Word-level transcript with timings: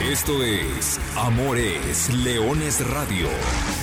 Esto 0.00 0.44
es 0.44 1.00
Amores 1.16 2.14
Leones 2.14 2.88
Radio, 2.88 3.28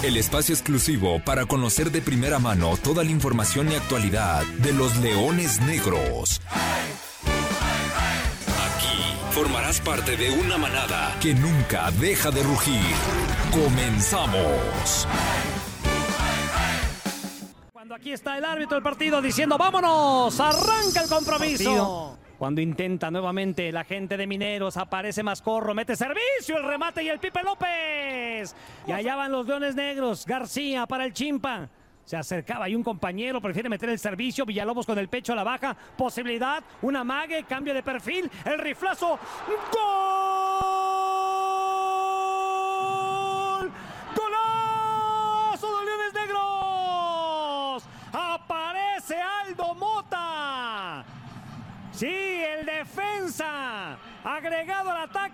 el 0.02 0.16
espacio 0.16 0.56
exclusivo 0.56 1.20
para 1.20 1.46
conocer 1.46 1.92
de 1.92 2.02
primera 2.02 2.40
mano 2.40 2.78
toda 2.78 3.04
la 3.04 3.12
información 3.12 3.70
y 3.70 3.76
actualidad 3.76 4.44
de 4.60 4.72
los 4.72 4.96
leones 4.98 5.60
negros. 5.62 6.42
Aquí 8.48 9.14
formarás 9.32 9.82
parte 9.82 10.16
de 10.16 10.32
una 10.32 10.58
manada 10.58 11.18
que 11.22 11.34
nunca 11.34 11.92
deja 11.92 12.32
de 12.32 12.44
rugir. 12.44 12.96
Comenzamos. 13.52 15.06
Cuando 17.74 17.94
aquí 17.94 18.14
está 18.14 18.38
el 18.38 18.46
árbitro 18.46 18.76
del 18.76 18.84
partido 18.84 19.22
diciendo 19.22 19.58
vámonos, 19.58 20.40
arranca 20.40 21.02
el 21.02 21.10
compromiso. 21.10 22.18
Cuando 22.46 22.62
intenta 22.62 23.10
nuevamente 23.10 23.72
la 23.72 23.84
gente 23.86 24.18
de 24.18 24.28
Mineros, 24.28 24.78
aparece 24.78 25.24
Mascorro, 25.24 25.74
mete 25.74 25.96
servicio, 25.96 26.58
el 26.58 26.64
remate 26.64 27.02
y 27.02 27.10
el 27.10 27.18
Pipe 27.18 27.42
López. 27.42 28.56
Y 28.86 28.92
allá 28.92 29.16
van 29.16 29.32
los 29.32 29.48
Leones 29.48 29.74
Negros, 29.74 30.28
García 30.28 30.86
para 30.86 31.06
el 31.06 31.14
Chimpa. 31.14 31.68
Se 32.04 32.16
acercaba 32.16 32.70
y 32.70 32.76
un 32.76 32.84
compañero 32.84 33.42
prefiere 33.42 33.68
meter 33.68 33.90
el 33.90 33.98
servicio. 33.98 34.46
Villalobos 34.46 34.86
con 34.86 35.00
el 35.00 35.10
pecho 35.10 35.34
a 35.34 35.36
la 35.36 35.44
baja. 35.44 35.76
Posibilidad, 35.98 36.64
una 36.84 37.04
mague, 37.04 37.46
cambio 37.46 37.74
de 37.74 37.82
perfil. 37.82 38.30
El 38.46 38.60
riflazo. 38.60 39.18
¡Gol! 39.74 39.82
¡Golazo 44.16 45.80
de 45.80 45.86
Leones 45.86 46.14
Negros! 46.14 47.84
Aparece 48.14 49.16
Aldo 49.20 49.74
Mota. 49.74 51.04
Sí, 51.92 52.35
defensa. 52.96 53.98
Agregado 54.24 54.92
al 54.92 55.04
ataque. 55.04 55.25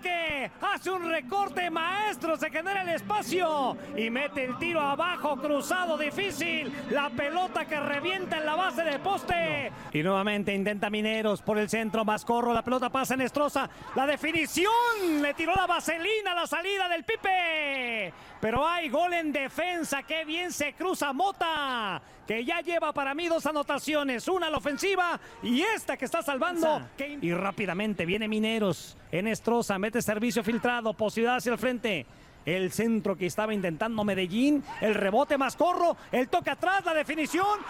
Hace 0.60 0.90
un 0.90 1.08
recorte 1.08 1.70
maestro. 1.70 2.36
Se 2.36 2.50
genera 2.50 2.82
el 2.82 2.90
espacio. 2.90 3.76
Y 3.96 4.10
mete 4.10 4.44
el 4.44 4.58
tiro 4.58 4.80
abajo. 4.80 5.36
Cruzado 5.36 5.98
difícil. 5.98 6.72
La 6.90 7.10
pelota 7.10 7.64
que 7.64 7.78
revienta 7.80 8.38
en 8.38 8.46
la 8.46 8.54
base 8.54 8.82
del 8.82 9.00
poste. 9.00 9.72
Y 9.92 10.02
nuevamente 10.02 10.54
intenta 10.54 10.90
Mineros 10.90 11.42
por 11.42 11.58
el 11.58 11.68
centro. 11.68 12.04
Mascorro. 12.04 12.52
La 12.52 12.62
pelota 12.62 12.90
pasa 12.90 13.14
en 13.14 13.22
Estroza. 13.22 13.68
La 13.94 14.06
definición. 14.06 14.72
Le 15.20 15.34
tiró 15.34 15.54
la 15.54 15.66
vaselina 15.66 16.32
a 16.32 16.34
la 16.34 16.46
salida 16.46 16.88
del 16.88 17.04
Pipe. 17.04 18.12
Pero 18.40 18.66
hay 18.66 18.88
gol 18.88 19.12
en 19.14 19.32
defensa. 19.32 20.02
Qué 20.02 20.24
bien 20.24 20.52
se 20.52 20.72
cruza 20.74 21.12
Mota. 21.12 22.02
Que 22.26 22.44
ya 22.44 22.60
lleva 22.60 22.92
para 22.92 23.14
mí 23.14 23.26
dos 23.26 23.46
anotaciones. 23.46 24.28
Una 24.28 24.46
a 24.46 24.50
la 24.50 24.58
ofensiva 24.58 25.20
y 25.42 25.62
esta 25.62 25.96
que 25.96 26.04
está 26.04 26.22
salvando. 26.22 26.82
Y 27.20 27.32
rápidamente 27.32 28.06
viene 28.06 28.28
Mineros. 28.28 28.96
En 29.10 29.26
Estroza. 29.26 29.78
Mete 29.78 30.00
servicio 30.00 30.41
filtrado. 30.42 30.92
Posibilidad 30.94 31.36
hacia 31.36 31.52
el 31.52 31.58
frente. 31.58 32.06
El 32.44 32.72
centro 32.72 33.16
que 33.16 33.26
estaba 33.26 33.54
intentando 33.54 34.02
Medellín. 34.04 34.64
El 34.80 34.94
rebote 34.94 35.38
más 35.38 35.56
corro. 35.56 35.96
El 36.10 36.28
toque 36.28 36.50
atrás. 36.50 36.84
La 36.84 36.94
definición. 36.94 37.60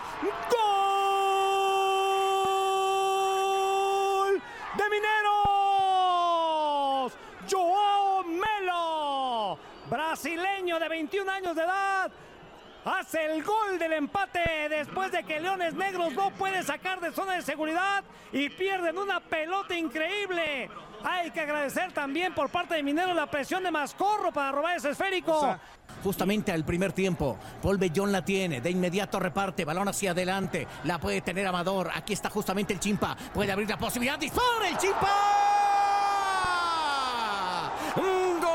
¡Gol! 0.51 1.23
¡De 4.77 4.85
Mineros! 4.91 5.13
Joao 7.51 8.25
Melo. 8.25 9.59
Brasileño 9.91 10.79
de 10.79 10.89
21 10.89 11.31
años 11.31 11.55
de 11.55 11.63
edad. 11.63 12.11
Hace 12.85 13.27
el 13.27 13.45
gol 13.45 13.79
del 13.79 13.93
empate 13.93 14.69
después 14.69 15.13
de 15.13 15.23
que 15.23 15.39
Leones 15.39 15.75
Negros 15.75 16.13
no 16.15 16.33
puede 16.33 16.65
sacar 16.65 16.99
de 17.01 17.13
zona 17.13 17.35
de 17.35 17.43
seguridad 17.43 18.03
y 18.33 18.49
pierden 18.49 18.99
una 18.99 19.21
pelota 19.21 19.77
increíble. 19.77 20.69
Hay 21.05 21.31
que 21.31 21.41
agradecer 21.41 21.93
también 21.93 22.35
por 22.35 22.49
parte 22.49 22.75
de 22.75 22.83
Mineros 22.83 23.15
la 23.15 23.31
presión 23.31 23.63
de 23.63 23.71
Mascorro 23.71 24.33
para 24.33 24.53
robar 24.53 24.77
ese 24.77 24.91
esférico. 24.91 25.59
Justamente 26.03 26.53
al 26.53 26.65
primer 26.65 26.93
tiempo, 26.93 27.39
Paul 27.63 27.79
Bellón 27.79 28.13
la 28.13 28.25
tiene, 28.25 28.61
de 28.61 28.71
inmediato 28.71 29.21
reparte, 29.21 29.65
balón 29.65 29.89
hacia 29.89 30.11
adelante, 30.13 30.67
la 30.85 30.99
puede 30.99 31.21
tener 31.21 31.47
Amador, 31.47 31.91
aquí 31.95 32.13
está 32.13 32.29
justamente 32.29 32.73
el 32.73 32.81
Chimpa, 32.81 33.17
puede 33.33 33.53
abrir 33.53 33.69
la 33.69 33.79
posibilidad, 33.79 34.19
dispara 34.19 34.69
el 34.69 34.77
Chimpa. 34.79 35.09
¡Un 37.97 38.41
gol! 38.41 38.53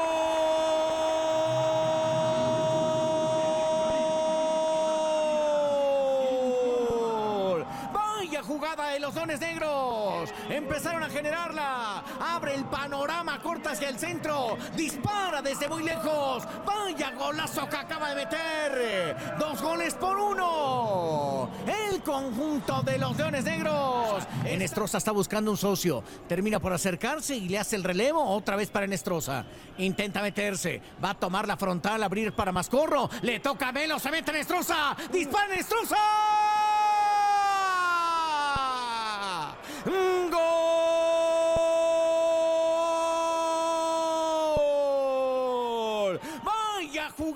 Vaya 7.94 8.37
jugada 8.48 8.92
de 8.92 9.00
los 9.00 9.14
dones 9.14 9.40
negros. 9.40 10.30
Empezaron 10.50 11.04
a 11.04 11.10
generarla. 11.10 12.04
Abre 12.20 12.56
el 12.56 12.64
panorama, 12.66 13.40
corta 13.42 13.72
hacia 13.72 13.90
el 13.90 14.00
centro. 14.00 14.58
Dispara 14.76 15.42
desde 15.42 15.68
muy 15.68 15.84
lejos. 15.84 16.44
Vaya 16.66 17.12
golazo 17.12 17.68
que 17.70 17.76
acaba 17.76 18.10
de 18.10 18.16
meter. 18.16 19.38
Dos 19.38 19.62
goles 19.62 19.94
por 19.96 20.18
uno. 20.18 21.50
El 21.68 22.02
conjunto 22.02 22.82
de 22.84 22.98
los 22.98 23.18
leones 23.18 23.44
negros. 23.44 24.24
Enestrosa 24.46 24.98
está 24.98 25.12
buscando 25.12 25.52
un 25.52 25.58
socio. 25.58 26.04
Termina 26.28 26.60
por 26.60 26.72
acercarse 26.72 27.36
y 27.36 27.50
le 27.50 27.60
hace 27.60 27.76
el 27.76 27.84
relevo 27.84 28.24
otra 28.24 28.56
vez 28.56 28.70
para 28.70 28.86
Enestrosa. 28.86 29.46
Intenta 29.78 30.22
meterse. 30.22 30.82
Va 31.04 31.12
a 31.12 31.20
tomar 31.20 31.48
la 31.48 31.58
frontal, 31.58 32.02
abrir 32.02 32.34
para 32.34 32.54
Mascorro. 32.54 33.10
Le 33.22 33.42
toca 33.42 33.70
a 33.70 33.72
Melo, 33.74 34.00
se 34.00 34.10
mete 34.10 34.32
Enestrosa. 34.32 34.96
Dispara 35.12 35.54
Enestrosa. 35.54 35.98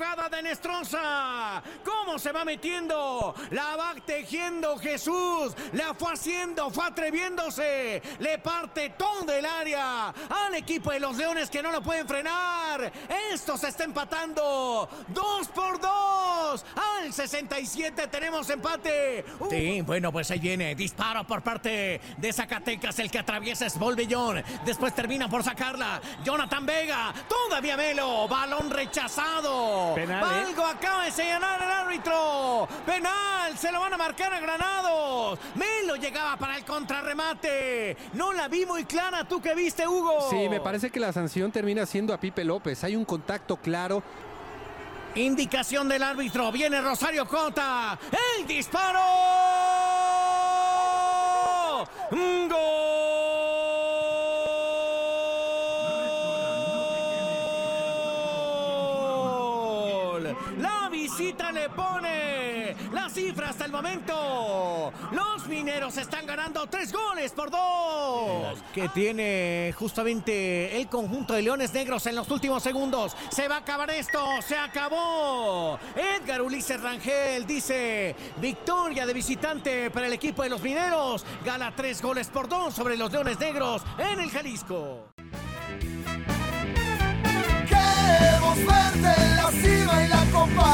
Jugada 0.01 0.27
de 0.29 0.41
Nestroza! 0.41 1.61
¿Cómo 2.03 2.17
se 2.17 2.31
va 2.31 2.43
metiendo? 2.43 3.35
La 3.51 3.75
va 3.75 3.93
tejiendo 4.03 4.75
Jesús. 4.79 5.53
La 5.73 5.93
fue 5.93 6.13
haciendo, 6.13 6.71
fue 6.71 6.87
atreviéndose. 6.87 8.01
Le 8.17 8.39
parte 8.39 8.89
todo 8.97 9.31
el 9.31 9.45
área 9.45 10.09
al 10.09 10.55
equipo 10.55 10.91
de 10.91 10.99
los 10.99 11.15
Leones 11.15 11.51
que 11.51 11.61
no 11.61 11.71
lo 11.71 11.83
pueden 11.83 12.07
frenar. 12.07 12.91
Esto 13.31 13.55
se 13.55 13.67
está 13.67 13.83
empatando. 13.83 14.89
Dos 15.09 15.47
por 15.49 15.79
dos. 15.79 16.65
Al 16.75 17.13
67 17.13 18.07
tenemos 18.07 18.49
empate. 18.49 19.23
Sí, 19.51 19.81
bueno, 19.81 20.11
pues 20.11 20.31
ahí 20.31 20.39
viene. 20.39 20.73
Disparo 20.73 21.25
por 21.27 21.43
parte 21.43 22.01
de 22.17 22.33
Zacatecas. 22.33 22.97
El 22.97 23.11
que 23.11 23.19
atraviesa 23.19 23.67
es 23.67 23.77
Volvillón. 23.77 24.43
Después 24.65 24.95
termina 24.95 25.29
por 25.29 25.43
sacarla. 25.43 26.01
Jonathan 26.23 26.65
Vega. 26.65 27.13
Todavía 27.29 27.77
Melo. 27.77 28.27
Balón 28.27 28.71
rechazado. 28.71 29.93
Penal, 29.93 30.23
¿eh? 30.23 30.45
Algo 30.47 30.65
acaba 30.65 31.05
de 31.05 31.11
señalar 31.11 31.61
el 31.61 31.69
árbitro. 31.69 31.90
Penal. 32.85 33.57
Se 33.57 33.71
lo 33.71 33.81
van 33.81 33.93
a 33.93 33.97
marcar 33.97 34.33
a 34.33 34.39
Granados. 34.39 35.37
Melo 35.55 35.95
llegaba 35.97 36.37
para 36.37 36.57
el 36.57 36.63
contrarremate. 36.63 37.97
No 38.13 38.31
la 38.31 38.47
vi 38.47 38.65
muy 38.65 38.85
clara. 38.85 39.25
¿Tú 39.25 39.41
qué 39.41 39.53
viste, 39.53 39.87
Hugo? 39.87 40.29
Sí, 40.29 40.47
me 40.49 40.61
parece 40.61 40.89
que 40.89 40.99
la 40.99 41.11
sanción 41.11 41.51
termina 41.51 41.85
siendo 41.85 42.13
a 42.13 42.19
Pipe 42.19 42.45
López. 42.45 42.83
Hay 42.83 42.95
un 42.95 43.03
contacto 43.03 43.57
claro. 43.57 44.01
Indicación 45.15 45.89
del 45.89 46.03
árbitro. 46.03 46.51
Viene 46.51 46.81
Rosario 46.81 47.27
Cota. 47.27 47.99
El 48.37 48.47
disparo. 48.47 48.99
Gol. 52.11 52.70
Momento. 63.81 64.93
Los 65.11 65.47
mineros 65.47 65.97
están 65.97 66.25
ganando 66.25 66.67
tres 66.67 66.93
goles 66.93 67.31
por 67.31 67.49
dos. 67.49 68.59
Que 68.73 68.89
tiene 68.89 69.73
justamente 69.77 70.77
el 70.77 70.87
conjunto 70.87 71.33
de 71.33 71.41
Leones 71.41 71.73
Negros 71.73 72.05
en 72.05 72.15
los 72.15 72.29
últimos 72.29 72.61
segundos. 72.61 73.15
Se 73.29 73.47
va 73.47 73.55
a 73.55 73.59
acabar 73.59 73.89
esto. 73.89 74.19
Se 74.47 74.55
acabó. 74.55 75.79
Edgar 75.95 76.41
Ulises 76.41 76.81
Rangel 76.81 77.45
dice 77.47 78.15
victoria 78.37 79.05
de 79.05 79.13
visitante 79.13 79.89
para 79.89 80.07
el 80.07 80.13
equipo 80.13 80.43
de 80.43 80.49
los 80.49 80.61
mineros. 80.61 81.25
Gana 81.43 81.73
tres 81.75 82.01
goles 82.01 82.27
por 82.27 82.47
dos 82.47 82.73
sobre 82.73 82.97
los 82.97 83.11
Leones 83.11 83.39
Negros 83.39 83.81
en 83.97 84.19
el 84.19 84.29
Jalisco. 84.29 85.07
Queremos 87.67 88.57
verte 88.57 89.21
en 89.21 89.37
la 89.37 89.51
cima 89.51 90.03
y 90.03 90.07
la 90.07 90.25
copa. 90.31 90.71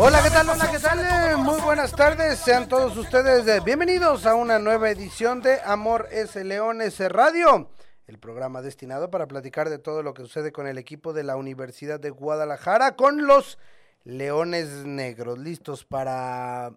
Hola, 0.00 0.22
¿qué 0.22 0.30
tal? 0.30 0.48
Hola, 0.48 0.70
¿qué 0.70 0.78
tal? 0.78 1.38
Muy 1.38 1.60
buenas 1.60 1.90
tardes. 1.90 2.38
Sean 2.38 2.68
todos 2.68 2.96
ustedes 2.96 3.48
eh, 3.48 3.60
bienvenidos 3.64 4.26
a 4.26 4.36
una 4.36 4.60
nueva 4.60 4.90
edición 4.90 5.42
de 5.42 5.60
Amor 5.64 6.06
S. 6.12 6.44
Leones 6.44 7.00
Radio, 7.00 7.68
el 8.06 8.16
programa 8.20 8.62
destinado 8.62 9.10
para 9.10 9.26
platicar 9.26 9.68
de 9.70 9.80
todo 9.80 10.04
lo 10.04 10.14
que 10.14 10.22
sucede 10.22 10.52
con 10.52 10.68
el 10.68 10.78
equipo 10.78 11.12
de 11.12 11.24
la 11.24 11.34
Universidad 11.34 11.98
de 11.98 12.10
Guadalajara, 12.10 12.94
con 12.94 13.26
los 13.26 13.58
Leones 14.04 14.68
Negros, 14.86 15.36
listos 15.36 15.84
para 15.84 16.72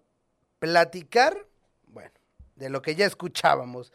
platicar, 0.58 1.46
bueno, 1.86 2.10
de 2.56 2.70
lo 2.70 2.82
que 2.82 2.96
ya 2.96 3.06
escuchábamos. 3.06 3.92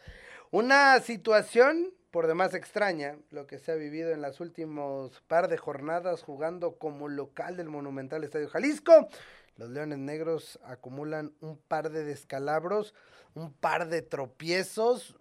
Una 0.50 1.00
situación 1.00 1.92
por 2.10 2.26
demás 2.26 2.54
extraña, 2.54 3.18
lo 3.30 3.46
que 3.46 3.58
se 3.58 3.72
ha 3.72 3.74
vivido 3.74 4.12
en 4.12 4.22
las 4.22 4.40
últimos 4.40 5.20
par 5.26 5.48
de 5.48 5.58
jornadas 5.58 6.22
jugando 6.22 6.78
como 6.78 7.08
local 7.08 7.56
del 7.56 7.68
Monumental 7.68 8.24
Estadio 8.24 8.48
Jalisco. 8.48 9.08
Los 9.56 9.70
Leones 9.70 9.98
Negros 9.98 10.58
acumulan 10.64 11.32
un 11.40 11.58
par 11.58 11.90
de 11.90 12.04
descalabros, 12.04 12.94
un 13.34 13.52
par 13.52 13.88
de 13.88 14.02
tropiezos 14.02 15.16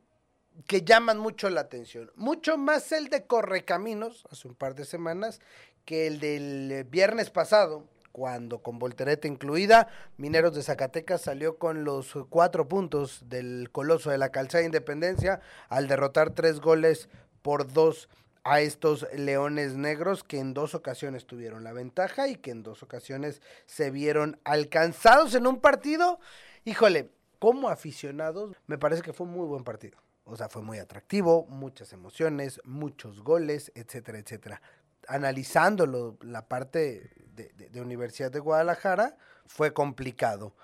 que 0.68 0.84
llaman 0.84 1.18
mucho 1.20 1.50
la 1.50 1.62
atención. 1.62 2.12
Mucho 2.16 2.58
más 2.58 2.92
el 2.92 3.10
de 3.10 3.26
Correcaminos, 3.26 4.26
hace 4.32 4.48
un 4.48 4.56
par 4.56 4.76
de 4.76 4.86
semanas, 4.86 5.40
que 5.86 6.08
el 6.08 6.20
del 6.20 6.86
viernes 6.90 7.30
pasado, 7.30 7.86
cuando 8.18 8.64
con 8.64 8.80
voltereta 8.80 9.28
incluida, 9.28 9.90
Mineros 10.18 10.56
de 10.56 10.64
Zacatecas 10.64 11.22
salió 11.22 11.60
con 11.60 11.84
los 11.84 12.18
cuatro 12.30 12.68
puntos 12.68 13.22
del 13.30 13.70
Coloso 13.72 14.10
de 14.10 14.18
la 14.18 14.30
Calzada 14.30 14.64
Independencia 14.64 15.40
al 15.70 15.88
derrotar 15.88 16.32
tres 16.32 16.60
goles 16.60 17.10
por 17.44 17.72
dos 17.72 18.10
a 18.44 18.62
estos 18.62 19.06
Leones 19.14 19.76
Negros 19.76 20.24
que 20.24 20.40
en 20.40 20.56
dos 20.56 20.74
ocasiones 20.74 21.28
tuvieron 21.28 21.64
la 21.64 21.74
ventaja 21.74 22.28
y 22.28 22.38
que 22.38 22.50
en 22.50 22.64
dos 22.64 22.82
ocasiones 22.82 23.40
se 23.68 23.92
vieron 23.92 24.40
alcanzados 24.46 25.36
en 25.36 25.46
un 25.46 25.62
partido. 25.62 26.20
Híjole, 26.66 27.12
como 27.38 27.70
aficionados, 27.70 28.56
me 28.66 28.80
parece 28.80 29.04
que 29.04 29.14
fue 29.14 29.28
un 29.28 29.34
muy 29.34 29.46
buen 29.46 29.64
partido. 29.64 30.00
O 30.24 30.36
sea, 30.36 30.50
fue 30.50 30.64
muy 30.64 30.80
atractivo, 30.80 31.46
muchas 31.50 31.94
emociones, 31.94 32.60
muchos 32.64 33.22
goles, 33.22 33.72
etcétera, 33.76 34.18
etcétera. 34.18 34.60
Analizándolo, 35.08 36.18
la 36.22 36.48
parte 36.48 37.12
de, 37.34 37.82
Universidad 37.82 38.32
de 38.32 38.40
Guadalajara 38.40 39.18
fue 39.46 39.74
complicado. 39.74 40.56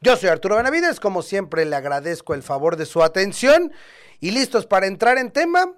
Yo 0.00 0.16
soy 0.16 0.28
Arturo 0.28 0.56
Benavides, 0.56 1.00
como 1.00 1.22
siempre 1.22 1.64
le 1.64 1.76
agradezco 1.76 2.34
el 2.34 2.42
favor 2.42 2.76
de 2.76 2.86
su 2.86 3.02
atención 3.02 3.72
y 4.20 4.30
listos 4.30 4.66
para 4.66 4.86
entrar 4.86 5.18
en 5.18 5.30
tema. 5.30 5.72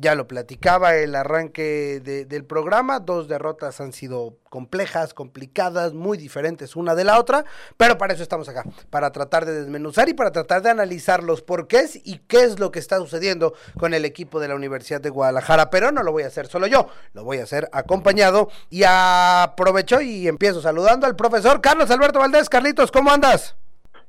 Ya 0.00 0.14
lo 0.14 0.28
platicaba 0.28 0.94
el 0.94 1.14
arranque 1.14 2.00
del 2.00 2.44
programa, 2.44 3.00
dos 3.00 3.26
derrotas 3.26 3.80
han 3.80 3.92
sido 3.92 4.36
complejas, 4.48 5.12
complicadas, 5.12 5.92
muy 5.92 6.16
diferentes 6.16 6.76
una 6.76 6.94
de 6.94 7.04
la 7.04 7.18
otra, 7.18 7.44
pero 7.76 7.98
para 7.98 8.14
eso 8.14 8.22
estamos 8.22 8.48
acá, 8.48 8.64
para 8.90 9.10
tratar 9.10 9.44
de 9.44 9.52
desmenuzar 9.52 10.08
y 10.08 10.14
para 10.14 10.30
tratar 10.30 10.62
de 10.62 10.70
analizar 10.70 11.24
los 11.24 11.42
porqués 11.42 12.00
y 12.04 12.18
qué 12.28 12.44
es 12.44 12.60
lo 12.60 12.70
que 12.70 12.78
está 12.78 12.98
sucediendo 12.98 13.54
con 13.76 13.92
el 13.92 14.04
equipo 14.04 14.38
de 14.38 14.48
la 14.48 14.54
Universidad 14.54 15.00
de 15.00 15.10
Guadalajara, 15.10 15.68
pero 15.68 15.90
no 15.90 16.04
lo 16.04 16.12
voy 16.12 16.22
a 16.22 16.28
hacer 16.28 16.46
solo 16.46 16.68
yo, 16.68 16.88
lo 17.12 17.24
voy 17.24 17.38
a 17.38 17.42
hacer 17.42 17.68
acompañado 17.72 18.50
y 18.70 18.84
aprovecho 18.86 20.00
y 20.00 20.28
empiezo 20.28 20.62
saludando 20.62 21.06
al 21.06 21.16
profesor 21.16 21.60
Carlos 21.60 21.90
Alberto 21.90 22.20
Valdés. 22.20 22.48
Carlitos, 22.48 22.92
¿cómo 22.92 23.10
andas? 23.10 23.56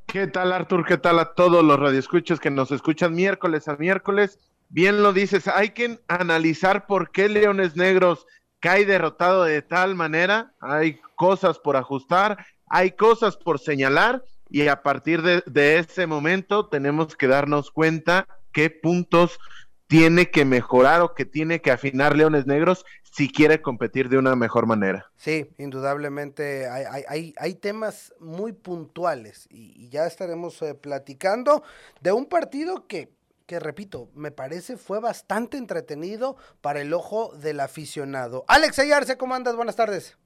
¿Qué 0.06 0.28
tal 0.28 0.54
Artur? 0.54 0.86
¿Qué 0.86 0.98
tal 0.98 1.20
a 1.20 1.34
todos 1.34 1.64
los 1.64 1.80
radioescuchas 1.80 2.40
que 2.40 2.50
nos 2.50 2.72
escuchan 2.72 3.14
miércoles 3.14 3.68
a 3.68 3.76
miércoles? 3.76 4.40
Bien 4.70 5.04
lo 5.04 5.14
dices, 5.14 5.48
hay 5.48 5.72
que 5.72 6.00
analizar 6.08 6.86
por 6.86 7.12
qué 7.12 7.28
Leones 7.28 7.76
Negros 7.76 8.26
cae 8.60 8.86
derrotado 8.86 9.44
de 9.44 9.62
tal 9.62 9.96
manera, 9.96 10.54
hay 10.62 11.00
cosas 11.16 11.60
por 11.60 11.76
ajustar, 11.76 12.46
hay 12.68 12.92
cosas 12.92 13.36
por 13.36 13.60
señalar 13.60 14.24
y 14.50 14.68
a 14.68 14.82
partir 14.82 15.22
de, 15.22 15.78
ese 15.78 16.08
momento 16.08 16.68
tenemos 16.68 17.16
que 17.16 17.28
darnos 17.28 17.72
cuenta 17.72 18.28
qué 18.52 18.70
puntos 18.70 19.40
tiene 19.88 20.30
que 20.30 20.46
mejorar 20.46 21.02
o 21.02 21.16
que 21.16 21.26
tiene 21.26 21.62
que 21.62 21.72
afinar 21.72 22.16
Leones 22.16 22.46
Negros 22.46 22.86
si 23.12 23.32
quiere 23.32 23.62
competir 23.62 24.08
de 24.08 24.20
una 24.20 24.36
mejor 24.36 24.68
manera. 24.68 25.12
Sí, 25.16 25.50
indudablemente 25.58 26.68
hay, 26.70 27.56
temas 27.56 28.14
muy 28.20 28.54
puntuales 28.54 29.48
y, 29.50 29.90
ya 29.90 30.06
estaremos 30.06 30.62
eh, 30.62 30.76
platicando 30.76 31.64
de 32.02 32.12
un 32.12 32.28
partido 32.28 32.86
que 32.86 33.19
que 33.50 33.60
repito, 33.60 34.12
me 34.14 34.30
parece 34.30 34.78
fue 34.78 35.00
bastante 35.00 35.58
entretenido 35.58 36.38
para 36.62 36.82
el 36.82 36.94
ojo 36.94 37.34
del 37.36 37.62
aficionado. 37.62 38.46
Alex 38.48 38.78
Ayarse, 38.78 39.18
¿cómo 39.18 39.34
andas? 39.34 39.56
Buenas 39.56 39.76
tardes. 39.76 40.20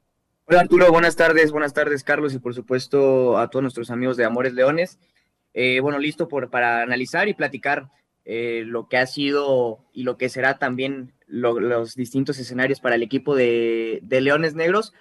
Hola 0.43 0.59
Arturo, 0.59 0.91
buenas 0.91 1.15
tardes, 1.15 1.53
buenas 1.53 1.73
tardes 1.73 2.03
Carlos 2.03 2.33
y 2.33 2.39
por 2.39 2.53
supuesto 2.53 3.37
a 3.37 3.49
todos 3.49 3.63
nuestros 3.63 3.91
amigos 3.91 4.17
de 4.17 4.25
Amores 4.25 4.51
Leones. 4.51 4.99
Eh, 5.53 5.79
bueno, 5.79 5.99
listo 5.99 6.27
por, 6.27 6.49
para 6.49 6.81
analizar 6.81 7.29
y 7.29 7.33
platicar 7.33 7.91
eh, 8.25 8.63
lo 8.65 8.89
que 8.89 8.97
ha 8.97 9.07
sido 9.07 9.85
y 9.93 10.03
lo 10.03 10.17
que 10.17 10.27
será 10.27 10.59
también 10.59 11.13
los 11.25 11.95
distintos 11.95 12.37
escenarios 12.39 12.81
para 12.81 12.95
el 12.95 13.03
equipo 13.03 13.37
de, 13.37 14.01
Leones 14.05 14.53
Negros, 14.53 14.91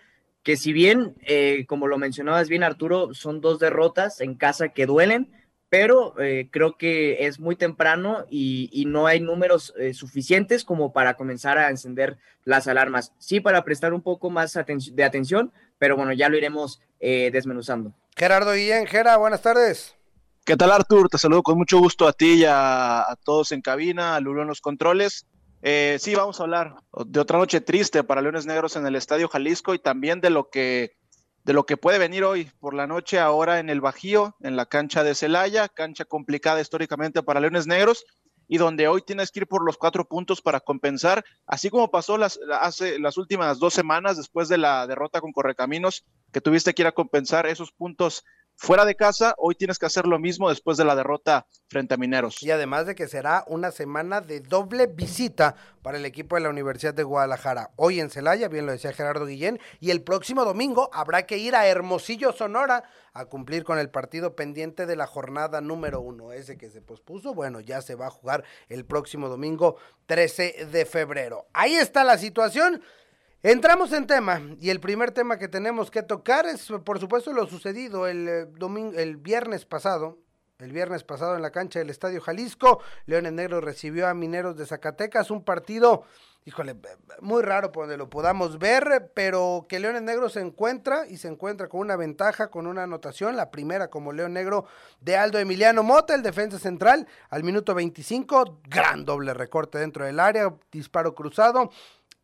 que 0.45 0.57
si 0.57 0.73
bien, 0.73 1.17
eh, 1.23 1.67
como 1.67 1.89
lo 1.89 1.99
mencionabas 1.99 2.49
bien 2.49 2.63
Arturo, 2.63 3.15
son 3.15 3.41
dos 3.41 3.59
derrotas 3.59 4.21
en 4.21 4.37
casa 4.37 4.69
que 4.69 4.87
duelen, 4.87 5.33
pero 5.73 6.13
eh, 6.21 6.49
creo 6.51 6.77
que 6.77 7.25
es 7.27 7.41
muy 7.41 7.57
temprano 7.57 8.27
y, 8.29 8.85
no 8.89 9.07
hay 9.07 9.21
números 9.21 9.73
eh, 9.79 9.95
suficientes 9.95 10.65
como 10.65 10.93
para 10.93 11.15
comenzar 11.15 11.57
a 11.57 11.71
encender 11.71 12.19
las 12.45 12.69
alarmas. 12.69 13.15
Sí, 13.17 13.41
para 13.41 13.65
prestar 13.65 13.95
un 13.95 14.03
poco 14.03 14.29
más 14.29 14.53
de 14.53 15.03
atención, 15.03 15.51
pero 15.79 15.97
bueno, 15.97 16.13
ya 16.13 16.29
lo 16.29 16.37
iremos 16.37 16.83
eh, 17.01 17.31
desmenuzando. 17.33 17.95
Gerardo 18.15 18.53
Guillén, 18.53 18.87
Gera, 18.87 19.17
buenas 19.17 19.41
tardes. 19.41 19.97
¿Qué 20.45 20.59
tal, 20.59 20.73
Artur? 20.73 21.09
Te 21.09 21.17
saludo 21.17 21.43
con 21.43 21.57
mucho 21.57 21.79
gusto 21.79 22.07
a 22.07 22.13
ti 22.13 22.41
y 22.41 22.45
a, 22.47 23.07
todos 23.25 23.51
en 23.53 23.63
cabina, 23.63 24.15
a 24.15 24.21
Lulo 24.21 24.43
en 24.43 24.49
los 24.49 24.61
controles. 24.61 25.25
sí, 25.63 26.15
vamos 26.15 26.39
a 26.39 26.43
hablar 26.43 26.75
de 27.07 27.19
otra 27.19 27.39
noche 27.39 27.63
triste 27.63 28.05
para 28.05 28.21
Leones 28.21 28.45
Negros 28.45 28.77
en 28.77 28.87
el 28.87 28.95
Estadio 28.95 29.27
Jalisco 29.27 29.73
y 29.73 29.79
también 29.79 30.21
de 30.21 30.29
lo 30.29 30.51
que 30.51 30.99
de 31.45 31.53
lo 31.53 31.65
que 31.67 31.77
puede 31.77 31.99
venir 31.99 32.25
hoy 32.25 32.51
por 32.61 32.75
la 32.75 32.87
noche 32.87 33.19
ahora 33.19 33.59
en 33.59 33.69
el 33.69 33.81
Bajío, 33.81 34.37
en 34.41 34.57
la 34.57 34.67
cancha 34.67 35.03
de 35.03 35.15
Celaya, 35.15 35.69
cancha 35.69 36.05
complicada 36.05 36.61
históricamente 36.61 37.23
para 37.23 37.41
Leones 37.41 37.67
Negros 37.67 38.05
y 38.49 38.59
donde 38.59 38.87
hoy 38.87 39.03
tienes 39.03 39.31
que 39.31 39.41
ir 39.41 39.47
por 39.47 39.65
los 39.65 39.79
cuatro 39.79 40.07
puntos 40.07 40.43
para 40.43 40.61
compensar, 40.61 41.25
así 41.47 41.71
como 41.71 41.91
pasó 41.91 42.19
las, 42.19 42.39
hace 42.61 42.99
las 42.99 43.17
últimas 43.17 43.59
dos 43.59 43.73
semanas 43.73 44.17
después 44.17 44.49
de 44.49 44.59
la 44.59 44.87
derrota 44.87 45.21
con 45.21 45.33
Correcaminos, 45.33 46.05
que 46.33 46.41
tuviste 46.41 46.75
que 46.75 46.83
ir 46.83 46.87
a 46.87 46.93
compensar 46.93 47.47
esos 47.47 47.73
puntos 47.73 48.25
fuera 48.57 48.85
de 48.85 48.95
casa, 48.95 49.35
hoy 49.39 49.55
tienes 49.55 49.79
que 49.79 49.87
hacer 49.87 50.07
lo 50.07 50.19
mismo 50.19 50.49
después 50.49 50.77
de 50.77 50.85
la 50.85 50.95
derrota 50.95 51.47
frente 51.69 51.95
a 51.95 51.97
Mineros. 51.97 52.43
Y 52.43 52.51
además 52.51 52.87
de 52.87 52.95
que 52.95 53.09
será 53.09 53.45
una 53.49 53.71
semana 53.71 54.21
de 54.21 54.41
doble 54.41 54.87
visita 54.87 55.57
para 55.83 55.99
el 55.99 56.05
equipo 56.05 56.37
de 56.37 56.43
la 56.43 56.51
Universidad 56.51 56.95
de 56.95 57.03
Guadalajara. 57.03 57.71
Hoy 57.77 58.01
en 58.01 58.11
Celaya, 58.11 58.49
bien 58.49 58.67
lo 58.67 58.73
decía 58.73 58.93
Gerardo 58.93 59.27
Guillén, 59.27 59.59
y 59.81 59.91
el 59.91 60.03
próximo 60.03 60.45
domingo 60.45 60.91
habrá 60.93 61.27
que 61.27 61.39
ir 61.39 61.55
a 61.57 61.67
Hermosillo, 61.67 62.33
Sonora, 62.33 62.85
a 63.13 63.25
cumplir 63.27 63.65
con 63.65 63.79
el 63.79 63.91
partido 63.91 64.37
pendiente 64.37 64.87
de 64.87 64.97
la 64.97 65.07
jornada 65.07 65.61
número 65.61 66.01
uno. 66.01 66.33
Ese 66.33 66.57
que 66.57 66.71
se 66.71 66.81
pospuso, 66.81 67.35
bueno, 67.35 67.61
ya 67.61 67.83
se 67.83 67.95
va 67.95 68.07
a 68.07 68.11
jugar 68.11 68.45
el 68.69 68.85
próximo 68.85 69.29
domingo 69.29 69.77
13 70.07 70.67
de 70.71 70.87
febrero. 70.87 71.47
Ahí 71.53 71.75
está 71.75 72.05
la 72.05 72.19
situación. 72.19 72.83
Entramos 73.45 73.93
en 73.93 74.07
tema 74.07 74.41
y 74.61 74.71
el 74.71 74.79
primer 74.79 75.11
tema 75.11 75.37
que 75.37 75.49
tenemos 75.49 75.91
que 75.91 76.05
tocar 76.05 76.47
es 76.47 76.69
por 76.85 77.01
supuesto 77.01 77.33
lo 77.33 77.49
sucedido 77.49 78.07
el 78.07 78.29
eh, 78.29 78.47
domingo 78.47 78.97
el 78.97 79.17
viernes 79.17 79.65
pasado, 79.65 80.17
el 80.61 80.71
viernes 80.71 81.03
pasado 81.03 81.35
en 81.35 81.43
la 81.43 81.51
cancha 81.51 81.81
del 81.81 81.91
Estadio 81.91 82.21
Jalisco, 82.21 82.81
Leones 83.07 83.33
Negros 83.33 83.65
recibió 83.65 84.07
a 84.07 84.15
Mineros 84.15 84.57
de 84.57 84.65
Zacatecas, 84.65 85.33
un 85.33 85.43
partido, 85.43 86.05
híjole, 86.45 86.77
muy 87.21 87.43
raro 87.43 87.73
por 87.73 87.83
donde 87.83 87.97
lo 87.97 88.09
podamos 88.09 88.61
ver, 88.61 89.11
pero 89.13 89.67
que 89.69 89.81
Leones 89.81 90.03
Negros 90.03 90.35
se 90.35 90.41
encuentra 90.41 91.09
y 91.09 91.17
se 91.17 91.27
encuentra 91.27 91.69
con 91.69 91.81
una 91.81 91.97
ventaja, 91.97 92.49
con 92.49 92.69
una 92.69 92.85
anotación, 92.85 93.35
la 93.35 93.51
primera 93.51 93.91
como 93.91 94.13
León 94.13 94.35
Negro 94.35 94.67
de 95.01 95.17
Aldo 95.17 95.41
Emiliano 95.41 95.83
Mota, 95.83 96.15
el 96.15 96.23
defensa 96.23 96.61
central, 96.61 97.09
al 97.29 97.43
minuto 97.43 97.75
25, 97.75 98.61
gran 98.69 99.05
doble 99.05 99.35
recorte 99.35 99.79
dentro 99.79 100.05
del 100.05 100.21
área, 100.21 100.55
disparo 100.71 101.17
cruzado, 101.17 101.71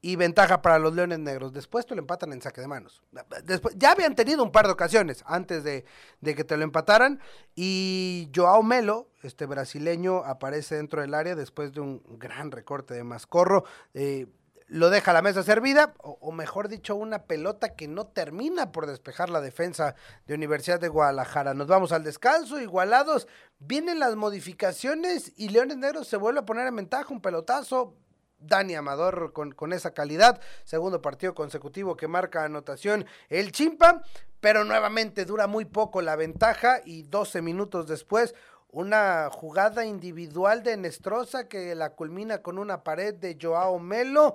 y 0.00 0.16
ventaja 0.16 0.62
para 0.62 0.78
los 0.78 0.94
Leones 0.94 1.18
Negros. 1.18 1.52
Después 1.52 1.86
te 1.86 1.94
lo 1.94 2.00
empatan 2.00 2.32
en 2.32 2.40
saque 2.40 2.60
de 2.60 2.68
manos. 2.68 3.02
Después, 3.44 3.74
ya 3.76 3.92
habían 3.92 4.14
tenido 4.14 4.44
un 4.44 4.52
par 4.52 4.66
de 4.66 4.72
ocasiones 4.72 5.24
antes 5.26 5.64
de, 5.64 5.84
que 6.22 6.44
te 6.44 6.56
lo 6.56 6.62
empataran 6.62 7.20
y 7.54 8.30
Joao 8.34 8.62
Melo, 8.62 9.08
este 9.22 9.46
brasileño, 9.46 10.18
aparece 10.18 10.76
dentro 10.76 11.00
del 11.00 11.14
área 11.14 11.34
después 11.34 11.72
de 11.72 11.80
un 11.80 12.02
gran 12.18 12.52
recorte 12.52 12.94
de 12.94 13.02
Mascorro. 13.02 13.64
Eh, 13.94 14.26
lo 14.68 14.90
deja 14.90 15.12
a 15.12 15.14
la 15.14 15.22
mesa 15.22 15.42
servida, 15.42 15.94
o, 16.02 16.18
o, 16.20 16.30
mejor 16.30 16.68
dicho, 16.68 16.94
una 16.94 17.22
pelota 17.22 17.74
que 17.74 17.88
no 17.88 18.06
termina 18.06 18.70
por 18.70 18.86
despejar 18.86 19.30
la 19.30 19.40
defensa 19.40 19.94
de 20.26 20.34
Universidad 20.34 20.78
de 20.78 20.88
Guadalajara. 20.88 21.54
Nos 21.54 21.68
vamos 21.68 21.90
al 21.90 22.04
descanso, 22.04 22.60
igualados, 22.60 23.26
vienen 23.58 23.98
las 23.98 24.14
modificaciones 24.14 25.32
y 25.36 25.48
Leones 25.48 25.78
Negros 25.78 26.06
se 26.06 26.18
vuelve 26.18 26.40
a 26.40 26.44
poner 26.44 26.66
en 26.66 26.76
ventaja, 26.76 27.14
un 27.14 27.22
pelotazo, 27.22 27.96
Dani 28.38 28.74
Amador 28.74 29.32
con, 29.32 29.52
con, 29.52 29.72
esa 29.72 29.92
calidad. 29.92 30.40
Segundo 30.64 31.02
partido 31.02 31.34
consecutivo 31.34 31.96
que 31.96 32.08
marca 32.08 32.44
anotación 32.44 33.06
el 33.28 33.52
Chimpa, 33.52 34.02
pero 34.40 34.64
nuevamente 34.64 35.24
dura 35.24 35.46
muy 35.46 35.64
poco 35.64 36.02
la 36.02 36.16
ventaja 36.16 36.80
y 36.84 37.02
12 37.02 37.42
minutos 37.42 37.88
después 37.88 38.34
una 38.70 39.30
jugada 39.30 39.84
individual 39.84 40.62
de 40.62 40.76
Nestroza 40.76 41.48
que 41.48 41.74
la 41.74 41.90
culmina 41.90 42.42
con 42.42 42.58
una 42.58 42.84
pared 42.84 43.14
de 43.14 43.38
Joao 43.40 43.78
Melo 43.78 44.34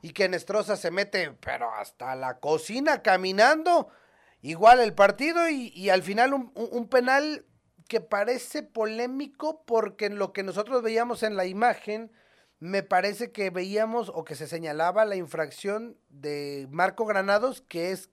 y 0.00 0.12
que 0.12 0.28
Nestroza 0.28 0.76
se 0.76 0.90
mete 0.90 1.32
pero 1.40 1.70
hasta 1.74 2.14
la 2.14 2.38
cocina 2.38 3.02
caminando 3.02 3.88
igual 4.40 4.80
el 4.80 4.94
partido 4.94 5.48
y, 5.48 5.72
y 5.74 5.90
al 5.90 6.02
final 6.02 6.32
un, 6.32 6.52
un, 6.54 6.88
penal 6.88 7.44
que 7.88 8.00
parece 8.00 8.62
polémico 8.62 9.62
porque 9.66 10.06
en 10.06 10.18
lo 10.18 10.32
que 10.32 10.42
nosotros 10.42 10.82
veíamos 10.82 11.22
en 11.22 11.36
la 11.36 11.46
imagen, 11.46 12.10
me 12.58 12.82
parece 12.82 13.32
que 13.32 13.50
veíamos 13.50 14.10
o 14.14 14.24
que 14.24 14.34
se 14.34 14.46
señalaba 14.46 15.04
la 15.04 15.16
infracción 15.16 15.98
de 16.08 16.66
Marco 16.70 17.04
Granados, 17.04 17.62
que 17.68 17.90
es, 17.90 18.10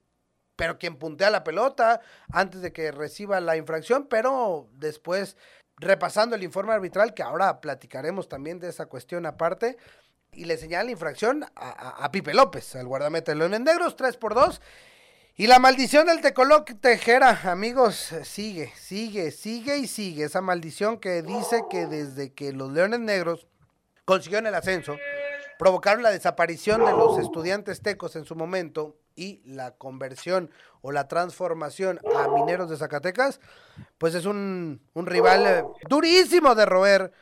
pero 0.56 0.78
quien 0.78 0.96
puntea 0.96 1.30
la 1.30 1.44
pelota 1.44 2.00
antes 2.30 2.60
de 2.60 2.72
que 2.72 2.92
reciba 2.92 3.40
la 3.40 3.56
infracción, 3.56 4.06
pero 4.08 4.68
después 4.72 5.36
repasando 5.76 6.36
el 6.36 6.42
informe 6.42 6.72
arbitral, 6.72 7.14
que 7.14 7.22
ahora 7.22 7.60
platicaremos 7.60 8.28
también 8.28 8.60
de 8.60 8.68
esa 8.68 8.86
cuestión 8.86 9.26
aparte, 9.26 9.76
y 10.32 10.44
le 10.44 10.56
señala 10.56 10.84
la 10.84 10.90
infracción 10.90 11.44
a, 11.54 12.10
Pipe 12.10 12.34
López, 12.34 12.74
al 12.76 12.86
guardameta 12.86 13.32
de 13.32 13.38
Leones 13.38 13.60
Negros, 13.60 13.96
3 13.96 14.16
por 14.16 14.34
2. 14.34 14.60
Y 15.36 15.46
la 15.46 15.58
maldición 15.58 16.06
del 16.06 16.20
Tecoloc 16.20 16.70
Tejera, 16.80 17.40
amigos, 17.50 18.14
sigue, 18.24 18.72
sigue, 18.76 19.30
sigue 19.30 19.78
y 19.78 19.86
sigue. 19.86 20.24
Esa 20.24 20.40
maldición 20.40 20.98
que 20.98 21.22
dice 21.22 21.62
que 21.70 21.86
desde 21.86 22.32
que 22.32 22.52
los 22.52 22.72
Leones 22.72 23.00
Negros 23.00 23.46
consiguieron 24.04 24.46
el 24.46 24.54
ascenso, 24.54 24.96
provocaron 25.58 26.02
la 26.02 26.10
desaparición 26.10 26.84
de 26.84 26.92
los 26.92 27.18
estudiantes 27.18 27.80
tecos 27.80 28.16
en 28.16 28.24
su 28.24 28.34
momento 28.34 28.96
y 29.16 29.40
la 29.44 29.72
conversión 29.72 30.50
o 30.82 30.92
la 30.92 31.08
transformación 31.08 32.00
a 32.16 32.28
mineros 32.28 32.68
de 32.68 32.76
Zacatecas, 32.76 33.40
pues 33.98 34.14
es 34.14 34.26
un, 34.26 34.82
un 34.92 35.06
rival 35.06 35.46
eh, 35.46 35.64
durísimo 35.88 36.54
de 36.54 36.66
roer 36.66 37.12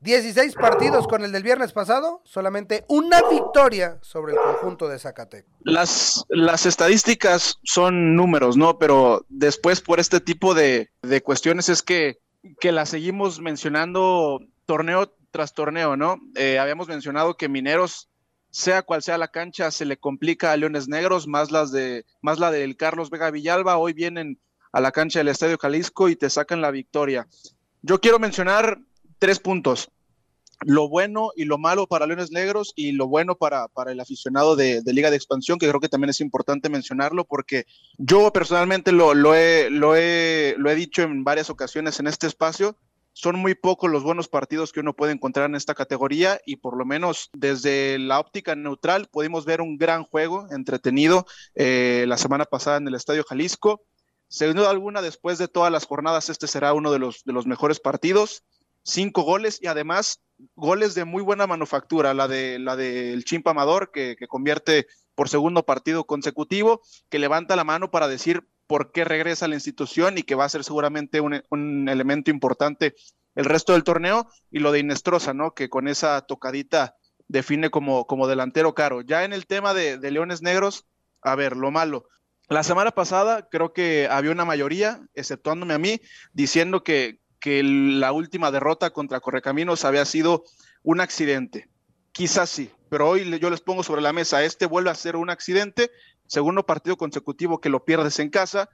16 0.00 0.54
partidos 0.54 1.06
con 1.08 1.24
el 1.24 1.32
del 1.32 1.42
viernes 1.42 1.72
pasado, 1.72 2.20
solamente 2.24 2.84
una 2.88 3.22
victoria 3.30 3.98
sobre 4.02 4.34
el 4.34 4.38
conjunto 4.38 4.86
de 4.88 4.98
Zacatecas. 4.98 5.50
Las, 5.60 6.24
las 6.28 6.66
estadísticas 6.66 7.58
son 7.62 8.14
números, 8.14 8.56
¿no? 8.56 8.78
Pero 8.78 9.24
después 9.30 9.80
por 9.80 10.00
este 10.00 10.20
tipo 10.20 10.52
de, 10.54 10.90
de 11.02 11.22
cuestiones 11.22 11.70
es 11.70 11.82
que, 11.82 12.18
que 12.60 12.72
las 12.72 12.90
seguimos 12.90 13.40
mencionando 13.40 14.40
torneo 14.66 15.14
tras 15.34 15.52
torneo, 15.52 15.96
¿no? 15.96 16.20
Eh, 16.36 16.60
habíamos 16.60 16.86
mencionado 16.86 17.36
que 17.36 17.48
Mineros, 17.48 18.08
sea 18.50 18.82
cual 18.82 19.02
sea 19.02 19.18
la 19.18 19.26
cancha, 19.26 19.72
se 19.72 19.84
le 19.84 19.96
complica 19.96 20.52
a 20.52 20.56
Leones 20.56 20.86
Negros, 20.86 21.26
más, 21.26 21.50
las 21.50 21.72
de, 21.72 22.06
más 22.22 22.38
la 22.38 22.52
del 22.52 22.76
Carlos 22.76 23.10
Vega 23.10 23.32
Villalba. 23.32 23.76
Hoy 23.76 23.94
vienen 23.94 24.38
a 24.70 24.80
la 24.80 24.92
cancha 24.92 25.18
del 25.18 25.26
Estadio 25.26 25.58
Jalisco 25.58 26.08
y 26.08 26.14
te 26.14 26.30
sacan 26.30 26.60
la 26.60 26.70
victoria. 26.70 27.26
Yo 27.82 28.00
quiero 28.00 28.20
mencionar 28.20 28.78
tres 29.18 29.40
puntos 29.40 29.90
lo 30.60 30.88
bueno 30.88 31.30
y 31.34 31.46
lo 31.46 31.58
malo 31.58 31.88
para 31.88 32.06
Leones 32.06 32.30
Negros 32.30 32.72
y 32.76 32.92
lo 32.92 33.08
bueno 33.08 33.34
para, 33.34 33.66
para 33.66 33.90
el 33.90 33.98
aficionado 33.98 34.54
de, 34.54 34.82
Liga 34.86 35.10
de 35.10 35.16
Expansión, 35.16 35.58
que 35.58 35.68
creo 35.68 35.80
que 35.80 35.88
también 35.88 36.10
es 36.10 36.20
importante 36.20 36.68
mencionarlo 36.68 37.24
porque 37.24 37.66
yo 37.98 38.32
personalmente 38.32 38.92
lo, 38.92 39.14
lo, 39.14 39.34
he, 39.34 39.68
lo, 39.68 39.96
he, 39.96 40.54
lo 40.58 40.70
he 40.70 40.76
dicho 40.76 41.02
en 41.02 41.24
varias 41.24 41.50
ocasiones 41.50 41.98
en 41.98 42.06
este 42.06 42.28
espacio, 42.28 42.76
son 43.14 43.38
muy 43.38 43.54
pocos 43.54 43.90
los 43.90 44.02
buenos 44.02 44.28
partidos 44.28 44.72
que 44.72 44.80
uno 44.80 44.92
puede 44.92 45.12
encontrar 45.12 45.48
en 45.48 45.54
esta 45.54 45.74
categoría 45.74 46.40
y 46.44 46.56
por 46.56 46.76
lo 46.76 46.84
menos 46.84 47.30
desde 47.32 47.98
la 47.98 48.20
óptica 48.20 48.54
neutral 48.54 49.08
pudimos 49.10 49.46
ver 49.46 49.62
un 49.62 49.78
gran 49.78 50.04
juego 50.04 50.46
entretenido 50.50 51.24
eh, 51.54 52.04
la 52.06 52.18
semana 52.18 52.44
pasada 52.44 52.76
en 52.76 52.88
el 52.88 52.94
Estadio 52.94 53.24
Jalisco. 53.24 53.82
Sin 54.28 54.54
duda 54.54 54.70
alguna, 54.70 55.00
después 55.00 55.38
de 55.38 55.48
todas 55.48 55.72
las 55.72 55.86
jornadas, 55.86 56.28
este 56.28 56.48
será 56.48 56.74
uno 56.74 56.90
de 56.90 56.98
los, 56.98 57.22
de 57.24 57.32
los 57.32 57.46
mejores 57.46 57.80
partidos 57.80 58.44
cinco 58.84 59.22
goles 59.22 59.58
y 59.60 59.66
además 59.66 60.20
goles 60.54 60.94
de 60.94 61.04
muy 61.04 61.22
buena 61.22 61.46
manufactura, 61.46 62.14
la 62.14 62.28
de 62.28 62.58
la 62.58 62.76
del 62.76 63.24
Chimpa 63.24 63.50
Amador, 63.50 63.90
que, 63.90 64.16
convierte 64.28 64.86
por 65.14 65.28
segundo 65.28 65.64
partido 65.64 66.04
consecutivo, 66.04 66.82
que 67.08 67.18
levanta 67.18 67.56
la 67.56 67.64
mano 67.64 67.90
para 67.90 68.08
decir 68.08 68.46
por 68.66 68.92
qué 68.92 69.04
regresa 69.04 69.44
a 69.44 69.48
la 69.48 69.54
institución 69.54 70.18
y 70.18 70.22
que 70.22 70.34
va 70.34 70.44
a 70.44 70.48
ser 70.48 70.64
seguramente 70.64 71.20
un, 71.20 71.88
elemento 71.88 72.30
importante 72.30 72.94
el 73.34 73.46
resto 73.46 73.72
del 73.72 73.82
torneo, 73.82 74.28
y 74.50 74.60
lo 74.60 74.70
de 74.70 74.78
Inestrosa, 74.78 75.34
¿no? 75.34 75.54
Que 75.54 75.68
con 75.68 75.88
esa 75.88 76.20
tocadita 76.20 76.94
define 77.26 77.68
como, 77.68 78.06
como 78.06 78.28
delantero 78.28 78.74
caro. 78.74 79.00
Ya 79.00 79.24
en 79.24 79.32
el 79.32 79.46
tema 79.46 79.74
de, 79.74 79.98
de 79.98 80.10
Leones 80.12 80.40
Negros, 80.40 80.86
a 81.20 81.34
ver, 81.34 81.56
lo 81.56 81.72
malo. 81.72 82.06
La 82.48 82.62
semana 82.62 82.90
pasada 82.90 83.48
creo 83.50 83.72
que 83.72 84.06
había 84.10 84.30
una 84.30 84.44
mayoría, 84.44 85.00
exceptuándome 85.14 85.74
a 85.74 85.78
mí, 85.78 86.00
diciendo 86.32 86.84
que, 86.84 87.18
que 87.40 87.62
la 87.62 88.12
última 88.12 88.50
derrota 88.50 88.90
contra 88.90 89.20
Correcaminos 89.20 89.84
había 89.84 90.04
sido 90.04 90.44
un 90.82 91.00
accidente. 91.00 91.68
Quizás 92.12 92.50
sí, 92.50 92.70
pero 92.90 93.08
hoy 93.08 93.38
yo 93.40 93.50
les 93.50 93.60
pongo 93.60 93.82
sobre 93.82 94.02
la 94.02 94.12
mesa, 94.12 94.44
este 94.44 94.66
vuelve 94.66 94.90
a 94.90 94.94
ser 94.94 95.16
un 95.16 95.30
accidente, 95.30 95.90
segundo 96.26 96.66
partido 96.66 96.96
consecutivo 96.96 97.60
que 97.60 97.68
lo 97.68 97.84
pierdes 97.84 98.18
en 98.18 98.30
casa, 98.30 98.68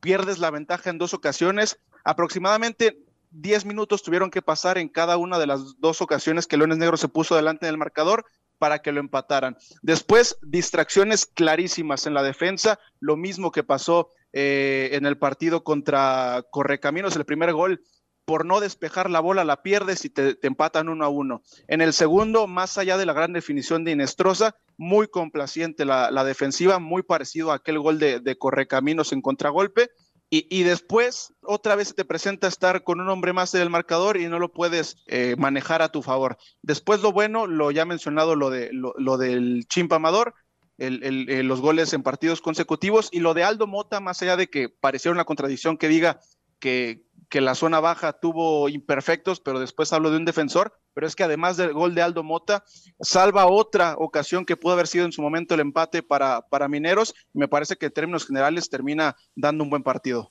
pierdes 0.00 0.38
la 0.38 0.50
ventaja 0.50 0.90
en 0.90 0.98
dos 0.98 1.14
ocasiones, 1.14 1.78
aproximadamente 2.04 2.98
10 3.34 3.64
minutos 3.64 4.02
tuvieron 4.02 4.30
que 4.30 4.42
pasar 4.42 4.78
en 4.78 4.88
cada 4.88 5.16
una 5.16 5.38
de 5.38 5.46
las 5.46 5.80
dos 5.80 6.00
ocasiones 6.00 6.46
que 6.46 6.56
Leones 6.56 6.78
Negros 6.78 7.00
se 7.00 7.08
puso 7.08 7.34
delante 7.34 7.66
del 7.66 7.78
marcador 7.78 8.24
para 8.58 8.80
que 8.80 8.92
lo 8.92 9.00
empataran. 9.00 9.56
Después, 9.82 10.38
distracciones 10.42 11.26
clarísimas 11.26 12.06
en 12.06 12.14
la 12.14 12.22
defensa, 12.22 12.78
lo 13.00 13.16
mismo 13.16 13.50
que 13.50 13.64
pasó 13.64 14.10
eh, 14.32 14.90
en 14.92 15.04
el 15.04 15.18
partido 15.18 15.64
contra 15.64 16.44
Correcaminos, 16.50 17.16
el 17.16 17.24
primer 17.24 17.52
gol 17.52 17.82
por 18.24 18.46
no 18.46 18.60
despejar 18.60 19.10
la 19.10 19.20
bola 19.20 19.44
la 19.44 19.62
pierdes 19.62 20.04
y 20.04 20.10
te, 20.10 20.38
empatan 20.42 20.88
uno 20.88 21.04
a 21.04 21.08
uno. 21.08 21.42
En 21.68 21.80
el 21.80 21.92
segundo, 21.92 22.46
más 22.46 22.78
allá 22.78 22.96
de 22.96 23.06
la 23.06 23.12
gran 23.12 23.32
definición 23.32 23.84
de 23.84 23.92
Inestrosa, 23.92 24.56
muy 24.76 25.08
complaciente 25.08 25.84
la, 25.84 26.24
defensiva, 26.24 26.78
muy 26.78 27.02
parecido 27.02 27.52
a 27.52 27.56
aquel 27.56 27.78
gol 27.78 27.98
de, 27.98 28.36
Correcaminos 28.38 29.12
en 29.12 29.22
contragolpe. 29.22 29.90
Y, 30.30 30.64
después, 30.64 31.32
otra 31.42 31.76
vez 31.76 31.94
te 31.94 32.04
presenta 32.04 32.48
estar 32.48 32.82
con 32.82 33.00
un 33.00 33.08
hombre 33.08 33.32
más 33.32 33.52
del 33.52 33.70
marcador 33.70 34.16
y 34.16 34.26
no 34.26 34.40
lo 34.40 34.50
puedes 34.50 34.96
eh, 35.06 35.36
manejar 35.38 35.80
a 35.80 35.90
tu 35.90 36.02
favor. 36.02 36.38
Después, 36.60 37.02
lo 37.02 37.12
bueno, 37.12 37.46
lo 37.46 37.70
ya 37.70 37.84
mencionado, 37.84 38.34
lo, 38.34 38.50
de, 38.50 38.70
lo, 38.72 39.16
del 39.16 39.64
Chimpa 39.68 39.96
Amador, 39.96 40.34
los 40.76 41.60
goles 41.60 41.92
en 41.92 42.02
partidos 42.02 42.40
consecutivos 42.40 43.10
y 43.12 43.20
lo 43.20 43.32
de 43.32 43.44
Aldo 43.44 43.68
Mota, 43.68 44.00
más 44.00 44.22
allá 44.22 44.36
de 44.36 44.48
que 44.48 44.68
pareciera 44.68 45.12
una 45.12 45.24
contradicción 45.24 45.76
que 45.76 45.86
diga 45.86 46.18
que, 46.58 47.04
que 47.34 47.40
la 47.40 47.56
zona 47.56 47.80
baja 47.80 48.12
tuvo 48.12 48.68
imperfectos, 48.68 49.40
pero 49.40 49.58
después 49.58 49.92
hablo 49.92 50.12
de 50.12 50.18
un 50.18 50.24
defensor, 50.24 50.72
pero 50.92 51.04
es 51.04 51.16
que 51.16 51.24
además 51.24 51.56
del 51.56 51.72
gol 51.72 51.92
de 51.92 52.00
Aldo 52.00 52.22
Mota, 52.22 52.62
salva 53.00 53.48
otra 53.48 53.96
ocasión 53.98 54.44
que 54.44 54.56
pudo 54.56 54.74
haber 54.74 54.86
sido 54.86 55.04
en 55.04 55.10
su 55.10 55.20
momento 55.20 55.52
el 55.52 55.60
empate 55.60 56.04
para, 56.04 56.42
para 56.42 56.68
Mineros, 56.68 57.12
me 57.32 57.48
parece 57.48 57.74
que 57.74 57.86
en 57.86 57.92
términos 57.92 58.24
generales 58.24 58.70
termina 58.70 59.16
dando 59.34 59.64
un 59.64 59.70
buen 59.70 59.82
partido. 59.82 60.30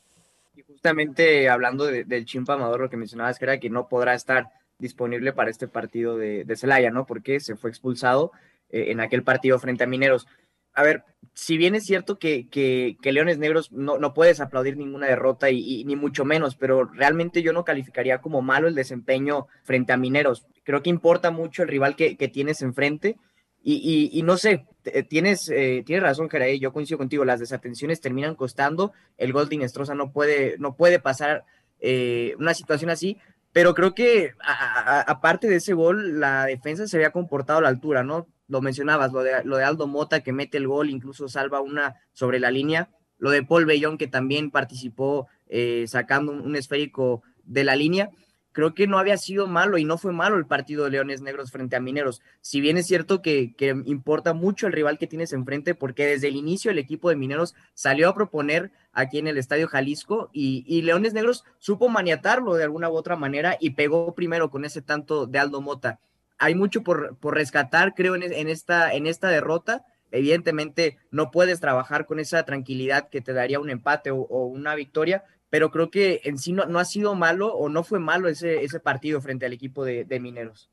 Y 0.55 0.61
justamente 0.61 1.49
hablando 1.49 1.87
del 1.87 2.23
Chimpa 2.23 2.53
Amador, 2.53 2.79
lo 2.79 2.89
que 2.89 2.95
mencionabas 2.95 3.37
que 3.37 3.43
era 3.43 3.59
que 3.59 3.69
no 3.69 3.89
podrá 3.89 4.13
estar 4.13 4.51
disponible 4.79 5.33
para 5.33 5.49
este 5.49 5.67
partido 5.67 6.15
de, 6.15 6.45
de 6.45 6.55
Celaya, 6.55 6.89
¿no? 6.89 7.05
Porque 7.05 7.41
se 7.41 7.57
fue 7.57 7.69
expulsado 7.69 8.31
eh, 8.69 8.91
en 8.91 9.01
aquel 9.01 9.23
partido 9.23 9.59
frente 9.59 9.83
a 9.83 9.87
Mineros 9.87 10.25
a 10.73 10.83
ver, 10.83 11.03
si 11.33 11.57
bien 11.57 11.75
es 11.75 11.85
cierto 11.85 12.19
que, 12.19 12.47
que, 12.49 13.11
Leones 13.11 13.37
Negros 13.37 13.71
no, 13.71 13.97
no, 13.97 14.13
puedes 14.13 14.39
aplaudir 14.39 14.77
ninguna 14.77 15.07
derrota 15.07 15.49
y, 15.49 15.83
ni 15.85 15.95
mucho 15.95 16.25
menos, 16.25 16.55
pero 16.55 16.85
realmente 16.85 17.41
yo 17.41 17.53
no 17.53 17.65
calificaría 17.65 18.19
como 18.21 18.41
malo 18.41 18.67
el 18.67 18.75
desempeño 18.75 19.47
frente 19.63 19.93
a 19.93 19.97
Mineros. 19.97 20.45
Creo 20.63 20.83
que 20.83 20.89
importa 20.89 21.31
mucho 21.31 21.63
el 21.63 21.69
rival 21.69 21.95
que, 21.95 22.15
tienes 22.27 22.61
enfrente 22.61 23.17
y, 23.63 24.09
y, 24.11 24.21
no 24.23 24.37
sé, 24.37 24.65
tienes, 25.09 25.49
eh, 25.49 25.83
tienes 25.85 26.03
razón, 26.03 26.29
Jeraí, 26.29 26.59
yo 26.59 26.73
coincido 26.73 26.97
contigo, 26.97 27.25
las 27.25 27.39
desatenciones 27.39 28.01
terminan 28.01 28.35
costando, 28.35 28.91
el 29.17 29.33
gol 29.33 29.49
de 29.49 29.55
Inestrosa 29.55 29.95
no 29.95 30.11
puede, 30.11 30.57
no 30.59 30.75
puede 30.75 30.99
pasar 30.99 31.45
eh, 31.79 32.35
una 32.37 32.53
situación 32.53 32.89
así, 32.89 33.17
pero 33.51 33.73
creo 33.73 33.93
que 33.93 34.31
aparte 34.39 35.47
de 35.47 35.57
ese 35.57 35.73
gol, 35.73 36.19
la 36.19 36.45
defensa 36.45 36.87
se 36.87 36.97
había 36.97 37.11
comportado 37.11 37.59
a 37.59 37.61
la 37.61 37.69
altura, 37.69 38.03
¿no? 38.03 38.27
Lo 38.53 38.61
mencionabas, 38.61 39.11
lo 39.11 39.23
de, 39.23 39.43
lo 39.43 39.57
de 39.57 39.63
Aldo 39.63 39.87
Mota 39.87 40.21
que 40.21 40.31
mete 40.31 40.59
el 40.59 40.67
gol, 40.67 40.91
incluso 40.91 41.27
salva 41.27 41.59
una 41.59 41.95
sobre 42.11 42.39
la 42.39 42.51
línea, 42.51 42.87
lo 43.17 43.31
de 43.31 43.41
Paul 43.41 43.65
Bellón 43.65 43.97
que 43.97 44.07
también 44.07 44.51
participó 44.51 45.27
eh, 45.47 45.85
sacando 45.87 46.31
un, 46.31 46.55
esférico 46.55 47.23
de 47.45 47.63
la 47.63 47.75
línea. 47.75 48.11
Creo 48.51 48.75
que 48.75 48.85
no 48.85 48.99
había 48.99 49.17
sido 49.17 49.47
malo 49.47 49.79
y 49.79 49.85
no 49.85 49.97
fue 49.97 50.13
malo 50.13 50.37
el 50.37 50.45
partido 50.45 50.83
de 50.83 50.91
Leones 50.91 51.23
Negros 51.23 51.49
frente 51.49 51.75
a 51.75 51.79
Mineros. 51.79 52.21
Si 52.41 52.61
bien 52.61 52.77
es 52.77 52.85
cierto 52.85 53.23
que, 53.23 53.55
importa 53.85 54.35
mucho 54.35 54.67
el 54.67 54.73
rival 54.73 54.99
que 54.99 55.07
tienes 55.07 55.33
enfrente, 55.33 55.73
porque 55.73 56.05
desde 56.05 56.27
el 56.27 56.35
inicio 56.35 56.69
el 56.69 56.77
equipo 56.77 57.09
de 57.09 57.15
Mineros 57.15 57.55
salió 57.73 58.07
a 58.07 58.13
proponer 58.13 58.71
aquí 58.91 59.17
en 59.17 59.25
el 59.25 59.39
Estadio 59.39 59.67
Jalisco 59.67 60.29
y, 60.31 60.83
Leones 60.83 61.15
Negros 61.15 61.43
supo 61.57 61.89
maniatarlo 61.89 62.53
de 62.53 62.65
alguna 62.65 62.91
u 62.91 62.93
otra 62.93 63.15
manera 63.15 63.57
y 63.59 63.71
pegó 63.71 64.13
primero 64.13 64.51
con 64.51 64.63
ese 64.63 64.83
tanto 64.83 65.25
de 65.25 65.39
Aldo 65.39 65.59
Mota 65.59 65.99
hay 66.43 66.55
mucho 66.55 66.83
por, 66.83 67.17
rescatar, 67.21 67.93
creo, 67.95 68.15
en, 68.15 68.49
esta, 68.49 68.93
en 68.93 69.07
esta 69.07 69.29
derrota. 69.29 69.85
Evidentemente, 70.11 70.97
no 71.09 71.31
puedes 71.31 71.61
trabajar 71.61 72.05
con 72.05 72.19
esa 72.19 72.43
tranquilidad 72.43 73.07
que 73.07 73.21
te 73.21 73.31
daría 73.31 73.61
un 73.61 73.69
empate 73.69 74.11
o, 74.11 74.25
una 74.47 74.75
victoria, 74.75 75.23
pero 75.49 75.71
creo 75.71 75.89
que 75.89 76.19
en 76.25 76.37
sí 76.37 76.51
no, 76.51 76.77
ha 76.77 76.85
sido 76.85 77.15
malo 77.15 77.55
o 77.55 77.69
no 77.69 77.85
fue 77.85 77.99
malo 77.99 78.27
ese, 78.27 78.61
ese 78.61 78.81
partido 78.81 79.21
frente 79.21 79.45
al 79.45 79.53
equipo 79.53 79.85
de, 79.85 80.19
Mineros. 80.19 80.69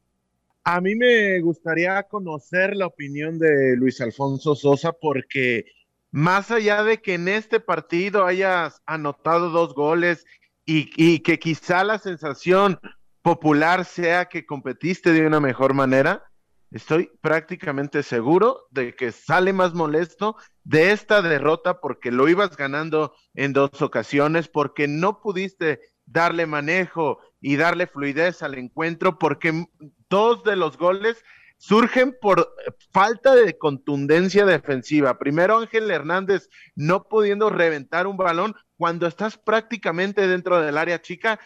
A 0.64 0.80
mí 0.80 0.96
me 0.96 1.40
gustaría 1.40 2.02
conocer 2.02 2.74
la 2.74 2.88
opinión 2.88 3.38
de 3.38 3.76
Luis 3.76 4.00
Alfonso 4.00 4.56
Sosa 4.56 4.92
porque 4.92 5.66
más 6.10 6.50
allá 6.50 6.82
de 6.82 7.00
que 7.00 7.14
en 7.14 7.28
este 7.28 7.60
partido 7.60 8.26
hayas 8.26 8.82
anotado 8.86 9.50
dos 9.50 9.74
goles 9.74 10.26
y 10.66 11.20
que 11.20 11.38
quizá 11.38 11.82
la 11.82 11.98
sensación 11.98 12.78
popular 13.22 13.84
sea 13.84 14.26
que 14.26 14.46
competiste 14.46 15.12
de 15.12 15.26
una 15.26 15.40
mejor 15.40 15.74
manera, 15.74 16.24
estoy 16.70 17.10
prácticamente 17.20 18.02
seguro 18.02 18.66
de 18.70 18.94
que 18.94 19.12
sale 19.12 19.52
más 19.52 19.74
molesto 19.74 20.36
de 20.64 20.92
esta 20.92 21.20
derrota 21.22 21.80
porque 21.80 22.12
lo 22.12 22.28
ibas 22.28 22.56
ganando 22.56 23.14
en 23.34 23.52
dos 23.52 23.82
ocasiones, 23.82 24.48
porque 24.48 24.88
no 24.88 25.20
pudiste 25.20 25.80
darle 26.06 26.46
manejo 26.46 27.20
y 27.40 27.56
darle 27.56 27.86
fluidez 27.86 28.42
al 28.42 28.56
encuentro, 28.56 29.18
porque 29.18 29.66
dos 30.08 30.44
de 30.44 30.56
los 30.56 30.76
goles 30.76 31.24
surgen 31.60 32.16
por 32.18 32.54
falta 32.90 33.34
de 33.34 33.58
contundencia 33.58 34.46
defensiva. 34.46 35.18
Primero 35.18 35.58
Ángel 35.58 35.90
Hernández 35.90 36.48
no 36.74 37.04
pudiendo 37.04 37.50
reventar 37.50 38.06
un 38.06 38.16
balón 38.16 38.54
cuando 38.78 39.06
estás 39.06 39.36
prácticamente 39.36 40.26
dentro 40.26 40.60
del 40.62 40.78
área 40.78 41.02
chica. 41.02 41.38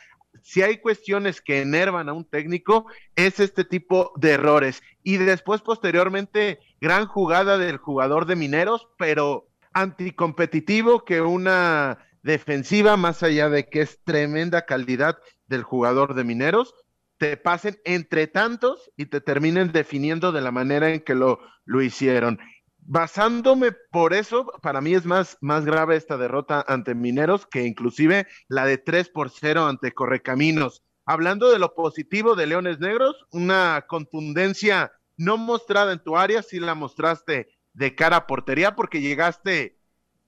Si 0.42 0.62
hay 0.62 0.78
cuestiones 0.78 1.40
que 1.40 1.60
enervan 1.60 2.08
a 2.08 2.12
un 2.12 2.24
técnico, 2.24 2.86
es 3.16 3.40
este 3.40 3.64
tipo 3.64 4.12
de 4.16 4.32
errores. 4.32 4.82
Y 5.02 5.16
después, 5.16 5.62
posteriormente, 5.62 6.58
gran 6.80 7.06
jugada 7.06 7.58
del 7.58 7.78
jugador 7.78 8.26
de 8.26 8.36
Mineros, 8.36 8.88
pero 8.98 9.48
anticompetitivo 9.72 11.04
que 11.04 11.20
una 11.20 11.98
defensiva, 12.22 12.96
más 12.96 13.22
allá 13.22 13.48
de 13.48 13.68
que 13.68 13.82
es 13.82 14.02
tremenda 14.04 14.64
calidad 14.64 15.18
del 15.46 15.62
jugador 15.62 16.14
de 16.14 16.24
Mineros, 16.24 16.74
te 17.18 17.36
pasen 17.36 17.78
entre 17.84 18.26
tantos 18.26 18.90
y 18.96 19.06
te 19.06 19.20
terminen 19.20 19.72
definiendo 19.72 20.32
de 20.32 20.40
la 20.40 20.50
manera 20.50 20.90
en 20.90 21.00
que 21.00 21.14
lo, 21.14 21.38
lo 21.64 21.82
hicieron. 21.82 22.38
Basándome 22.86 23.72
por 23.72 24.12
eso, 24.12 24.46
para 24.60 24.82
mí 24.82 24.94
es 24.94 25.06
más, 25.06 25.38
más 25.40 25.64
grave 25.64 25.96
esta 25.96 26.18
derrota 26.18 26.62
ante 26.68 26.94
Mineros 26.94 27.46
que 27.46 27.64
inclusive 27.64 28.26
la 28.48 28.66
de 28.66 28.76
3 28.76 29.08
por 29.08 29.30
0 29.30 29.66
ante 29.66 29.92
Correcaminos. 29.92 30.82
Hablando 31.06 31.50
de 31.50 31.58
lo 31.58 31.74
positivo 31.74 32.34
de 32.34 32.46
Leones 32.46 32.80
Negros, 32.80 33.26
una 33.30 33.86
contundencia 33.88 34.92
no 35.16 35.38
mostrada 35.38 35.92
en 35.92 36.02
tu 36.02 36.16
área, 36.16 36.42
sí 36.42 36.60
la 36.60 36.74
mostraste 36.74 37.48
de 37.72 37.94
cara 37.94 38.16
a 38.16 38.26
portería 38.26 38.76
porque 38.76 39.00
llegaste 39.00 39.78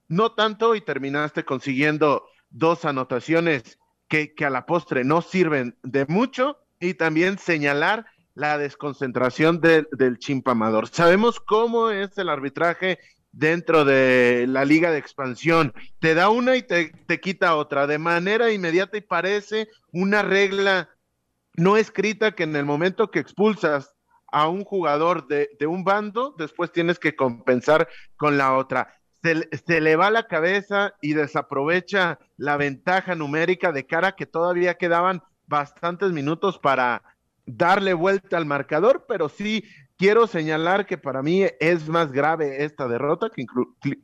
no 0.08 0.32
tanto 0.32 0.74
y 0.74 0.80
terminaste 0.80 1.44
consiguiendo 1.44 2.26
dos 2.48 2.86
anotaciones 2.86 3.78
que, 4.08 4.34
que 4.34 4.44
a 4.46 4.50
la 4.50 4.64
postre 4.64 5.04
no 5.04 5.20
sirven 5.20 5.76
de 5.82 6.06
mucho 6.06 6.58
y 6.80 6.94
también 6.94 7.38
señalar 7.38 8.06
la 8.36 8.58
desconcentración 8.58 9.60
del 9.60 10.18
chimpamador. 10.18 10.88
Sabemos 10.88 11.40
cómo 11.40 11.90
es 11.90 12.16
el 12.18 12.28
arbitraje 12.28 12.98
dentro 13.32 13.86
de 13.86 14.44
la 14.46 14.66
liga 14.66 14.90
de 14.90 14.98
expansión. 14.98 15.72
Te 16.00 16.14
da 16.14 16.28
una 16.28 16.54
y 16.54 16.62
te, 16.62 16.92
te, 17.06 17.18
quita 17.18 17.56
otra 17.56 17.86
de 17.86 17.98
manera 17.98 18.52
inmediata 18.52 18.98
y 18.98 19.00
parece 19.00 19.68
una 19.90 20.22
regla 20.22 20.90
no 21.54 21.78
escrita 21.78 22.32
que 22.32 22.42
en 22.42 22.54
el 22.56 22.66
momento 22.66 23.10
que 23.10 23.20
expulsas 23.20 23.96
a 24.30 24.48
un 24.48 24.64
jugador 24.64 25.26
de, 25.28 25.48
de 25.58 25.66
un 25.66 25.82
bando, 25.82 26.34
después 26.36 26.70
tienes 26.70 26.98
que 26.98 27.16
compensar 27.16 27.88
con 28.18 28.36
la 28.36 28.54
otra. 28.54 28.94
Se, 29.22 29.48
se, 29.66 29.80
le 29.80 29.96
va 29.96 30.10
la 30.10 30.26
cabeza 30.26 30.92
y 31.00 31.14
desaprovecha 31.14 32.18
la 32.36 32.58
ventaja 32.58 33.14
numérica 33.14 33.72
de 33.72 33.86
cara 33.86 34.12
que 34.12 34.26
todavía 34.26 34.74
quedaban 34.74 35.22
bastantes 35.46 36.12
minutos 36.12 36.58
para 36.58 37.02
darle 37.46 37.94
vuelta 37.94 38.36
al 38.36 38.46
marcador, 38.46 39.06
pero 39.08 39.28
sí 39.28 39.64
quiero 39.96 40.26
señalar 40.26 40.86
que 40.86 40.98
para 40.98 41.22
mí 41.22 41.44
es 41.60 41.88
más 41.88 42.12
grave 42.12 42.64
esta 42.64 42.88
derrota 42.88 43.30
que, 43.34 43.46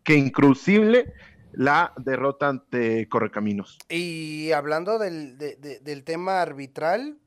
que 0.05 0.15
inclusive 0.15 1.13
la 1.53 1.93
derrota 1.99 2.49
ante 2.49 3.09
Correcaminos. 3.09 3.79
Y 3.89 4.53
hablando 4.53 4.99
del, 4.99 5.37
de, 5.37 5.57
de, 5.57 5.81
del 5.81 6.05
tema 6.05 6.41
arbitral, 6.41 7.19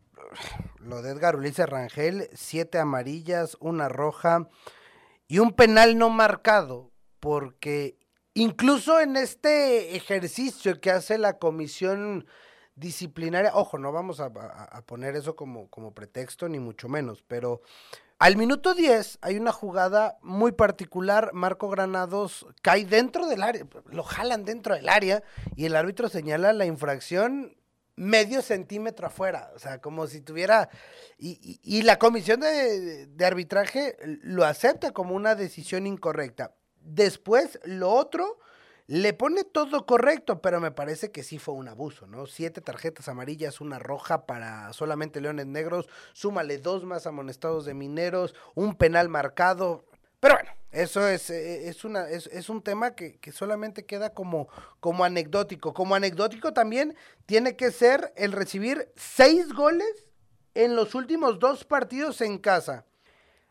lo 0.79 1.01
de 1.01 1.11
Edgar 1.11 1.35
Ulises 1.35 1.69
Rangel, 1.69 2.29
siete 2.33 2.79
amarillas, 2.79 3.57
una 3.59 3.89
roja 3.89 4.49
y 5.27 5.39
un 5.39 5.53
penal 5.53 5.97
no 5.97 6.09
marcado, 6.09 6.91
porque 7.19 7.97
incluso 8.33 8.99
en 8.99 9.15
este 9.15 9.95
ejercicio 9.95 10.79
que 10.81 10.91
hace 10.91 11.17
la 11.17 11.37
comisión 11.37 12.25
disciplinaria, 12.75 13.51
ojo, 13.53 13.77
no 13.77 13.91
vamos 13.91 14.19
a, 14.19 14.31
poner 14.85 15.15
eso 15.15 15.35
como, 15.35 15.93
pretexto, 15.93 16.49
ni 16.49 16.59
mucho 16.59 16.89
menos, 16.89 17.23
pero 17.27 17.61
al 18.19 18.37
minuto 18.37 18.73
10 18.73 19.19
hay 19.21 19.37
una 19.37 19.51
jugada 19.51 20.17
muy 20.21 20.51
particular, 20.51 21.31
Marco 21.33 21.69
Granados 21.69 22.45
cae 22.61 22.85
dentro 22.85 23.27
del 23.27 23.43
área, 23.43 23.65
lo 23.91 24.03
jalan 24.03 24.45
dentro 24.45 24.75
del 24.75 24.89
área 24.89 25.23
y 25.55 25.65
el 25.65 25.75
árbitro 25.75 26.09
señala 26.09 26.53
la 26.53 26.65
infracción 26.65 27.57
medio 27.95 28.41
centímetro 28.41 29.07
afuera, 29.07 29.51
o 29.55 29.59
sea, 29.59 29.79
como 29.79 30.07
si 30.07 30.21
tuviera, 30.21 30.69
y, 31.17 31.39
y, 31.63 31.77
y 31.77 31.81
la 31.83 31.97
comisión 31.97 32.41
de, 32.41 33.07
arbitraje 33.25 33.95
lo 34.03 34.43
acepta 34.43 34.91
como 34.91 35.15
una 35.15 35.35
decisión 35.35 35.87
incorrecta. 35.87 36.53
Después, 36.81 37.57
lo 37.63 37.91
otro, 37.91 38.39
le 38.87 39.13
pone 39.13 39.43
todo 39.43 39.85
correcto, 39.85 40.41
pero 40.41 40.59
me 40.59 40.71
parece 40.71 41.11
que 41.11 41.23
sí 41.23 41.39
fue 41.39 41.55
un 41.55 41.67
abuso, 41.67 42.05
¿no? 42.05 42.27
Siete 42.27 42.61
tarjetas 42.61 43.07
amarillas, 43.07 43.61
una 43.61 43.79
roja 43.79 44.25
para 44.25 44.71
solamente 44.73 45.21
Leones 45.21 45.47
Negros, 45.47 45.89
súmale 46.13 46.59
dos 46.59 46.83
más 46.83 47.07
amonestados 47.07 47.65
de 47.65 47.73
Mineros, 47.73 48.35
un 48.53 48.75
penal 48.75 49.09
marcado. 49.09 49.85
Pero 50.19 50.35
bueno, 50.35 50.51
eso 50.71 51.07
es, 51.07 51.29
es, 51.29 51.83
una, 51.83 52.09
es, 52.09 52.27
es 52.27 52.49
un 52.49 52.61
tema 52.61 52.95
que, 52.95 53.17
que, 53.19 53.31
solamente 53.31 53.85
queda 53.85 54.13
como, 54.13 54.49
como 54.79 55.03
anecdótico. 55.03 55.73
Como 55.73 55.95
anecdótico 55.95 56.53
también 56.53 56.95
tiene 57.25 57.55
que 57.55 57.71
ser 57.71 58.13
el 58.15 58.33
recibir 58.33 58.91
seis 58.95 59.51
goles 59.53 60.09
en 60.53 60.75
los 60.75 60.93
últimos 60.93 61.39
dos 61.39 61.65
partidos 61.65 62.21
en 62.21 62.37
casa. 62.37 62.85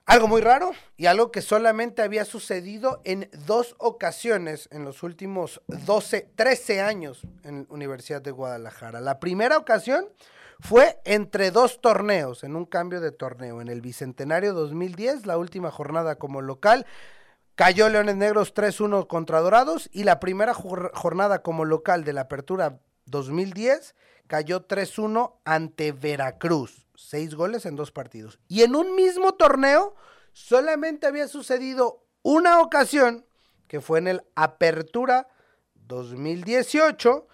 Algo 0.07 0.29
muy 0.29 0.43
raro 0.43 0.73
y 0.99 1.07
algo 1.07 1.33
que 1.33 1.40
solamente 1.40 2.03
había 2.03 2.27
sucedido 2.27 3.01
en 3.05 3.31
dos 3.47 3.75
ocasiones 3.79 4.69
en 4.71 4.85
los 4.85 5.03
últimos 5.03 5.62
12, 5.67 6.29
13 6.37 6.83
años 6.83 7.23
en 7.43 7.67
Universidad 7.71 8.21
de 8.21 8.31
Guadalajara. 8.31 9.01
La 9.01 9.19
primera 9.19 9.57
ocasión 9.57 10.07
fue 10.61 11.01
entre 11.07 11.51
dos 11.51 11.81
torneos, 11.81 12.45
en 12.45 12.55
un 12.55 12.67
cambio 12.67 13.01
de 13.01 13.12
torneo. 13.12 13.62
En 13.62 13.69
el 13.69 13.81
Bicentenario 13.81 14.53
2010, 14.53 15.25
la 15.25 15.38
última 15.38 15.71
jornada 15.71 16.17
como 16.17 16.43
local, 16.43 16.85
cayó 17.55 17.88
Leones 17.88 18.17
Negros 18.17 18.55
3-1 18.55 19.07
contra 19.07 19.40
Dorados 19.40 19.88
y 19.90 20.05
la 20.05 20.21
primera 20.21 20.53
jornada 20.53 21.40
como 21.40 21.64
local 21.64 22.05
de 22.05 22.12
la 22.12 22.23
Apertura 22.23 22.79
2010 23.07 23.95
cayó 24.27 24.67
3-1 24.67 25.35
ante 25.45 25.93
Veracruz 25.93 26.85
seis 26.97 27.35
goles 27.35 27.67
en 27.67 27.77
dos 27.77 27.91
partidos. 27.91 28.39
Y 28.49 28.63
en 28.63 28.75
un 28.75 28.95
mismo 28.95 29.35
torneo 29.35 29.95
solamente 30.33 31.07
había 31.07 31.29
sucedido 31.29 32.05
una 32.23 32.61
ocasión, 32.61 33.27
que 33.69 33.81
fue 33.81 33.99
en 33.99 34.09
el 34.09 34.23
Apertura 34.35 35.29
2018, 35.75 37.29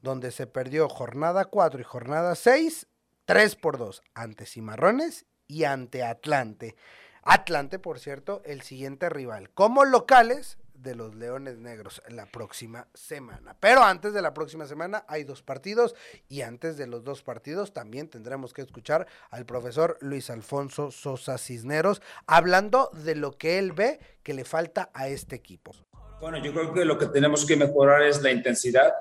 donde 0.00 0.30
se 0.30 0.46
perdió 0.46 0.88
jornada 0.88 1.44
4 1.44 1.80
y 1.80 1.84
jornada 1.84 2.34
6, 2.34 2.86
3 3.26 3.56
por 3.56 3.78
2, 3.78 4.02
ante 4.14 4.46
Cimarrones 4.46 5.26
y 5.46 5.64
ante 5.64 6.02
Atlante. 6.02 6.76
Atlante, 7.22 7.78
por 7.78 8.00
cierto, 8.00 8.42
el 8.44 8.62
siguiente 8.62 9.08
rival. 9.08 9.50
Como 9.50 9.84
locales, 9.84 10.58
de 10.82 10.94
los 10.94 11.14
Leones 11.14 11.58
Negros 11.58 12.02
la 12.08 12.26
próxima 12.26 12.88
semana. 12.94 13.56
Pero 13.60 13.82
antes 13.82 14.12
de 14.12 14.22
la 14.22 14.34
próxima 14.34 14.66
semana 14.66 15.04
hay 15.08 15.24
dos 15.24 15.42
partidos 15.42 15.94
y 16.28 16.42
antes 16.42 16.76
de 16.76 16.86
los 16.86 17.04
dos 17.04 17.22
partidos 17.22 17.72
también 17.72 18.08
tendremos 18.08 18.52
que 18.52 18.62
escuchar 18.62 19.06
al 19.30 19.46
profesor 19.46 19.96
Luis 20.00 20.30
Alfonso 20.30 20.90
Sosa 20.90 21.38
Cisneros 21.38 22.02
hablando 22.26 22.90
de 23.04 23.14
lo 23.14 23.38
que 23.38 23.58
él 23.58 23.72
ve 23.72 24.00
que 24.22 24.34
le 24.34 24.44
falta 24.44 24.90
a 24.94 25.08
este 25.08 25.36
equipo. 25.36 25.72
Bueno, 26.20 26.38
yo 26.38 26.52
creo 26.52 26.72
que 26.72 26.84
lo 26.84 26.98
que 26.98 27.06
tenemos 27.06 27.44
que 27.44 27.56
mejorar 27.56 28.02
es 28.02 28.22
la 28.22 28.30
intensidad. 28.30 28.92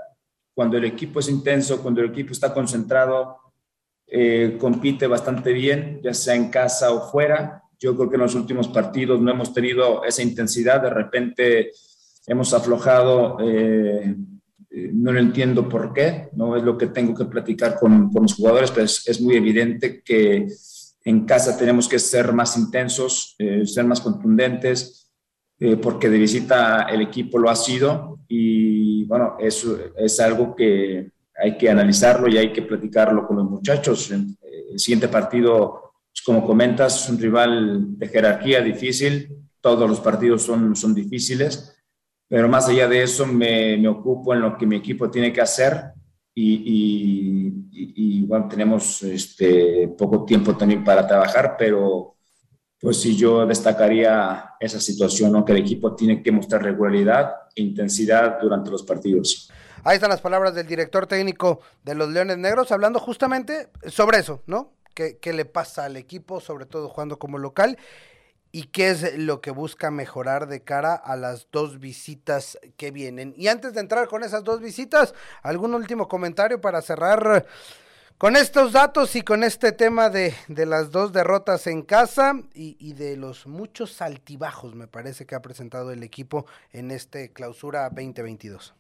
Cuando 0.53 0.77
el 0.77 0.85
equipo 0.85 1.19
es 1.19 1.29
intenso, 1.29 1.81
cuando 1.81 2.01
el 2.01 2.09
equipo 2.09 2.31
está 2.31 2.53
concentrado, 2.53 3.37
eh, 4.07 4.57
compite 4.59 5.07
bastante 5.07 5.53
bien, 5.53 6.01
ya 6.03 6.13
sea 6.13 6.35
en 6.35 6.49
casa 6.49 6.91
o 6.91 7.09
fuera. 7.09 7.63
Yo 7.81 7.97
creo 7.97 8.09
que 8.09 8.15
en 8.15 8.21
los 8.21 8.35
últimos 8.35 8.67
partidos 8.67 9.19
no 9.19 9.31
hemos 9.31 9.53
tenido 9.53 10.03
esa 10.03 10.21
intensidad, 10.21 10.83
de 10.83 10.91
repente 10.91 11.71
hemos 12.27 12.53
aflojado, 12.53 13.37
eh, 13.41 14.15
no 14.93 15.11
lo 15.11 15.19
entiendo 15.19 15.67
por 15.67 15.91
qué, 15.91 16.29
no 16.33 16.55
es 16.55 16.61
lo 16.61 16.77
que 16.77 16.87
tengo 16.87 17.15
que 17.15 17.25
platicar 17.25 17.79
con, 17.79 18.11
con 18.11 18.21
los 18.21 18.35
jugadores, 18.35 18.69
pero 18.69 18.85
es, 18.85 19.07
es, 19.07 19.19
muy 19.19 19.35
evidente 19.35 20.03
que 20.03 20.47
en 21.03 21.25
casa 21.25 21.57
tenemos 21.57 21.89
que 21.89 21.97
ser 21.97 22.31
más 22.33 22.55
intensos, 22.55 23.35
eh, 23.39 23.65
ser 23.65 23.85
más 23.85 23.99
contundentes, 23.99 25.11
eh, 25.59 25.75
porque 25.75 26.07
de 26.07 26.19
visita 26.19 26.83
el 26.83 27.01
equipo 27.01 27.39
lo 27.39 27.49
ha 27.49 27.55
sido 27.55 28.19
y 28.27 29.05
bueno, 29.05 29.37
eso 29.39 29.77
es 29.97 30.19
algo 30.19 30.55
que 30.55 31.09
hay 31.35 31.57
que 31.57 31.69
analizarlo 31.69 32.29
y 32.29 32.37
hay 32.37 32.53
que 32.53 32.61
platicarlo 32.61 33.27
con 33.27 33.37
los 33.37 33.49
muchachos. 33.49 34.11
El 34.11 34.79
siguiente 34.79 35.07
partido 35.07 35.90
pues, 36.11 36.21
como 36.25 36.45
comentas, 36.45 37.03
es 37.03 37.09
un 37.09 37.19
rival 37.19 37.97
de 37.97 38.07
jerarquía 38.07 38.61
difícil, 38.61 39.37
todos 39.59 39.89
los 39.89 39.99
partidos 39.99 40.43
son, 40.43 40.75
son 40.75 40.93
difíciles 40.93 41.77
pero 42.31 42.47
más 42.47 42.69
allá 42.69 42.87
de 42.87 43.03
eso 43.03 43.25
me, 43.25 43.75
me 43.75 43.89
ocupo 43.89 44.33
en 44.33 44.39
lo 44.39 44.57
que 44.57 44.65
mi 44.65 44.77
equipo 44.77 45.11
tiene 45.11 45.33
que 45.33 45.41
hacer 45.41 45.91
y, 46.33 47.51
y, 47.73 48.21
bueno, 48.25 48.47
tenemos 48.47 49.03
este, 49.03 49.89
poco 49.97 50.23
tiempo 50.23 50.55
también 50.55 50.81
para 50.81 51.05
trabajar, 51.05 51.57
pero 51.59 52.15
pues 52.79 53.01
sí 53.01 53.17
yo 53.17 53.45
destacaría 53.45 54.51
esa 54.61 54.79
situación, 54.79 55.33
¿no? 55.33 55.43
que 55.43 55.51
el 55.51 55.57
equipo 55.57 55.93
tiene 55.93 56.23
que 56.23 56.31
mostrar 56.31 56.63
regularidad 56.63 57.33
e 57.53 57.63
intensidad 57.63 58.39
durante 58.41 58.71
los 58.71 58.83
partidos. 58.83 59.51
Ahí 59.83 59.95
están 59.95 60.09
las 60.09 60.21
palabras 60.21 60.55
del 60.55 60.67
director 60.67 61.07
técnico 61.07 61.59
de 61.83 61.95
los 61.95 62.09
Leones 62.09 62.37
Negros, 62.37 62.71
hablando 62.71 62.99
justamente 62.99 63.71
sobre 63.87 64.19
eso, 64.19 64.41
¿no? 64.45 64.71
¿Qué, 64.93 65.17
qué 65.17 65.33
le 65.33 65.45
pasa 65.45 65.85
al 65.85 65.97
equipo, 65.97 66.39
sobre 66.39 66.65
todo 66.65 66.89
jugando 66.89 67.19
como 67.19 67.37
local? 67.37 67.77
y 68.51 68.63
qué 68.63 68.89
es 68.89 69.17
lo 69.17 69.41
que 69.41 69.51
busca 69.51 69.91
mejorar 69.91 70.47
de 70.47 70.61
cara 70.61 70.93
a 70.95 71.15
las 71.15 71.47
dos 71.51 71.79
visitas 71.79 72.59
que 72.75 72.91
vienen. 72.91 73.33
Y 73.37 73.47
antes 73.47 73.73
de 73.73 73.79
entrar 73.79 74.07
con 74.07 74.23
esas 74.23 74.43
dos 74.43 74.59
visitas, 74.59 75.13
algún 75.41 75.73
último 75.73 76.07
comentario 76.07 76.59
para 76.59 76.81
cerrar 76.81 77.45
con 78.17 78.35
estos 78.35 78.73
datos 78.73 79.15
y 79.15 79.21
con 79.21 79.43
este 79.43 79.71
tema 79.71 80.09
de, 80.09 80.33
de 80.47 80.65
las 80.65 80.91
dos 80.91 81.11
derrotas 81.13 81.65
en 81.65 81.81
casa 81.81 82.33
y, 82.53 82.75
y, 82.79 82.93
de 82.93 83.17
los 83.17 83.47
muchos 83.47 84.01
altibajos, 84.01 84.75
me 84.75 84.87
parece 84.87 85.25
que 85.25 85.33
ha 85.33 85.41
presentado 85.41 85.91
el 85.91 86.03
equipo 86.03 86.45
en 86.71 86.91
este 86.91 87.31
clausura 87.31 87.89
2022. 87.89 88.75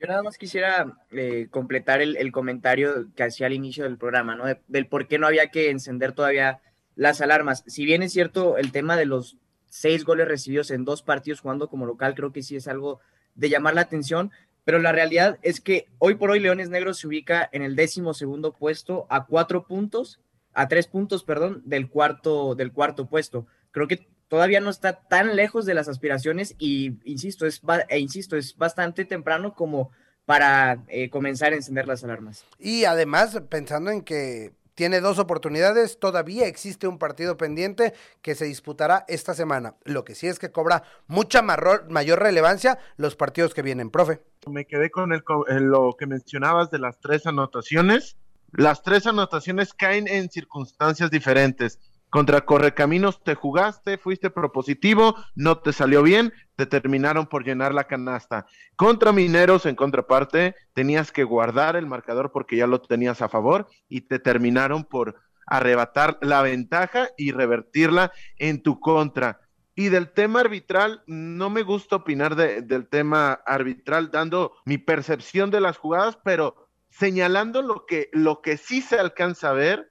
Yo 0.00 0.06
nada 0.06 0.22
más 0.22 0.38
quisiera 0.38 0.96
eh, 1.10 1.48
completar 1.50 2.00
el, 2.00 2.32
comentario 2.32 3.08
que 3.14 3.22
hacía 3.22 3.46
al 3.46 3.52
inicio 3.52 3.84
del 3.84 3.98
programa, 3.98 4.34
¿no? 4.34 4.46
De, 4.46 4.58
del 4.66 4.86
por 4.86 5.06
qué 5.06 5.18
no 5.18 5.26
había 5.26 5.50
que 5.50 5.68
encender 5.68 6.12
todavía 6.12 6.60
las 6.96 7.20
alarmas. 7.20 7.64
Si 7.66 7.84
bien 7.84 8.02
es 8.02 8.12
cierto 8.12 8.56
el 8.56 8.72
tema 8.72 8.96
de 8.96 9.04
los 9.04 9.36
seis 9.68 10.04
goles 10.04 10.26
recibidos 10.26 10.70
en 10.70 10.86
dos 10.86 11.02
partidos 11.02 11.40
jugando 11.40 11.68
como 11.68 11.84
local, 11.84 12.14
creo 12.14 12.32
que 12.32 12.42
sí 12.42 12.56
es 12.56 12.66
algo 12.66 13.00
de 13.34 13.50
llamar 13.50 13.74
la 13.74 13.82
atención, 13.82 14.30
pero 14.64 14.78
la 14.78 14.92
realidad 14.92 15.38
es 15.42 15.60
que 15.60 15.86
hoy 15.98 16.14
por 16.14 16.30
hoy 16.30 16.40
Leones 16.40 16.70
Negros 16.70 16.98
se 16.98 17.06
ubica 17.06 17.48
en 17.52 17.62
el 17.62 17.76
décimo 17.76 18.14
segundo 18.14 18.54
puesto 18.54 19.06
a 19.10 19.26
cuatro 19.26 19.66
puntos, 19.66 20.18
a 20.54 20.66
tres 20.68 20.86
puntos, 20.86 21.24
perdón, 21.24 21.62
del 21.66 21.90
cuarto, 21.90 22.54
del 22.54 22.72
cuarto 22.72 23.06
puesto. 23.06 23.46
Creo 23.70 23.86
que 23.86 24.08
todavía 24.30 24.60
no 24.60 24.70
está 24.70 25.02
tan 25.02 25.34
lejos 25.34 25.66
de 25.66 25.74
las 25.74 25.88
aspiraciones 25.88 26.54
y 26.58 26.92
insisto, 27.04 27.46
es, 27.46 27.60
e 27.88 27.98
insisto, 27.98 28.36
es 28.36 28.56
bastante 28.56 29.04
temprano 29.04 29.54
como 29.54 29.90
para 30.24 30.84
eh, 30.86 31.10
comenzar 31.10 31.52
a 31.52 31.56
encender 31.56 31.88
las 31.88 32.04
alarmas. 32.04 32.46
Y 32.58 32.84
además, 32.84 33.42
pensando 33.50 33.90
en 33.90 34.02
que 34.02 34.52
tiene 34.76 35.00
dos 35.00 35.18
oportunidades, 35.18 35.98
todavía 35.98 36.46
existe 36.46 36.86
un 36.86 36.98
partido 36.98 37.36
pendiente 37.36 37.92
que 38.22 38.36
se 38.36 38.44
disputará 38.44 39.04
esta 39.08 39.34
semana. 39.34 39.74
Lo 39.84 40.04
que 40.04 40.14
sí 40.14 40.28
es 40.28 40.38
que 40.38 40.52
cobra 40.52 40.84
mucha 41.08 41.42
mayor 41.42 42.22
relevancia 42.22 42.78
los 42.96 43.16
partidos 43.16 43.52
que 43.52 43.62
vienen, 43.62 43.90
profe. 43.90 44.22
Me 44.46 44.64
quedé 44.64 44.90
con 44.90 45.12
el, 45.12 45.24
lo 45.64 45.96
que 45.98 46.06
mencionabas 46.06 46.70
de 46.70 46.78
las 46.78 47.00
tres 47.00 47.26
anotaciones. 47.26 48.16
Las 48.52 48.82
tres 48.82 49.08
anotaciones 49.08 49.74
caen 49.74 50.06
en 50.06 50.30
circunstancias 50.30 51.10
diferentes. 51.10 51.80
Contra 52.10 52.40
Correcaminos 52.40 53.22
te 53.22 53.36
jugaste, 53.36 53.96
fuiste 53.96 54.30
propositivo, 54.30 55.14
no 55.36 55.58
te 55.58 55.72
salió 55.72 56.02
bien, 56.02 56.32
te 56.56 56.66
terminaron 56.66 57.26
por 57.26 57.44
llenar 57.44 57.72
la 57.72 57.84
canasta. 57.84 58.46
Contra 58.74 59.12
Mineros, 59.12 59.64
en 59.64 59.76
contraparte, 59.76 60.56
tenías 60.74 61.12
que 61.12 61.22
guardar 61.22 61.76
el 61.76 61.86
marcador 61.86 62.32
porque 62.32 62.56
ya 62.56 62.66
lo 62.66 62.80
tenías 62.80 63.22
a 63.22 63.28
favor 63.28 63.68
y 63.88 64.02
te 64.02 64.18
terminaron 64.18 64.84
por 64.84 65.20
arrebatar 65.46 66.18
la 66.20 66.42
ventaja 66.42 67.08
y 67.16 67.30
revertirla 67.30 68.12
en 68.38 68.62
tu 68.62 68.80
contra. 68.80 69.40
Y 69.76 69.88
del 69.88 70.10
tema 70.10 70.40
arbitral, 70.40 71.02
no 71.06 71.48
me 71.48 71.62
gusta 71.62 71.96
opinar 71.96 72.34
de, 72.34 72.62
del 72.62 72.88
tema 72.88 73.40
arbitral 73.46 74.10
dando 74.10 74.52
mi 74.64 74.78
percepción 74.78 75.50
de 75.50 75.60
las 75.60 75.78
jugadas, 75.78 76.18
pero 76.24 76.68
señalando 76.90 77.62
lo 77.62 77.86
que, 77.86 78.10
lo 78.12 78.42
que 78.42 78.56
sí 78.56 78.82
se 78.82 78.98
alcanza 78.98 79.50
a 79.50 79.54
ver 79.54 79.89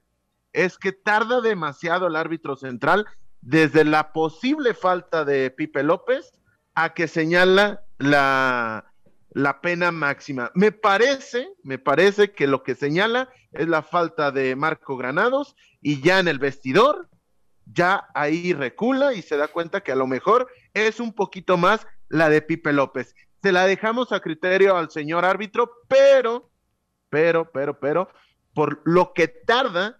es 0.52 0.78
que 0.78 0.92
tarda 0.92 1.40
demasiado 1.40 2.06
el 2.06 2.16
árbitro 2.16 2.56
central 2.56 3.06
desde 3.40 3.84
la 3.84 4.12
posible 4.12 4.74
falta 4.74 5.24
de 5.24 5.50
Pipe 5.50 5.82
López 5.82 6.32
a 6.74 6.94
que 6.94 7.08
señala 7.08 7.82
la, 7.98 8.92
la 9.30 9.60
pena 9.60 9.92
máxima. 9.92 10.50
Me 10.54 10.72
parece, 10.72 11.48
me 11.62 11.78
parece 11.78 12.32
que 12.32 12.46
lo 12.46 12.62
que 12.62 12.74
señala 12.74 13.28
es 13.52 13.68
la 13.68 13.82
falta 13.82 14.30
de 14.30 14.56
Marco 14.56 14.96
Granados 14.96 15.56
y 15.80 16.00
ya 16.00 16.18
en 16.18 16.28
el 16.28 16.38
vestidor, 16.38 17.08
ya 17.66 18.08
ahí 18.14 18.52
recula 18.52 19.14
y 19.14 19.22
se 19.22 19.36
da 19.36 19.48
cuenta 19.48 19.82
que 19.82 19.92
a 19.92 19.96
lo 19.96 20.06
mejor 20.06 20.48
es 20.74 21.00
un 21.00 21.12
poquito 21.12 21.56
más 21.56 21.86
la 22.08 22.28
de 22.28 22.42
Pipe 22.42 22.72
López. 22.72 23.14
Se 23.42 23.52
la 23.52 23.66
dejamos 23.66 24.12
a 24.12 24.20
criterio 24.20 24.76
al 24.76 24.90
señor 24.90 25.24
árbitro, 25.24 25.70
pero, 25.88 26.50
pero, 27.08 27.50
pero, 27.50 27.78
pero, 27.78 28.08
por 28.52 28.82
lo 28.84 29.12
que 29.14 29.28
tarda 29.28 29.99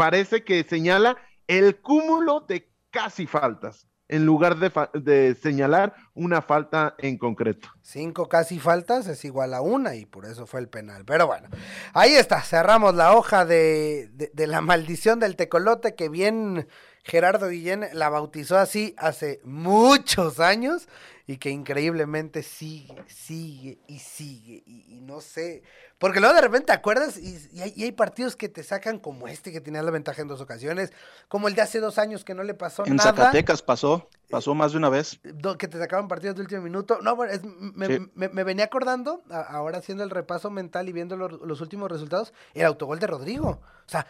parece 0.00 0.44
que 0.44 0.64
señala 0.64 1.18
el 1.46 1.78
cúmulo 1.78 2.40
de 2.48 2.72
casi 2.90 3.26
faltas 3.26 3.86
en 4.08 4.24
lugar 4.24 4.56
de, 4.56 5.34
señalar 5.34 5.94
una 6.14 6.40
falta 6.40 6.94
en 6.96 7.18
concreto. 7.18 7.68
Cinco 7.82 8.26
casi 8.26 8.58
faltas 8.58 9.06
es 9.08 9.26
igual 9.26 9.52
a 9.52 9.60
una 9.60 9.96
y 9.96 10.06
por 10.06 10.24
eso 10.24 10.46
fue 10.46 10.60
el 10.60 10.70
penal. 10.70 11.04
Pero 11.04 11.26
bueno, 11.26 11.50
ahí 11.92 12.14
está, 12.14 12.40
cerramos 12.40 12.94
la 12.94 13.14
hoja 13.14 13.44
de, 13.44 14.08
de, 14.14 14.30
de 14.32 14.46
la 14.46 14.62
maldición 14.62 15.20
del 15.20 15.36
tecolote 15.36 15.94
que 15.94 16.08
bien 16.08 16.66
Gerardo 17.04 17.50
Guillén 17.50 17.86
la 17.92 18.08
bautizó 18.08 18.56
así 18.56 18.94
hace 18.96 19.42
muchos 19.44 20.40
años 20.40 20.88
y 21.26 21.36
que 21.36 21.50
increíblemente 21.50 22.42
sigue, 22.42 23.04
sigue 23.06 23.78
y 23.86 23.98
sigue 23.98 24.62
y, 24.66 24.96
y 24.96 25.00
no 25.00 25.20
sé, 25.20 25.62
porque 26.00 26.18
luego 26.18 26.34
de 26.34 26.40
repente 26.40 26.68
te 26.68 26.72
acuerdas 26.72 27.18
y, 27.18 27.36
y, 27.52 27.60
hay, 27.60 27.74
y, 27.76 27.84
hay, 27.84 27.92
partidos 27.92 28.34
que 28.34 28.48
te 28.48 28.62
sacan 28.62 28.98
como 28.98 29.28
este 29.28 29.52
que 29.52 29.60
tenía 29.60 29.82
la 29.82 29.90
ventaja 29.90 30.22
en 30.22 30.28
dos 30.28 30.40
ocasiones, 30.40 30.94
como 31.28 31.46
el 31.46 31.54
de 31.54 31.60
hace 31.60 31.78
dos 31.78 31.98
años 31.98 32.24
que 32.24 32.34
no 32.34 32.42
le 32.42 32.54
pasó 32.54 32.86
en 32.86 32.96
nada. 32.96 33.10
En 33.10 33.16
Zacatecas 33.16 33.60
pasó, 33.60 34.08
pasó 34.30 34.54
más 34.54 34.72
de 34.72 34.78
una 34.78 34.88
vez. 34.88 35.20
Que 35.58 35.68
te 35.68 35.78
sacaban 35.78 36.08
partidos 36.08 36.36
de 36.36 36.40
último 36.40 36.62
minuto. 36.62 37.00
No, 37.02 37.16
bueno, 37.16 37.34
es, 37.34 37.42
me, 37.44 37.86
sí. 37.86 38.10
me, 38.14 38.30
me, 38.30 38.44
venía 38.44 38.64
acordando, 38.64 39.22
ahora 39.28 39.76
haciendo 39.76 40.02
el 40.02 40.08
repaso 40.08 40.50
mental 40.50 40.88
y 40.88 40.92
viendo 40.92 41.18
los, 41.18 41.32
los, 41.32 41.60
últimos 41.60 41.90
resultados, 41.90 42.32
el 42.54 42.64
autogol 42.64 42.98
de 42.98 43.06
Rodrigo. 43.06 43.60
O 43.86 43.90
sea, 43.90 44.06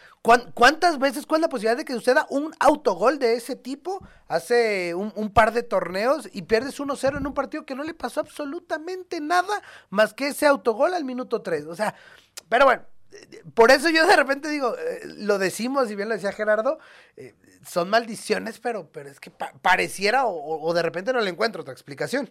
¿cuántas 0.53 0.97
veces, 0.97 1.25
cuál 1.25 1.39
es 1.39 1.41
la 1.41 1.49
posibilidad 1.49 1.75
de 1.75 1.83
que 1.83 1.93
suceda 1.93 2.25
un 2.29 2.53
autogol 2.59 3.19
de 3.19 3.33
ese 3.33 3.57
tipo 3.57 3.99
hace 4.29 4.95
un, 4.95 5.11
un 5.17 5.33
par 5.33 5.51
de 5.51 5.63
torneos 5.63 6.29
y 6.31 6.43
pierdes 6.43 6.79
1-0 6.79 7.10
en 7.17 7.27
un 7.27 7.33
partido 7.33 7.65
que 7.65 7.75
no 7.75 7.83
le 7.83 7.93
pasó 7.93 8.19
absolutamente 8.19 9.19
nada 9.19 9.61
más 9.89 10.13
que 10.13 10.27
ese 10.27 10.45
autogol 10.47 10.93
al 10.93 11.05
minuto 11.05 11.41
3? 11.41 11.65
O 11.67 11.75
sea, 11.75 11.95
pero 12.49 12.65
bueno, 12.65 12.83
por 13.53 13.71
eso 13.71 13.89
yo 13.89 14.05
de 14.07 14.15
repente 14.15 14.49
digo, 14.49 14.75
eh, 14.77 15.01
lo 15.17 15.37
decimos, 15.37 15.91
y 15.91 15.95
bien 15.95 16.09
lo 16.09 16.15
decía 16.15 16.31
Gerardo, 16.31 16.79
eh, 17.17 17.35
son 17.65 17.89
maldiciones, 17.89 18.59
pero, 18.59 18.89
pero 18.91 19.09
es 19.09 19.19
que 19.19 19.31
pa 19.31 19.53
pareciera 19.61 20.25
o, 20.25 20.61
o, 20.61 20.73
de 20.73 20.81
repente 20.81 21.13
no 21.13 21.21
le 21.21 21.29
encuentro 21.29 21.61
otra 21.61 21.73
explicación. 21.73 22.29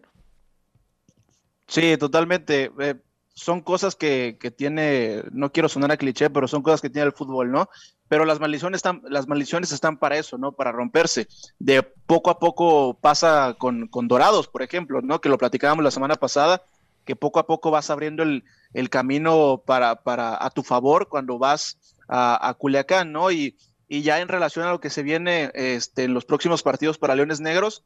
Sí, 1.69 1.97
totalmente. 1.99 2.73
Eh, 2.81 2.95
son 3.41 3.63
cosas 3.63 3.97
que, 3.97 4.37
que, 4.39 4.51
tiene, 4.51 5.23
no 5.33 5.51
quiero 5.51 5.71
sonar 5.71 5.91
a 5.91 5.97
cliché, 5.97 6.29
pero 6.29 6.47
son 6.47 6.63
cosas 6.63 6.83
que 6.83 6.91
tiene 6.91 7.07
el 7.07 7.15
fútbol, 7.15 7.51
¿no? 7.51 7.71
Pero 8.07 8.27
las 8.27 8.39
maldiciones 8.39 8.81
están, 8.81 9.01
las 9.09 9.29
maldiciones 9.29 9.73
están 9.73 9.97
para 9.97 10.19
eso, 10.19 10.37
¿no? 10.37 10.53
Para 10.53 10.73
romperse. 10.73 11.27
De 11.59 11.83
poco 11.83 12.29
a 12.29 12.39
poco 12.39 12.99
pasa 13.01 13.57
con, 13.59 13.89
con 13.89 14.09
Dorados, 14.09 14.47
por 14.47 14.61
ejemplo, 14.61 15.01
¿no? 15.01 15.23
Que 15.23 15.31
lo 15.31 15.39
platicábamos 15.39 15.83
la 15.83 15.91
semana 15.91 16.17
pasada 16.17 16.63
que 17.07 17.17
poco 17.17 17.41
a 17.41 17.47
poco 17.47 17.71
vas 17.71 17.89
abriendo 17.89 18.23
el, 18.23 18.45
el 18.75 18.91
camino 18.91 19.63
para, 19.65 20.03
para, 20.03 20.45
a 20.45 20.51
tu 20.51 20.63
favor 20.63 21.09
cuando 21.09 21.39
vas 21.39 21.79
a, 22.09 22.47
a 22.47 22.53
Culiacán, 22.53 23.11
¿no? 23.11 23.31
Y, 23.31 23.57
y, 23.89 24.03
ya 24.03 24.21
en 24.21 24.29
relación 24.29 24.67
a 24.67 24.71
lo 24.71 24.81
que 24.81 24.91
se 24.91 25.03
viene 25.03 25.51
este, 25.55 26.05
en 26.05 26.13
los 26.13 26.27
próximos 26.27 26.63
partidos 26.63 26.99
para 26.99 27.15
Leones 27.15 27.41
Negros, 27.41 27.85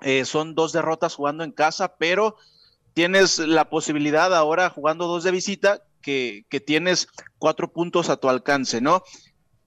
eh, 0.00 0.24
son 0.24 0.54
dos 0.54 0.72
derrotas 0.72 1.14
jugando 1.14 1.44
en 1.44 1.52
casa, 1.52 1.96
pero 1.98 2.36
tienes 2.94 3.38
la 3.38 3.68
posibilidad 3.68 4.34
ahora 4.34 4.70
jugando 4.70 5.06
dos 5.06 5.24
de 5.24 5.30
visita 5.30 5.82
que, 6.00 6.44
que 6.48 6.60
tienes 6.60 7.08
cuatro 7.38 7.72
puntos 7.72 8.10
a 8.10 8.16
tu 8.16 8.28
alcance, 8.28 8.80
¿no? 8.80 9.02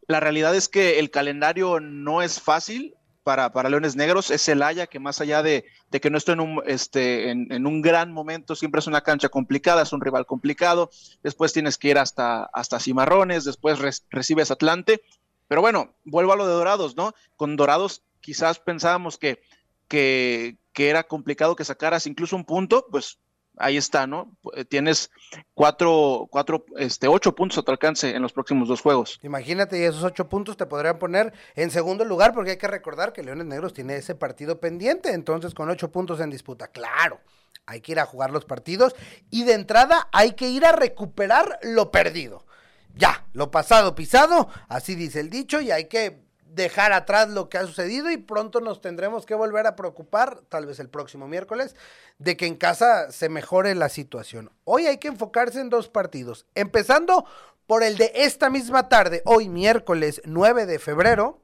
La 0.07 0.19
realidad 0.19 0.55
es 0.55 0.67
que 0.69 0.99
el 0.99 1.09
calendario 1.09 1.79
no 1.79 2.21
es 2.21 2.39
fácil, 2.39 2.95
para, 3.25 3.51
para 3.51 3.69
Leones 3.69 3.95
Negros 3.95 4.29
es 4.29 4.47
el 4.49 4.61
Haya, 4.61 4.85
que 4.85 4.99
más 4.99 5.19
allá 5.19 5.41
de, 5.41 5.65
de 5.89 5.99
que 5.99 6.11
no 6.11 6.17
esté 6.19 6.33
en 6.33 6.41
un, 6.41 6.61
este, 6.67 7.31
en, 7.31 7.51
en, 7.51 7.65
un 7.65 7.81
gran 7.81 8.13
momento, 8.13 8.55
siempre 8.55 8.77
es 8.77 8.85
una 8.85 9.01
cancha 9.01 9.29
complicada, 9.29 9.81
es 9.81 9.93
un 9.93 10.01
rival 10.01 10.27
complicado, 10.27 10.91
después 11.23 11.51
tienes 11.51 11.79
que 11.79 11.88
ir 11.88 11.97
hasta, 11.97 12.43
hasta 12.53 12.79
Cimarrones, 12.79 13.43
después 13.43 13.79
re, 13.79 13.89
recibes 14.11 14.51
Atlante, 14.51 15.01
pero 15.47 15.61
bueno, 15.61 15.95
vuelvo 16.03 16.33
a 16.33 16.35
lo 16.35 16.45
de 16.45 16.53
Dorados, 16.53 16.95
¿no? 16.95 17.15
Con 17.35 17.55
Dorados 17.55 18.03
quizás 18.21 18.59
pensábamos 18.59 19.17
que, 19.17 19.41
que, 19.88 20.57
que 20.75 20.89
era 20.89 21.03
complicado 21.03 21.55
que 21.55 21.63
sacaras 21.63 22.05
incluso 22.05 22.35
un 22.35 22.43
punto, 22.43 22.85
pues 22.91 23.17
ahí 23.57 23.77
está, 23.77 24.05
¿no? 24.05 24.35
Eh, 24.53 24.65
tienes 24.65 25.09
cuatro, 25.53 26.27
cuatro, 26.29 26.65
este, 26.77 27.07
ocho 27.07 27.33
puntos 27.33 27.57
a 27.57 27.63
tu 27.63 27.71
alcance 27.71 28.13
en 28.13 28.21
los 28.21 28.33
próximos 28.33 28.67
dos 28.67 28.81
juegos. 28.81 29.17
Imagínate, 29.23 29.79
y 29.79 29.83
esos 29.83 30.03
ocho 30.03 30.27
puntos 30.27 30.57
te 30.57 30.65
podrían 30.65 30.99
poner 30.99 31.33
en 31.55 31.71
segundo 31.71 32.03
lugar, 32.03 32.33
porque 32.33 32.51
hay 32.51 32.57
que 32.57 32.67
recordar 32.67 33.13
que 33.13 33.23
Leones 33.23 33.47
Negros 33.47 33.73
tiene 33.73 33.95
ese 33.95 34.15
partido 34.15 34.59
pendiente, 34.59 35.13
entonces 35.13 35.53
con 35.53 35.69
ocho 35.69 35.91
puntos 35.91 36.19
en 36.19 36.29
disputa, 36.29 36.67
claro. 36.67 37.21
Hay 37.65 37.79
que 37.79 37.93
ir 37.93 37.99
a 37.99 38.05
jugar 38.05 38.31
los 38.31 38.43
partidos 38.43 38.95
y 39.31 39.45
de 39.45 39.53
entrada 39.53 40.09
hay 40.11 40.33
que 40.33 40.49
ir 40.49 40.65
a 40.65 40.73
recuperar 40.73 41.57
lo 41.63 41.89
perdido. 41.89 42.45
Ya, 42.93 43.25
lo 43.33 43.49
pasado 43.49 43.95
pisado, 43.95 44.49
así 44.67 44.93
dice 44.93 45.21
el 45.21 45.29
dicho, 45.29 45.61
y 45.61 45.71
hay 45.71 45.85
que 45.85 46.24
dejar 46.55 46.93
atrás 46.93 47.29
lo 47.29 47.49
que 47.49 47.57
ha 47.57 47.65
sucedido 47.65 48.09
y 48.09 48.17
pronto 48.17 48.61
nos 48.61 48.81
tendremos 48.81 49.25
que 49.25 49.35
volver 49.35 49.67
a 49.67 49.75
preocupar, 49.75 50.39
tal 50.49 50.65
vez 50.65 50.79
el 50.79 50.89
próximo 50.89 51.27
miércoles, 51.27 51.75
de 52.17 52.37
que 52.37 52.47
en 52.47 52.55
casa 52.55 53.11
se 53.11 53.29
mejore 53.29 53.75
la 53.75 53.89
situación. 53.89 54.51
Hoy 54.63 54.87
hay 54.87 54.97
que 54.97 55.09
enfocarse 55.09 55.59
en 55.59 55.69
dos 55.69 55.89
partidos, 55.89 56.45
empezando 56.55 57.25
por 57.67 57.83
el 57.83 57.97
de 57.97 58.11
esta 58.15 58.49
misma 58.49 58.89
tarde, 58.89 59.21
hoy 59.25 59.49
miércoles 59.49 60.21
9 60.25 60.65
de 60.65 60.79
febrero, 60.79 61.41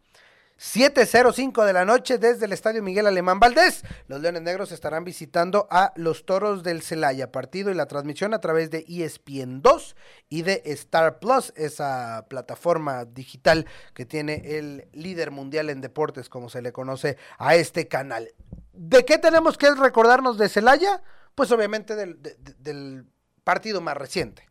7.05 0.62 1.66
de 1.66 1.74
la 1.74 1.86
noche 1.86 2.20
desde 2.20 2.46
el 2.46 2.54
Estadio 2.54 2.84
Miguel 2.84 3.08
Alemán 3.08 3.40
Valdés. 3.40 3.82
Los 4.08 4.22
Leones 4.22 4.44
Negros 4.44 4.72
estarán 4.72 5.04
visitando 5.04 5.68
a 5.72 5.92
los 5.96 6.24
Toros 6.24 6.62
del 6.62 6.84
Celaya. 6.84 7.32
Partido 7.32 7.72
y 7.72 7.74
la 7.74 7.88
transmisión 7.88 8.36
a 8.36 8.42
través 8.42 8.70
de 8.70 8.86
ESPN 8.88 9.64
2 9.64 9.96
y 10.30 10.44
de 10.44 10.62
Star 10.66 11.18
Plus, 11.18 11.52
esa 11.56 12.28
plataforma 12.30 13.06
digital 13.06 13.66
que 13.96 14.06
tiene 14.06 14.60
el 14.60 14.88
líder 14.94 15.32
mundial 15.32 15.72
en 15.72 15.82
deportes, 15.82 16.30
como 16.30 16.48
se 16.48 16.62
le 16.62 16.72
conoce 16.72 17.18
a 17.40 17.56
este 17.56 17.88
canal. 17.88 18.32
¿De 18.72 19.04
qué 19.04 19.18
tenemos 19.18 19.58
que 19.58 19.74
recordarnos 19.74 20.38
de 20.38 20.48
Celaya? 20.48 21.02
Pues 21.34 21.52
obviamente 21.52 21.96
del, 21.96 22.22
del 22.60 23.06
partido 23.44 23.82
más 23.82 23.98
reciente 23.98 24.51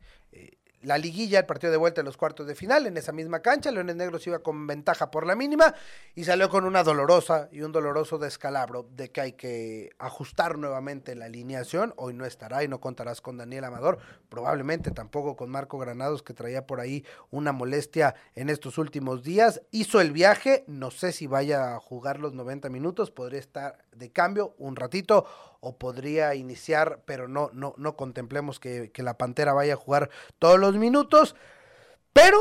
la 0.83 0.97
liguilla, 0.97 1.41
el 1.41 1.47
partido 1.47 1.71
de 1.71 1.77
vuelta 1.77 2.01
en 2.01 2.07
los 2.07 2.17
cuartos 2.17 2.47
de 2.47 2.55
final, 2.55 2.87
en 2.87 2.97
esa 2.97 3.13
misma 3.13 3.41
cancha, 3.41 3.71
Leones 3.71 3.97
Negros 3.97 4.27
iba 4.27 4.39
con 4.39 4.67
ventaja 4.67 5.11
por 5.11 5.27
la 5.27 5.35
mínima 5.35 5.75
y 6.15 6.25
salió 6.25 6.49
con 6.49 6.65
una 6.65 6.83
dolorosa 6.83 7.49
y 7.53 7.61
un 7.61 7.73
doloroso 7.73 8.19
descalabro 8.19 8.87
de 8.97 9.11
que 9.11 9.21
hay 9.21 9.33
que 9.33 9.91
ajustar 9.99 10.57
nuevamente 10.57 11.15
la 11.15 11.27
alineación. 11.27 11.93
Hoy 11.97 12.15
no 12.15 12.25
estará 12.25 12.65
y 12.65 12.69
no 12.69 12.81
contarás 12.81 13.21
con 13.21 13.37
Daniel 13.37 13.65
Amador, 13.65 13.99
probablemente 14.29 14.91
tampoco 14.91 15.37
con 15.37 15.51
Marco 15.51 15.79
Granados 15.79 16.23
que 16.23 16.35
traía 16.35 16.67
por 16.67 16.81
ahí 16.81 17.05
una 17.31 17.53
molestia 17.53 18.15
en 18.35 18.49
estos 18.49 18.79
últimos 18.79 19.23
días. 19.23 19.61
Hizo 19.71 20.01
el 20.01 20.13
viaje, 20.13 20.65
no 20.67 20.91
sé 20.91 21.13
si 21.13 21.27
vaya 21.27 21.75
a 21.75 21.81
jugar 21.81 22.19
los 22.21 22.33
90 22.33 22.71
minutos, 22.71 23.11
podría 23.11 23.41
estar 23.41 23.85
de 23.95 24.11
cambio 24.11 24.55
un 24.59 24.77
ratito 24.77 25.27
o 25.61 25.77
podría 25.77 26.35
iniciar, 26.35 27.03
pero 27.05 27.29
no, 27.29 27.51
no, 27.53 27.75
no 27.77 27.97
contemplemos 27.97 28.59
que, 28.59 28.91
que 28.91 29.03
la 29.03 29.19
Pantera 29.19 29.53
vaya 29.53 29.75
a 29.75 29.77
jugar 29.77 30.11
todos 30.39 30.59
los 30.59 30.77
minutos. 30.77 31.37
Pero 32.13 32.39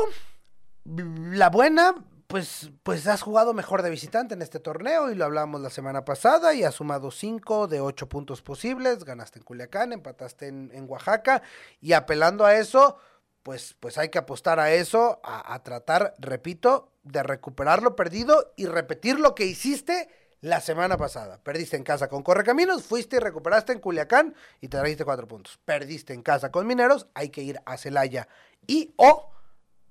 la 0.84 1.50
buena, 1.50 1.94
pues, 2.26 2.70
pues 2.82 3.06
has 3.06 3.22
jugado 3.22 3.52
mejor 3.52 3.82
de 3.82 3.90
visitante 3.90 4.34
en 4.34 4.42
este 4.42 4.58
torneo 4.58 5.10
y 5.10 5.14
lo 5.14 5.24
hablamos 5.24 5.60
la 5.60 5.70
semana 5.70 6.04
pasada 6.04 6.54
y 6.54 6.64
has 6.64 6.74
sumado 6.74 7.10
cinco 7.10 7.68
de 7.68 7.80
ocho 7.80 8.08
puntos 8.08 8.42
posibles, 8.42 9.04
ganaste 9.04 9.38
en 9.38 9.44
Culiacán, 9.44 9.92
empataste 9.92 10.48
en, 10.48 10.70
en 10.72 10.88
Oaxaca 10.88 11.42
y 11.80 11.92
apelando 11.92 12.44
a 12.46 12.56
eso, 12.56 12.96
pues, 13.42 13.76
pues 13.80 13.98
hay 13.98 14.08
que 14.08 14.18
apostar 14.18 14.58
a 14.58 14.72
eso, 14.72 15.20
a, 15.22 15.54
a 15.54 15.62
tratar, 15.62 16.14
repito, 16.18 16.92
de 17.02 17.22
recuperar 17.22 17.82
lo 17.82 17.96
perdido 17.96 18.52
y 18.56 18.66
repetir 18.66 19.18
lo 19.18 19.34
que 19.34 19.46
hiciste 19.46 20.08
la 20.40 20.60
semana 20.60 20.96
pasada. 20.96 21.38
Perdiste 21.42 21.76
en 21.76 21.84
casa 21.84 22.08
con 22.08 22.22
Correcaminos, 22.22 22.84
fuiste 22.84 23.16
y 23.16 23.18
recuperaste 23.20 23.72
en 23.72 23.80
Culiacán 23.80 24.34
y 24.60 24.68
te 24.68 24.78
trajiste 24.78 25.04
cuatro 25.04 25.28
puntos. 25.28 25.58
Perdiste 25.64 26.14
en 26.14 26.22
casa 26.22 26.50
con 26.50 26.66
Mineros, 26.66 27.08
hay 27.14 27.28
que 27.28 27.42
ir 27.42 27.60
a 27.66 27.76
Celaya 27.76 28.28
y 28.66 28.92
o 28.96 29.30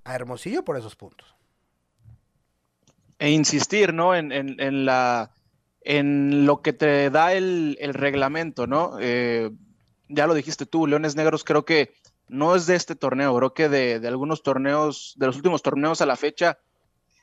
a 0.04 0.14
Hermosillo 0.14 0.64
por 0.64 0.76
esos 0.76 0.96
puntos. 0.96 1.34
E 3.18 3.30
insistir, 3.30 3.92
¿no? 3.92 4.14
En, 4.14 4.32
en, 4.32 4.86
la 4.86 5.32
en 5.82 6.46
lo 6.46 6.62
que 6.62 6.72
te 6.72 7.10
da 7.10 7.34
el, 7.34 7.76
reglamento, 7.92 8.66
¿no? 8.66 8.96
Eh, 8.98 9.50
ya 10.08 10.26
lo 10.26 10.34
dijiste 10.34 10.66
tú, 10.66 10.86
Leones 10.86 11.16
Negros 11.16 11.44
creo 11.44 11.64
que 11.64 11.92
no 12.28 12.56
es 12.56 12.66
de 12.66 12.76
este 12.76 12.96
torneo, 12.96 13.36
creo 13.36 13.54
que 13.54 13.68
de, 13.68 14.00
de 14.00 14.08
algunos 14.08 14.42
torneos, 14.42 15.14
de 15.18 15.26
los 15.26 15.36
últimos 15.36 15.62
torneos 15.62 16.00
a 16.00 16.06
la 16.06 16.16
fecha, 16.16 16.58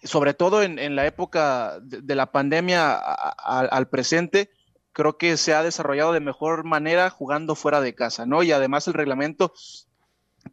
sobre 0.04 0.34
todo 0.34 0.64
en, 0.64 0.96
la 0.96 1.06
época 1.06 1.80
de, 1.82 2.16
la 2.16 2.32
pandemia 2.32 2.96
al 2.96 3.90
presente, 3.90 4.52
creo 4.94 5.18
que 5.18 5.38
se 5.38 5.54
ha 5.54 5.62
desarrollado 5.64 6.12
de 6.12 6.20
mejor 6.20 6.64
manera 6.64 7.10
jugando 7.10 7.56
fuera 7.56 7.82
de 7.82 7.94
casa, 7.94 8.26
¿no? 8.26 8.42
Y 8.42 8.52
además 8.52 8.88
el 8.88 8.96
reglamento 8.96 9.54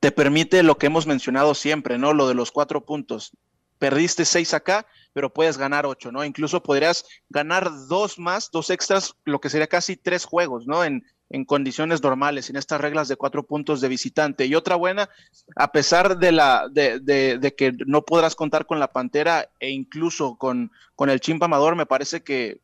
te 0.00 0.12
permite 0.12 0.62
lo 0.62 0.76
que 0.76 0.86
hemos 0.86 1.06
mencionado 1.06 1.54
siempre, 1.54 1.98
¿no? 1.98 2.12
Lo 2.12 2.28
de 2.28 2.34
los 2.34 2.52
cuatro 2.52 2.84
puntos. 2.84 3.32
Perdiste 3.78 4.24
seis 4.24 4.54
acá, 4.54 4.86
pero 5.12 5.32
puedes 5.32 5.56
ganar 5.56 5.86
ocho, 5.86 6.12
¿no? 6.12 6.24
Incluso 6.24 6.62
podrías 6.62 7.06
ganar 7.30 7.70
dos 7.88 8.18
más, 8.18 8.50
dos 8.50 8.70
extras, 8.70 9.14
lo 9.24 9.40
que 9.40 9.50
sería 9.50 9.66
casi 9.66 9.96
tres 9.96 10.24
juegos, 10.24 10.66
¿no? 10.66 10.84
En, 10.84 11.04
en 11.30 11.44
condiciones 11.44 12.02
normales, 12.02 12.50
en 12.50 12.56
estas 12.56 12.80
reglas 12.80 13.08
de 13.08 13.16
cuatro 13.16 13.44
puntos 13.44 13.80
de 13.80 13.88
visitante. 13.88 14.46
Y 14.46 14.54
otra 14.54 14.76
buena, 14.76 15.08
a 15.56 15.72
pesar 15.72 16.18
de, 16.18 16.32
la, 16.32 16.68
de, 16.70 17.00
de, 17.00 17.54
que 17.54 17.72
no 17.86 18.02
podrás 18.02 18.34
contar 18.34 18.66
con 18.66 18.78
la 18.78 18.92
Pantera 18.92 19.48
e 19.58 19.70
incluso 19.70 20.36
con, 20.36 20.70
con 20.94 21.10
el 21.10 21.20
Chimpa 21.20 21.46
Amador, 21.46 21.76
me 21.76 21.86
parece 21.86 22.22
que, 22.22 22.60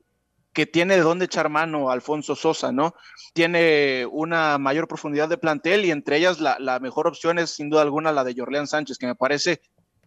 que 0.53 0.67
tiene 0.67 0.97
de 0.97 1.03
dónde 1.03 1.25
echar 1.25 1.49
mano 1.49 1.91
Alfonso 1.91 2.37
Sosa, 2.37 2.73
¿no? 2.73 2.95
Tiene 3.33 4.07
una 4.11 4.59
mayor 4.59 4.89
profundidad 4.89 5.29
de 5.29 5.39
plantel 5.39 5.85
y 5.85 5.91
entre 5.91 6.17
ellas 6.17 6.41
la, 6.41 6.57
la 6.59 6.81
mejor 6.81 7.07
opción 7.07 7.39
es 7.39 7.51
sin 7.51 7.71
duda 7.71 7.83
alguna 7.83 8.13
la 8.13 8.25
de 8.25 8.35
Jorleán 8.37 8.67
Sánchez, 8.67 8.99
que 8.99 9.07
me 9.07 9.15
parece 9.15 9.61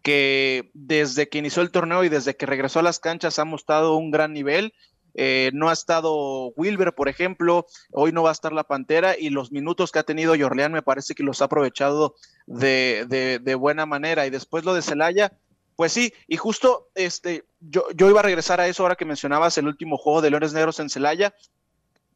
que 0.04 0.70
desde 0.74 1.30
que 1.30 1.38
inició 1.38 1.63
el 1.63 1.72
torneo 1.72 2.04
y 2.04 2.10
desde 2.10 2.36
que 2.36 2.46
regresó 2.46 2.80
a 2.80 2.84
las 2.84 3.00
canchas 3.00 3.39
ha 3.39 3.46
mostrado 3.46 3.96
un 3.96 4.12
gran 4.12 4.34
nivel 4.34 4.74
eh, 5.13 5.52
no 5.54 5.69
ha 5.69 5.73
estado 5.73 6.47
Wilber, 6.56 6.93
por 6.93 7.08
ejemplo, 7.08 7.67
hoy 7.91 8.12
no 8.12 8.23
va 8.23 8.30
a 8.30 8.34
estar 8.34 8.54
la 8.54 8.63
Pantera 8.63 9.17
y 9.17 9.30
los 9.30 9.52
minutos 9.52 9.91
que 9.91 9.99
ha 9.99 10.04
tenido 10.04 10.36
Jorleán 10.38 10.71
me 10.71 10.82
parece 10.82 11.15
que 11.15 11.23
los 11.23 11.41
ha 11.41 11.45
aprovechado 11.45 12.15
de, 12.45 13.56
buena 13.60 13.86
manera. 13.86 14.26
Y 14.26 14.30
después 14.30 14.65
lo 14.65 14.73
de 14.73 14.82
Celaya, 14.82 15.32
pues 15.76 15.91
sí, 15.91 16.13
y 16.28 16.38
justo 16.38 16.89
este, 16.95 17.45
yo, 17.60 17.86
yo 17.95 18.10
iba 18.10 18.19
a 18.19 18.23
regresar 18.23 18.60
a 18.60 18.67
eso 18.67 18.84
ahora 18.84 18.95
que 18.95 19.06
mencionabas 19.06 19.58
el 19.58 19.67
último 19.67 19.97
juego 19.97 20.21
de 20.21 20.32
Leones 20.32 20.54
Negros 20.54 20.80
en 20.80 20.89
Celaya. 20.89 21.34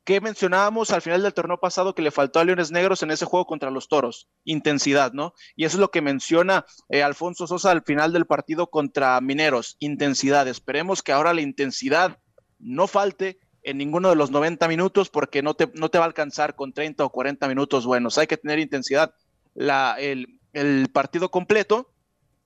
¿Qué 0.03 0.21
mencionábamos 0.21 0.91
al 0.91 1.01
final 1.01 1.21
del 1.21 1.33
torneo 1.33 1.59
pasado 1.59 1.93
que 1.93 2.01
le 2.01 2.11
faltó 2.11 2.39
a 2.39 2.45
Leones 2.45 2.71
Negros 2.71 3.03
en 3.03 3.11
ese 3.11 3.25
juego 3.25 3.45
contra 3.45 3.71
los 3.71 3.89
Toros? 3.89 4.29
Intensidad, 4.45 5.11
¿no? 5.11 5.33
Y 5.57 5.65
eso 5.65 5.75
es 5.75 5.81
lo 5.81 5.91
que 5.91 6.01
menciona 6.01 6.65
eh, 6.87 7.03
Alfonso 7.03 7.45
Sosa 7.45 7.71
al 7.71 7.83
final 7.83 8.13
del 8.13 8.25
partido 8.25 8.67
contra 8.67 9.19
Mineros, 9.19 9.75
intensidad. 9.79 10.47
Esperemos 10.47 11.03
que 11.03 11.11
ahora 11.11 11.33
la 11.33 11.41
intensidad 11.41 12.19
no 12.59 12.87
falte 12.87 13.39
en 13.63 13.77
ninguno 13.77 14.09
de 14.09 14.15
los 14.15 14.31
90 14.31 14.67
minutos 14.67 15.09
porque 15.09 15.41
no 15.41 15.53
te, 15.53 15.69
no 15.73 15.89
te 15.89 15.97
va 15.97 16.05
a 16.05 16.07
alcanzar 16.07 16.55
con 16.55 16.73
30 16.73 17.03
o 17.03 17.09
40 17.09 17.47
minutos 17.47 17.85
buenos. 17.85 18.17
Hay 18.17 18.27
que 18.27 18.37
tener 18.37 18.59
intensidad 18.59 19.13
la, 19.53 19.97
el, 19.99 20.39
partido 20.91 21.29
completo 21.29 21.93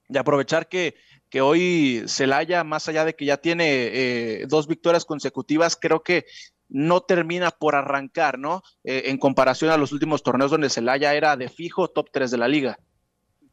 y 0.10 0.18
aprovechar 0.18 0.68
que, 0.68 0.96
que 1.30 1.42
hoy 1.42 2.04
Celaya, 2.08 2.64
más 2.64 2.90
allá 2.90 3.06
de 3.06 3.16
que 3.16 3.26
ya 3.26 3.38
tiene 3.38 3.66
eh, 3.68 4.46
dos 4.50 4.68
victorias 4.68 5.06
consecutivas, 5.06 5.78
creo 5.80 6.04
que 6.04 6.26
no 6.68 7.02
termina 7.02 7.52
por 7.52 7.76
arrancar, 7.76 8.40
¿no? 8.40 8.64
Eh, 8.84 9.04
en 9.06 9.18
comparación 9.18 9.72
a 9.72 9.78
los 9.78 9.92
últimos 9.92 10.24
torneos 10.24 10.52
donde 10.52 10.70
Celaya 10.70 11.14
era 11.14 11.38
de 11.38 11.50
fijo 11.50 11.90
top 11.90 12.10
3 12.12 12.32
de 12.32 12.38
la 12.38 12.48
liga. 12.48 12.80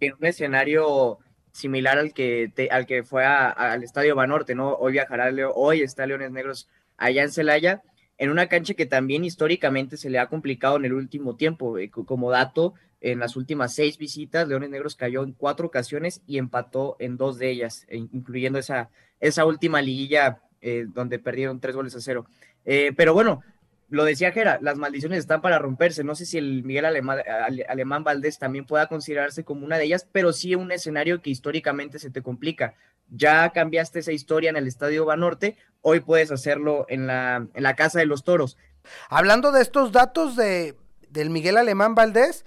En 0.00 0.14
un 0.14 0.24
escenario 0.24 1.18
similar 1.58 1.98
al 1.98 2.14
que, 2.14 2.52
al 2.70 2.86
que 2.86 3.02
fue 3.02 3.24
al 3.24 3.82
Estadio 3.82 4.14
Banorte, 4.14 4.54
¿no? 4.54 4.74
Hoy 4.74 4.92
viajará, 4.92 5.32
hoy 5.54 5.82
está 5.82 6.06
Leones 6.06 6.30
Negros 6.30 6.68
allá 6.96 7.24
en 7.24 7.32
Celaya, 7.32 7.82
en 8.16 8.30
una 8.30 8.46
cancha 8.46 8.74
que 8.74 8.86
también 8.86 9.24
históricamente 9.24 9.96
se 9.96 10.08
le 10.08 10.20
ha 10.20 10.28
complicado 10.28 10.76
en 10.76 10.84
el 10.84 10.92
último 10.92 11.34
tiempo. 11.34 11.76
Eh, 11.76 11.90
como 11.90 12.30
dato, 12.30 12.74
en 13.00 13.18
las 13.18 13.34
últimas 13.34 13.74
seis 13.74 13.98
visitas, 13.98 14.46
Leones 14.46 14.70
Negros 14.70 14.94
cayó 14.94 15.24
en 15.24 15.32
cuatro 15.32 15.66
ocasiones 15.66 16.22
y 16.28 16.38
empató 16.38 16.96
en 17.00 17.16
dos 17.16 17.38
de 17.38 17.50
ellas, 17.50 17.86
e 17.88 17.96
incluyendo 17.96 18.60
esa, 18.60 18.90
esa 19.18 19.44
última 19.44 19.82
liguilla 19.82 20.40
eh, 20.60 20.86
donde 20.88 21.18
perdieron 21.18 21.58
tres 21.58 21.74
goles 21.74 21.96
a 21.96 22.00
cero. 22.00 22.26
Eh, 22.64 22.92
pero 22.96 23.14
bueno, 23.14 23.42
lo 23.90 24.04
decía 24.04 24.32
Jera, 24.32 24.58
las 24.60 24.76
maldiciones 24.76 25.18
están 25.18 25.40
para 25.40 25.58
romperse. 25.58 26.04
No 26.04 26.14
sé 26.14 26.26
si 26.26 26.38
el 26.38 26.62
Miguel 26.62 26.84
Alemán, 26.84 28.04
Valdés 28.04 28.38
también 28.38 28.66
pueda 28.66 28.86
considerarse 28.86 29.44
como 29.44 29.64
una 29.64 29.78
de 29.78 29.84
ellas, 29.84 30.06
pero 30.12 30.32
sí 30.32 30.54
un 30.54 30.70
escenario 30.72 31.22
que 31.22 31.30
históricamente 31.30 31.98
se 31.98 32.10
te 32.10 32.22
complica. 32.22 32.74
Ya 33.08 33.50
cambiaste 33.50 34.00
esa 34.00 34.12
historia 34.12 34.50
en 34.50 34.56
el 34.56 34.66
Estadio 34.66 35.06
Banorte, 35.06 35.56
hoy 35.80 36.00
puedes 36.00 36.30
hacerlo 36.30 36.84
en 36.88 37.06
la, 37.06 37.46
en 37.54 37.62
la 37.62 37.76
Casa 37.76 37.98
de 37.98 38.06
los 38.06 38.24
Toros. 38.24 38.58
Hablando 39.08 39.52
de 39.52 39.62
estos 39.62 39.92
datos 39.92 40.36
de, 40.36 40.76
del 41.08 41.30
Miguel 41.30 41.56
Alemán 41.56 41.94
Valdés, 41.94 42.44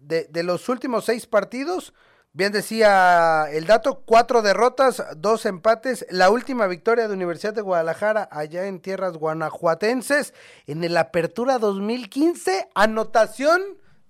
de, 0.00 0.24
de 0.30 0.42
los 0.42 0.70
últimos 0.70 1.04
seis 1.04 1.26
partidos, 1.26 1.92
Bien 2.34 2.50
decía 2.50 3.44
el 3.52 3.66
dato, 3.66 4.04
cuatro 4.06 4.40
derrotas, 4.40 5.04
dos 5.18 5.44
empates, 5.44 6.06
la 6.08 6.30
última 6.30 6.66
victoria 6.66 7.06
de 7.06 7.12
Universidad 7.12 7.52
de 7.52 7.60
Guadalajara 7.60 8.26
allá 8.32 8.66
en 8.68 8.80
tierras 8.80 9.18
guanajuatenses 9.18 10.32
en 10.66 10.82
el 10.82 10.96
Apertura 10.96 11.58
2015, 11.58 12.70
anotación 12.74 13.60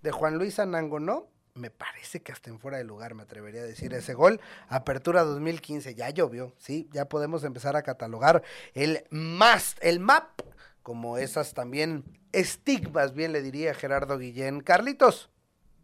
de 0.03 0.13
Juan 0.13 0.39
Luis 0.39 0.61
Anangonó, 0.61 1.31
me 1.55 1.71
parece 1.71 2.23
que 2.23 2.31
hasta 2.31 2.49
en 2.49 2.61
fuera 2.61 2.79
de 2.79 2.85
lugar 2.85 3.17
me 3.17 3.25
atrevería 3.25 3.63
a 3.63 3.65
decir 3.65 3.93
ese 3.93 4.15
gol, 4.15 4.41
Apertura 4.69 5.25
2015, 5.25 5.97
ya 5.97 6.09
llovió, 6.11 6.55
sí, 6.59 6.89
ya 6.93 7.07
podemos 7.07 7.43
empezar 7.43 7.75
a 7.75 7.83
catalogar 7.83 8.45
el 8.75 9.05
más, 9.11 9.75
el 9.81 9.99
MAP, 9.99 10.43
como 10.85 11.19
esas 11.19 11.55
también 11.55 12.05
estigmas, 12.31 13.15
bien 13.15 13.33
le 13.33 13.43
diría 13.43 13.75
Gerardo 13.75 14.17
Guillén. 14.17 14.61
Carlitos. 14.61 15.29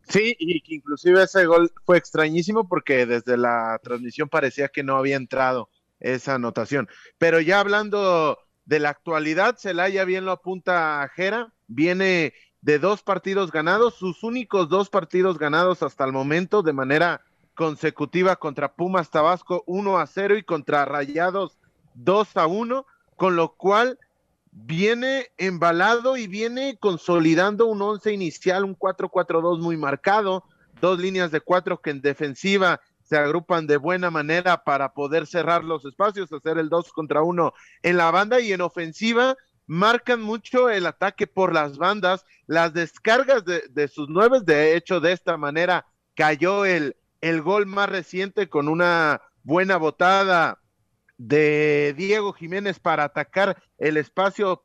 Sí, 0.09 0.35
y 0.39 0.61
que 0.63 0.77
inclusive 0.77 1.23
ese 1.23 1.45
gol 1.47 1.71
fue 1.85 1.99
extrañísimo 1.99 2.67
porque 2.67 3.05
desde 3.05 3.37
la 3.37 3.79
transmisión 3.83 4.29
parecía 4.29 4.69
que 4.69 4.83
no 4.83 4.97
había 4.97 5.17
entrado 5.17 5.69
esa 6.01 6.35
anotación. 6.35 6.89
Pero 7.19 7.41
ya 7.41 7.61
hablando 7.61 8.39
de 8.65 8.81
la 8.81 8.91
actualidad, 8.91 9.57
Celaya 9.59 10.05
bien 10.05 10.25
lo 10.25 10.33
apunta 10.33 11.03
a 11.03 11.09
Jera, 11.09 11.53
viene 11.67 12.33
de 12.63 12.79
dos 12.79 13.03
partidos 13.03 13.53
ganados, 13.53 13.95
sus 13.95 14.23
únicos 14.23 14.69
dos 14.69 14.89
partidos 14.89 15.39
ganados 15.39 15.83
hasta 15.83 16.05
el 16.05 16.13
momento 16.13 16.63
de 16.63 16.73
manera 16.73 17.23
consecutiva 17.55 18.37
contra 18.37 18.75
Pumas 18.75 19.11
Tabasco 19.11 19.65
1 19.67 19.99
a 19.99 20.07
0 20.07 20.37
y 20.39 20.43
contra 20.43 20.85
Rayados 20.85 21.59
2 21.95 22.37
a 22.37 22.47
1, 22.47 22.87
con 23.17 23.37
lo 23.37 23.55
cual 23.55 23.99
viene 24.53 25.29
embalado 25.37 26.17
y 26.17 26.27
viene 26.27 26.79
consolidando 26.79 27.67
un 27.67 27.83
once 27.83 28.13
inicial, 28.13 28.65
un 28.65 28.77
4-4-2 28.77 29.61
muy 29.61 29.77
marcado, 29.77 30.45
dos 30.81 30.99
líneas 30.99 31.31
de 31.31 31.41
cuatro 31.41 31.81
que 31.81 31.91
en 31.91 32.01
defensiva 32.01 32.81
se 33.03 33.17
agrupan 33.17 33.67
de 33.67 33.79
buena 33.79 34.11
manera 34.11 34.65
para 34.65 34.93
poder 34.93 35.27
cerrar 35.27 35.65
los 35.65 35.85
espacios, 35.85 36.33
hacer 36.33 36.59
el 36.59 36.69
2 36.69 36.93
contra 36.93 37.23
1 37.23 37.53
en 37.83 37.97
la 37.97 38.11
banda 38.11 38.41
y 38.41 38.53
en 38.53 38.61
ofensiva 38.61 39.37
marcan 39.67 40.21
mucho 40.23 40.71
el 40.71 40.87
ataque 40.87 41.27
por 41.27 41.53
las 41.53 41.79
bandas, 41.79 42.25
las 42.47 42.73
descargas 42.73 43.45
de, 43.45 43.63
de 43.71 43.89
sus 43.89 44.09
nueve, 44.09 44.41
de 44.43 44.77
hecho 44.77 45.01
de 45.01 45.13
esta 45.13 45.37
manera 45.37 45.87
cayó 46.15 46.65
el, 46.65 46.97
el 47.21 47.43
gol 47.43 47.67
más 47.67 47.89
reciente 47.89 48.49
con 48.49 48.69
una 48.69 49.21
buena 49.43 49.77
botada 49.77 50.59
de 51.19 51.95
Diego 51.97 52.33
Jiménez 52.33 52.79
para 52.79 53.05
atacar 53.05 53.63
el 53.77 53.97
espacio 53.97 54.63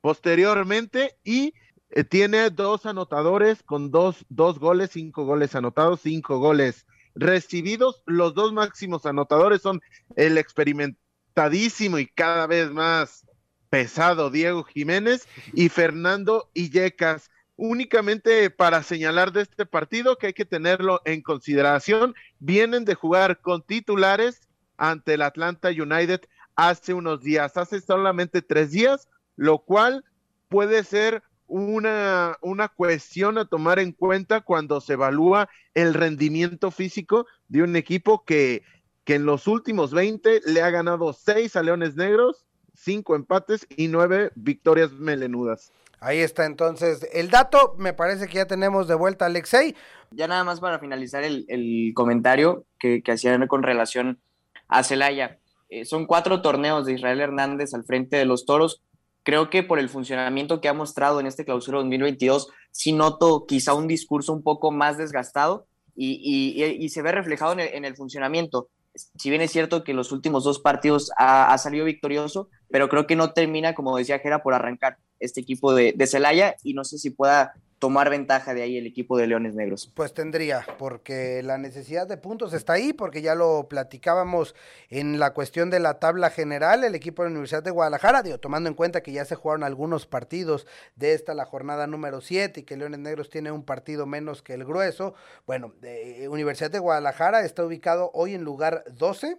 posteriormente 0.00 1.16
y 1.24 1.52
eh, 1.90 2.04
tiene 2.04 2.50
dos 2.50 2.86
anotadores 2.86 3.62
con 3.62 3.90
dos, 3.90 4.24
dos 4.28 4.58
goles, 4.58 4.90
cinco 4.92 5.24
goles 5.24 5.54
anotados, 5.54 6.00
cinco 6.00 6.38
goles 6.38 6.86
recibidos. 7.14 8.02
Los 8.06 8.34
dos 8.34 8.52
máximos 8.52 9.04
anotadores 9.04 9.62
son 9.62 9.80
el 10.14 10.38
experimentadísimo 10.38 11.98
y 11.98 12.06
cada 12.06 12.46
vez 12.46 12.70
más 12.70 13.26
pesado 13.68 14.30
Diego 14.30 14.62
Jiménez 14.64 15.26
y 15.52 15.68
Fernando 15.68 16.50
Illecas. 16.54 17.30
Únicamente 17.58 18.50
para 18.50 18.82
señalar 18.82 19.32
de 19.32 19.40
este 19.40 19.64
partido 19.64 20.18
que 20.18 20.28
hay 20.28 20.32
que 20.34 20.44
tenerlo 20.44 21.00
en 21.06 21.22
consideración, 21.22 22.14
vienen 22.38 22.84
de 22.84 22.94
jugar 22.94 23.40
con 23.40 23.62
titulares 23.62 24.45
ante 24.78 25.14
el 25.14 25.22
Atlanta 25.22 25.68
United 25.68 26.20
hace 26.54 26.94
unos 26.94 27.22
días, 27.22 27.56
hace 27.56 27.80
solamente 27.80 28.42
tres 28.42 28.70
días, 28.70 29.08
lo 29.36 29.58
cual 29.58 30.04
puede 30.48 30.84
ser 30.84 31.22
una, 31.48 32.36
una 32.40 32.68
cuestión 32.68 33.38
a 33.38 33.44
tomar 33.44 33.78
en 33.78 33.92
cuenta 33.92 34.40
cuando 34.40 34.80
se 34.80 34.94
evalúa 34.94 35.48
el 35.74 35.94
rendimiento 35.94 36.70
físico 36.70 37.26
de 37.48 37.62
un 37.62 37.76
equipo 37.76 38.24
que, 38.24 38.62
que 39.04 39.14
en 39.14 39.26
los 39.26 39.46
últimos 39.46 39.92
20 39.92 40.40
le 40.46 40.62
ha 40.62 40.70
ganado 40.70 41.12
seis 41.12 41.54
a 41.56 41.62
Leones 41.62 41.94
Negros, 41.94 42.46
cinco 42.74 43.14
empates 43.14 43.66
y 43.76 43.88
nueve 43.88 44.32
victorias 44.34 44.92
melenudas. 44.92 45.72
Ahí 46.00 46.18
está 46.18 46.44
entonces 46.44 47.08
el 47.12 47.30
dato, 47.30 47.74
me 47.78 47.94
parece 47.94 48.26
que 48.26 48.34
ya 48.34 48.46
tenemos 48.46 48.86
de 48.86 48.94
vuelta 48.94 49.24
a 49.24 49.28
Alexei. 49.28 49.74
Ya 50.10 50.28
nada 50.28 50.44
más 50.44 50.60
para 50.60 50.78
finalizar 50.78 51.24
el, 51.24 51.46
el 51.48 51.92
comentario 51.94 52.64
que, 52.78 53.02
que 53.02 53.12
hacían 53.12 53.46
con 53.46 53.62
relación 53.62 54.20
a 54.68 54.82
Celaya. 54.82 55.38
Eh, 55.68 55.84
son 55.84 56.06
cuatro 56.06 56.42
torneos 56.42 56.86
de 56.86 56.94
Israel 56.94 57.20
Hernández 57.20 57.74
al 57.74 57.84
frente 57.84 58.16
de 58.16 58.24
los 58.24 58.46
Toros. 58.46 58.82
Creo 59.22 59.50
que 59.50 59.62
por 59.62 59.78
el 59.78 59.88
funcionamiento 59.88 60.60
que 60.60 60.68
ha 60.68 60.74
mostrado 60.74 61.18
en 61.18 61.26
este 61.26 61.44
clausura 61.44 61.78
2022, 61.78 62.48
sí 62.70 62.92
noto 62.92 63.46
quizá 63.46 63.74
un 63.74 63.88
discurso 63.88 64.32
un 64.32 64.42
poco 64.42 64.70
más 64.70 64.98
desgastado 64.98 65.66
y, 65.96 66.88
se 66.90 67.02
ve 67.02 67.10
reflejado 67.10 67.52
en 67.58 67.84
el, 67.84 67.96
funcionamiento. 67.96 68.68
Si 68.94 69.30
bien 69.30 69.42
es 69.42 69.50
cierto 69.50 69.82
que 69.82 69.94
los 69.94 70.12
últimos 70.12 70.44
dos 70.44 70.60
partidos 70.60 71.10
ha, 71.16 71.56
salido 71.58 71.84
victorioso, 71.84 72.48
pero 72.70 72.88
creo 72.88 73.06
que 73.06 73.16
no 73.16 73.32
termina, 73.32 73.74
como 73.74 73.96
decía 73.96 74.20
Jera, 74.20 74.42
por 74.42 74.54
arrancar 74.54 74.98
este 75.18 75.40
equipo 75.40 75.74
de, 75.74 75.92
de 75.96 76.06
Celaya 76.06 76.56
y 76.62 76.74
no 76.74 76.84
sé 76.84 76.98
si 76.98 77.10
pueda 77.10 77.54
tomar 77.78 78.08
ventaja 78.08 78.54
de 78.54 78.62
ahí 78.62 78.78
el 78.78 78.86
equipo 78.86 79.18
de 79.18 79.26
Leones 79.26 79.54
Negros? 79.54 79.90
Pues 79.94 80.14
tendría, 80.14 80.66
porque 80.78 81.42
la 81.42 81.58
necesidad 81.58 82.06
de 82.06 82.16
puntos 82.16 82.52
está 82.54 82.74
ahí, 82.74 82.92
porque 82.92 83.20
ya 83.22 83.34
lo 83.34 83.68
platicábamos 83.68 84.54
en 84.88 85.18
la 85.18 85.34
cuestión 85.34 85.68
de 85.68 85.80
la 85.80 85.98
tabla 85.98 86.30
general, 86.30 86.84
el 86.84 86.94
equipo 86.94 87.22
de 87.22 87.28
la 87.28 87.32
Universidad 87.32 87.62
de 87.62 87.70
Guadalajara, 87.70 88.22
digo, 88.22 88.38
tomando 88.38 88.68
en 88.68 88.74
cuenta 88.74 89.02
que 89.02 89.12
ya 89.12 89.24
se 89.24 89.34
jugaron 89.34 89.62
algunos 89.62 90.06
partidos 90.06 90.66
de 90.94 91.12
esta, 91.12 91.34
la 91.34 91.44
jornada 91.44 91.86
número 91.86 92.20
7, 92.20 92.60
y 92.60 92.62
que 92.62 92.76
Leones 92.76 93.00
Negros 93.00 93.28
tiene 93.28 93.52
un 93.52 93.64
partido 93.64 94.06
menos 94.06 94.42
que 94.42 94.54
el 94.54 94.64
grueso, 94.64 95.14
bueno, 95.46 95.74
eh, 95.82 96.28
Universidad 96.28 96.70
de 96.70 96.78
Guadalajara 96.78 97.44
está 97.44 97.64
ubicado 97.64 98.10
hoy 98.14 98.34
en 98.34 98.42
lugar 98.42 98.84
12 98.92 99.38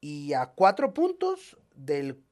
y 0.00 0.32
a 0.32 0.46
cuatro 0.46 0.94
puntos 0.94 1.56
del 1.74 2.22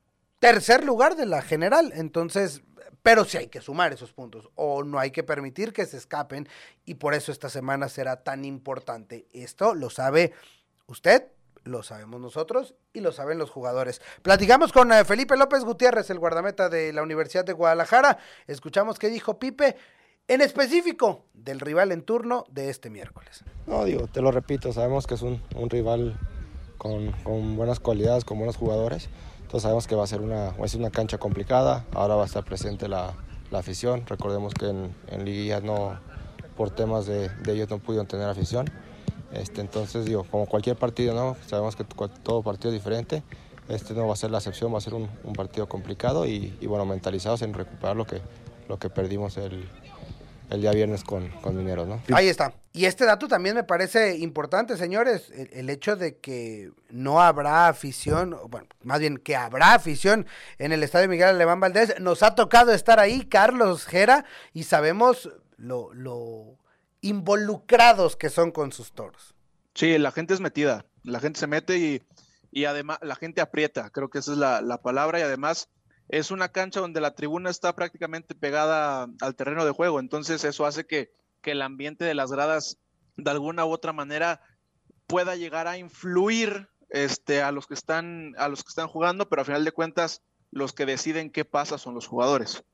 tercer 0.40 0.85
lugar 0.85 1.16
de 1.16 1.26
la 1.26 1.40
general, 1.40 1.92
entonces 1.94 2.62
pero 3.07 3.25
sí 3.25 3.37
hay 3.37 3.47
que 3.47 3.61
sumar 3.61 3.92
esos 3.92 4.12
puntos 4.12 4.49
o 4.57 4.83
no 4.83 4.99
hay 4.99 5.12
que 5.12 5.23
permitir 5.23 5.73
que 5.73 5.87
se 5.87 5.97
escapen 5.97 6.49
y 6.85 6.95
por 6.95 7.14
eso 7.14 7.31
esta 7.31 7.49
semana 7.49 7.88
será 7.88 8.25
tan 8.25 8.45
importante. 8.45 9.29
Esto 9.33 9.77
lo 9.77 9.90
sabe 9.90 10.33
usted, 10.87 11.29
lo 11.62 11.85
sabemos 11.85 12.21
nosotros 12.21 12.75
y 12.92 12.99
lo 12.99 13.12
saben 13.12 13.38
los 13.38 13.49
jugadores. 13.49 14.03
Platicamos 14.23 14.73
con 14.73 14.90
eh, 14.90 15.05
Felipe 15.05 15.37
López 15.37 15.62
Gutiérrez, 15.62 16.11
el 16.11 16.19
guardameta 16.19 16.69
de 16.69 16.92
la 16.92 17.05
Universidad 17.05 17.45
de 17.45 17.53
Guadalajara. 17.53 18.19
Escuchamos 18.49 18.99
qué 18.99 19.09
dijo 19.09 19.38
Pipe 19.38 19.77
en 20.27 20.40
específico 20.40 21.27
del 21.33 21.61
rival 21.61 21.92
en 21.92 22.03
turno 22.03 22.45
de 22.51 22.71
este 22.71 22.90
miércoles. 22.90 23.45
No, 23.69 23.85
digo, 23.85 24.09
te 24.09 24.21
lo 24.21 24.33
repito, 24.33 24.73
sabemos 24.73 25.07
que 25.07 25.14
es 25.14 25.23
un, 25.23 25.40
rival 25.71 26.19
con, 26.77 27.12
con 27.23 27.55
buenas 27.55 27.79
cualidades, 27.79 28.25
con 28.25 28.38
buenos 28.38 28.57
jugadores 28.57 29.09
entonces 29.57 29.62
sabemos 29.62 29.87
que 29.87 29.95
va 29.95 30.05
a 30.05 30.07
ser 30.07 30.21
una, 30.21 30.53
una 30.59 30.90
cancha 30.90 31.16
complicada, 31.16 31.87
ahora 31.95 32.14
va 32.14 32.25
a 32.25 32.27
estar 32.27 32.45
presente 32.45 32.88
la, 32.88 33.14
afición, 33.53 34.05
recordemos 34.07 34.53
que 34.53 34.69
en, 34.69 34.95
en 35.09 35.64
no, 35.64 35.99
por 36.59 36.69
temas 36.69 37.07
de, 37.07 37.31
ellos 37.47 37.71
no 37.71 37.79
pudieron 37.79 38.07
tener 38.07 38.29
afición, 38.29 38.71
este, 39.33 39.62
entonces 39.62 40.05
digo, 40.05 40.25
como 40.31 40.45
cualquier 40.45 40.77
partido, 40.77 41.14
¿no? 41.14 41.38
sabemos 41.47 41.75
que 41.75 41.85
todo 41.85 42.42
partido 42.42 42.69
es 42.69 42.75
diferente, 42.75 43.23
este 43.71 43.95
no 43.95 44.07
va 44.07 44.12
a 44.12 44.16
ser 44.16 44.31
la 44.31 44.38
excepción, 44.38 44.75
va 44.75 44.77
a 44.77 44.83
ser 44.83 44.92
un, 44.92 45.09
partido 45.35 45.66
complicado 45.71 46.27
y, 46.27 46.55
y, 46.61 46.66
bueno, 46.66 46.85
mentalizados 46.85 47.40
en 47.40 47.55
recuperar 47.55 47.97
lo 47.97 48.07
que, 48.07 48.21
lo 48.69 48.79
que 48.79 48.90
perdimos 48.90 49.38
el, 49.38 49.66
el 50.51 50.61
día 50.61 50.73
viernes 50.73 51.03
con, 51.03 51.31
con 51.40 51.57
Mineros, 51.57 51.88
¿no? 51.88 52.03
Ahí 52.12 52.29
está. 52.29 52.53
Y 52.77 52.85
este 52.85 53.07
dato 53.07 53.27
también 53.27 53.55
me 53.55 53.65
parece 53.65 54.19
importante, 54.19 54.77
señores, 54.77 55.31
el, 55.31 55.71
hecho 55.71 55.97
de 55.97 56.19
que 56.19 56.73
no 56.91 57.23
habrá 57.23 57.69
afición, 57.69 58.39
bueno, 58.51 58.69
más 58.83 59.01
bien 59.01 59.17
que 59.17 59.35
habrá 59.35 59.73
afición 59.73 60.27
en 60.59 60.73
el 60.73 60.83
Estadio 60.83 61.09
Miguel 61.09 61.29
Alemán 61.29 61.59
Valdés. 61.59 61.99
Nos 62.01 62.23
ha 62.23 62.35
tocado 62.35 62.75
estar 62.75 63.01
ahí, 63.01 63.25
Carlos 63.25 63.87
Gera, 63.87 64.27
y 64.53 64.65
sabemos 64.65 65.31
lo, 65.57 66.59
involucrados 67.01 68.15
que 68.15 68.29
son 68.29 68.51
con 68.51 68.73
sus 68.73 68.93
toros. 68.93 69.35
Sí, 69.75 69.97
la 69.97 70.12
gente 70.12 70.35
es 70.35 70.41
metida, 70.41 70.85
la 71.03 71.21
gente 71.21 71.41
se 71.41 71.47
mete 71.47 71.79
y, 71.79 72.03
y 72.51 72.67
además 72.67 72.99
la 73.01 73.17
gente 73.17 73.41
aprieta, 73.41 73.89
creo 73.89 74.11
que 74.11 74.19
esa 74.19 74.33
es 74.33 74.39
la 74.39 74.83
palabra, 74.83 75.19
y 75.19 75.23
además 75.23 75.71
es 76.09 76.31
una 76.31 76.51
cancha 76.51 76.81
donde 76.81 77.01
la 77.01 77.15
tribuna 77.15 77.49
está 77.49 77.75
prácticamente 77.75 78.35
pegada 78.35 79.09
al 79.23 79.35
terreno 79.35 79.65
de 79.65 79.73
juego, 79.73 79.99
entonces 79.99 80.45
eso 80.45 80.67
hace 80.67 80.87
que, 80.87 81.11
el 81.52 81.62
ambiente 81.62 82.04
de 82.04 82.14
las 82.14 82.32
gradas 82.32 82.78
de 83.16 83.30
alguna 83.30 83.64
u 83.64 83.70
otra 83.70 83.92
manera 83.92 84.40
pueda 85.06 85.37
llegar 85.37 85.66
a 85.66 85.78
influir 85.78 86.68
este, 86.90 87.42
a, 87.42 87.53
los 87.53 87.66
que 87.66 87.74
están, 87.74 88.34
a 88.38 88.49
los 88.49 88.62
que 88.62 88.68
están 88.68 88.88
jugando, 88.88 89.28
pero 89.28 89.42
a 89.42 89.44
final 89.44 89.64
de 89.64 89.72
cuentas 89.72 90.22
los 90.51 90.72
que 90.72 90.86
deciden 90.86 91.30
qué 91.30 91.44
pasa 91.44 91.78
son 91.78 91.94
los 91.94 92.07
jugadores. 92.07 92.64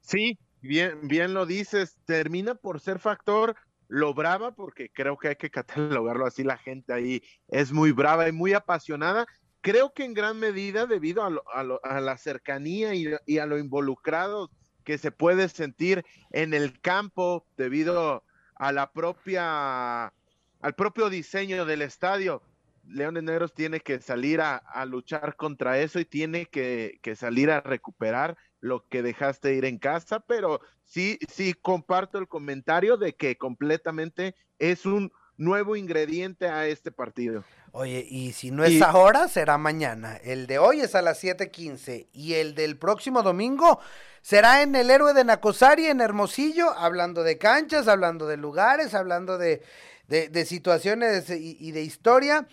Sí, 0.00 0.38
bien, 0.60 1.08
bien 1.08 1.34
lo 1.34 1.46
dices, 1.46 1.98
termina 2.04 2.54
por 2.54 2.80
ser 2.80 2.98
factor 2.98 3.56
lo 3.88 4.14
brava, 4.14 4.54
porque 4.54 4.90
creo 4.90 5.18
que 5.18 5.28
hay 5.28 5.36
que 5.36 5.50
catalogarlo 5.50 6.26
así, 6.26 6.42
la 6.42 6.58
gente 6.58 6.92
ahí 6.92 7.22
es 7.48 7.72
muy 7.72 7.92
brava 7.92 8.28
y 8.28 8.32
muy 8.32 8.52
apasionada, 8.52 9.26
creo 9.60 9.92
que 9.92 10.04
en 10.04 10.14
gran 10.14 10.38
medida 10.38 10.86
debido 10.86 11.22
a, 11.22 12.00
la 12.00 12.18
cercanía 12.18 12.94
y, 12.94 13.38
a 13.38 13.46
lo 13.46 13.58
involucrado 13.58 14.50
que 14.84 14.98
se 14.98 15.10
puede 15.10 15.48
sentir 15.48 16.04
en 16.30 16.54
el 16.54 16.80
campo 16.80 17.46
debido 17.56 18.22
a 18.54 18.72
la 18.72 18.92
propia 18.92 20.12
al 20.60 20.74
propio 20.74 21.10
diseño 21.10 21.66
del 21.66 21.82
estadio. 21.82 22.42
Leones 22.86 23.22
Negros 23.22 23.54
tiene 23.54 23.80
que 23.80 24.00
salir 24.00 24.40
a, 24.40 24.62
luchar 24.86 25.36
contra 25.36 25.78
eso 25.78 25.98
y 26.00 26.04
tiene 26.04 26.46
que, 26.46 26.98
que, 27.02 27.16
salir 27.16 27.50
a 27.50 27.60
recuperar 27.60 28.36
lo 28.60 28.86
que 28.88 29.02
dejaste 29.02 29.54
ir 29.54 29.64
en 29.66 29.78
casa, 29.78 30.20
pero 30.20 30.60
sí, 30.84 31.18
sí 31.28 31.52
comparto 31.54 32.18
el 32.18 32.28
comentario 32.28 32.96
de 32.96 33.14
que 33.14 33.36
completamente 33.36 34.34
es 34.58 34.86
un 34.86 35.12
nuevo 35.36 35.76
ingrediente 35.76 36.48
a 36.48 36.66
este 36.66 36.90
partido. 36.92 37.44
Oye, 37.76 38.06
y 38.08 38.30
si 38.30 38.52
no 38.52 38.64
es 38.64 38.80
ahora, 38.82 39.26
será 39.26 39.58
mañana. 39.58 40.16
El 40.22 40.46
de 40.46 40.60
hoy 40.60 40.82
es 40.82 40.94
a 40.94 41.02
las 41.02 41.18
7:15 41.24 42.06
y 42.12 42.34
el 42.34 42.54
del 42.54 42.78
próximo 42.78 43.24
domingo 43.24 43.80
será 44.22 44.62
en 44.62 44.76
el 44.76 44.92
héroe 44.92 45.12
de 45.12 45.24
Nacosari, 45.24 45.86
en 45.86 46.00
Hermosillo, 46.00 46.70
hablando 46.70 47.24
de 47.24 47.36
canchas, 47.36 47.88
hablando 47.88 48.28
de 48.28 48.36
lugares, 48.36 48.94
hablando 48.94 49.38
de, 49.38 49.60
de, 50.06 50.46
situaciones 50.46 51.28
y, 51.30 51.56
y, 51.58 51.72
de 51.72 51.82
historia. 51.82 52.46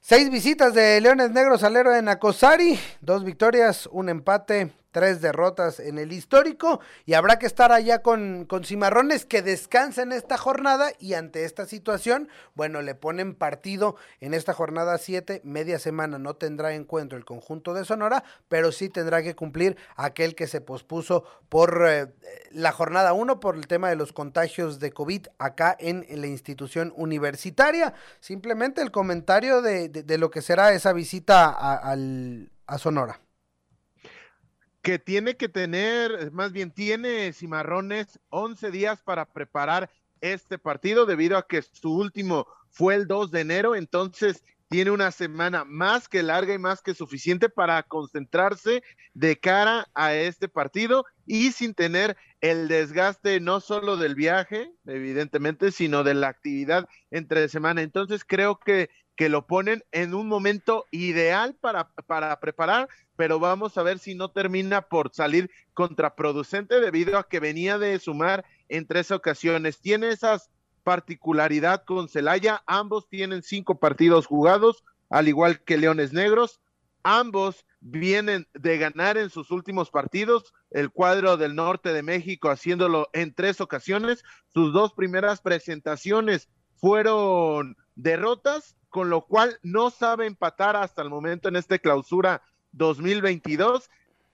Seis 0.00 0.30
visitas 0.30 0.72
de 0.72 1.00
Leones 1.00 1.32
Negros 1.32 1.64
al 1.64 1.76
héroe 1.76 1.96
de 1.96 2.02
Nacosari, 2.02 2.78
dos 3.00 3.24
victorias, 3.24 3.88
un 3.90 4.08
empate, 4.08 4.70
tres 4.96 5.20
derrotas 5.20 5.78
en 5.78 5.98
el 5.98 6.10
histórico 6.10 6.80
y 7.04 7.12
habrá 7.12 7.38
que 7.38 7.44
estar 7.44 7.70
allá 7.70 8.00
con, 8.00 8.46
con 8.46 8.64
Cimarrones 8.64 9.26
que 9.26 9.42
descansa 9.42 10.00
en 10.00 10.10
esta 10.10 10.38
jornada 10.38 10.90
y 10.98 11.12
ante 11.12 11.44
esta 11.44 11.66
situación, 11.66 12.30
bueno, 12.54 12.80
le 12.80 12.94
ponen 12.94 13.34
partido 13.34 13.96
en 14.20 14.32
esta 14.32 14.54
jornada 14.54 14.96
7, 14.96 15.42
media 15.44 15.78
semana 15.78 16.18
no 16.18 16.32
tendrá 16.36 16.72
encuentro 16.72 17.18
el 17.18 17.26
conjunto 17.26 17.74
de 17.74 17.84
Sonora, 17.84 18.24
pero 18.48 18.72
sí 18.72 18.88
tendrá 18.88 19.22
que 19.22 19.36
cumplir 19.36 19.76
aquel 19.96 20.34
que 20.34 20.46
se 20.46 20.62
pospuso 20.62 21.24
por 21.50 21.86
eh, 21.86 22.06
la 22.50 22.72
jornada 22.72 23.12
1 23.12 23.38
por 23.38 23.56
el 23.56 23.66
tema 23.66 23.90
de 23.90 23.96
los 23.96 24.14
contagios 24.14 24.80
de 24.80 24.92
COVID 24.92 25.26
acá 25.36 25.76
en, 25.78 26.06
la 26.08 26.26
institución 26.26 26.94
universitaria. 26.96 27.92
Simplemente 28.20 28.80
el 28.80 28.90
comentario 28.90 29.60
de, 29.60 29.90
de, 29.90 30.16
lo 30.16 30.30
que 30.30 30.40
será 30.40 30.72
esa 30.72 30.94
visita 30.94 31.50
a 31.50 32.78
Sonora 32.78 33.20
que 34.86 35.00
tiene 35.00 35.36
que 35.36 35.48
tener, 35.48 36.30
más 36.30 36.52
bien 36.52 36.70
tiene 36.70 37.32
Cimarrones 37.32 38.20
11 38.28 38.70
días 38.70 39.02
para 39.02 39.24
preparar 39.24 39.90
este 40.20 40.58
partido 40.58 41.06
debido 41.06 41.36
a 41.36 41.48
que 41.48 41.60
su 41.60 41.92
último 41.92 42.46
fue 42.70 42.94
el 42.94 43.08
2 43.08 43.32
de 43.32 43.40
enero, 43.40 43.74
entonces 43.74 44.44
tiene 44.68 44.92
una 44.92 45.10
semana 45.10 45.64
más 45.64 46.08
que 46.08 46.22
larga 46.22 46.54
y 46.54 46.58
más 46.58 46.82
que 46.82 46.94
suficiente 46.94 47.48
para 47.48 47.82
concentrarse 47.82 48.84
de 49.12 49.40
cara 49.40 49.88
a 49.92 50.14
este 50.14 50.48
partido 50.48 51.04
y 51.26 51.50
sin 51.50 51.74
tener 51.74 52.16
el 52.40 52.68
desgaste 52.68 53.40
no 53.40 53.58
solo 53.58 53.96
del 53.96 54.14
viaje, 54.14 54.70
evidentemente, 54.86 55.72
sino 55.72 56.04
de 56.04 56.14
la 56.14 56.28
actividad 56.28 56.88
entre 57.10 57.48
semana. 57.48 57.82
Entonces 57.82 58.24
creo 58.24 58.60
que 58.60 58.88
que 59.16 59.28
lo 59.28 59.46
ponen 59.46 59.82
en 59.92 60.14
un 60.14 60.28
momento 60.28 60.84
ideal 60.90 61.56
para, 61.60 61.88
para 62.06 62.38
preparar, 62.38 62.88
pero 63.16 63.38
vamos 63.38 63.78
a 63.78 63.82
ver 63.82 63.98
si 63.98 64.14
no 64.14 64.30
termina 64.30 64.82
por 64.82 65.12
salir 65.14 65.50
contraproducente 65.74 66.80
debido 66.80 67.18
a 67.18 67.28
que 67.28 67.40
venía 67.40 67.78
de 67.78 67.98
sumar 67.98 68.44
en 68.68 68.86
tres 68.86 69.10
ocasiones. 69.10 69.80
Tiene 69.80 70.10
esas 70.10 70.50
particularidad 70.86 71.84
con 71.84 72.08
Celaya, 72.08 72.62
ambos 72.66 73.08
tienen 73.08 73.42
cinco 73.42 73.80
partidos 73.80 74.26
jugados, 74.26 74.84
al 75.10 75.26
igual 75.26 75.64
que 75.64 75.78
Leones 75.78 76.12
Negros, 76.12 76.60
ambos 77.02 77.64
vienen 77.80 78.46
de 78.54 78.78
ganar 78.78 79.16
en 79.16 79.30
sus 79.30 79.50
últimos 79.50 79.90
partidos, 79.90 80.52
el 80.70 80.90
cuadro 80.90 81.36
del 81.36 81.56
norte 81.56 81.92
de 81.92 82.04
México 82.04 82.50
haciéndolo 82.50 83.08
en 83.14 83.34
tres 83.34 83.60
ocasiones, 83.60 84.22
sus 84.54 84.72
dos 84.72 84.92
primeras 84.92 85.40
presentaciones 85.40 86.48
fueron 86.76 87.76
derrotas 87.96 88.76
con 88.96 89.10
lo 89.10 89.26
cual 89.26 89.58
no 89.62 89.90
sabe 89.90 90.24
empatar 90.24 90.74
hasta 90.74 91.02
el 91.02 91.10
momento 91.10 91.50
en 91.50 91.56
este 91.56 91.80
clausura 91.80 92.40
2022. 92.72 93.90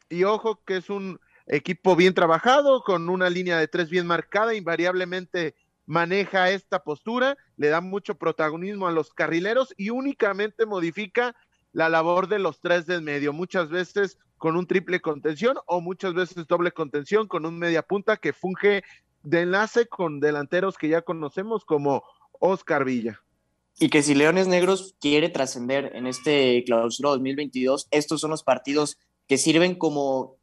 Y 0.09 0.23
ojo 0.23 0.61
que 0.65 0.77
es 0.77 0.89
un 0.89 1.19
equipo 1.49 1.97
bien 1.97 2.15
trabajado, 2.15 2.85
con 2.85 3.09
una 3.09 3.29
línea 3.29 3.59
de 3.59 3.67
tres 3.67 3.91
bien 3.91 4.07
marcada, 4.07 4.55
invariablemente 4.55 5.57
maneja 5.85 6.51
esta 6.51 6.85
postura, 6.85 7.37
le 7.57 7.71
da 7.71 7.81
mucho 7.81 8.15
protagonismo 8.15 8.87
a 8.87 8.93
los 8.93 9.13
carrileros 9.13 9.75
y 9.77 9.91
únicamente 9.91 10.65
modifica 10.65 11.35
la 11.73 11.89
labor 11.89 12.29
de 12.29 12.39
los 12.39 12.61
tres 12.61 12.87
del 12.87 13.03
medio, 13.03 13.33
muchas 13.33 13.69
veces 13.69 14.17
con 14.39 14.55
un 14.55 14.69
triple 14.69 15.01
contención 15.01 15.57
o 15.67 15.81
muchas 15.81 16.15
veces 16.15 16.47
doble 16.47 16.71
contención 16.71 17.27
con 17.27 17.47
un 17.47 17.59
media 17.59 17.83
punta 17.83 18.17
que 18.17 18.33
funge 18.33 18.85
de 19.25 19.41
enlace 19.41 19.89
con 19.89 20.21
delanteros 20.21 20.79
que 20.79 20.87
ya 20.87 21.03
conocemos 21.03 21.65
como 21.65 22.05
Oscar 22.39 22.85
Villa 22.85 23.21
y 23.79 23.89
que 23.89 24.03
si 24.03 24.15
Leones 24.15 24.49
Negros 24.49 24.95
quiere 25.01 25.29
trascender 25.29 25.93
en 25.95 26.07
este 26.07 26.63
clausura 26.65 27.11
2022, 27.11 27.89
estos 27.91 28.21
son 28.21 28.31
los 28.31 28.43
partidos 28.43 28.99
que 29.27 29.39
sirven 29.39 29.75
como 29.75 30.37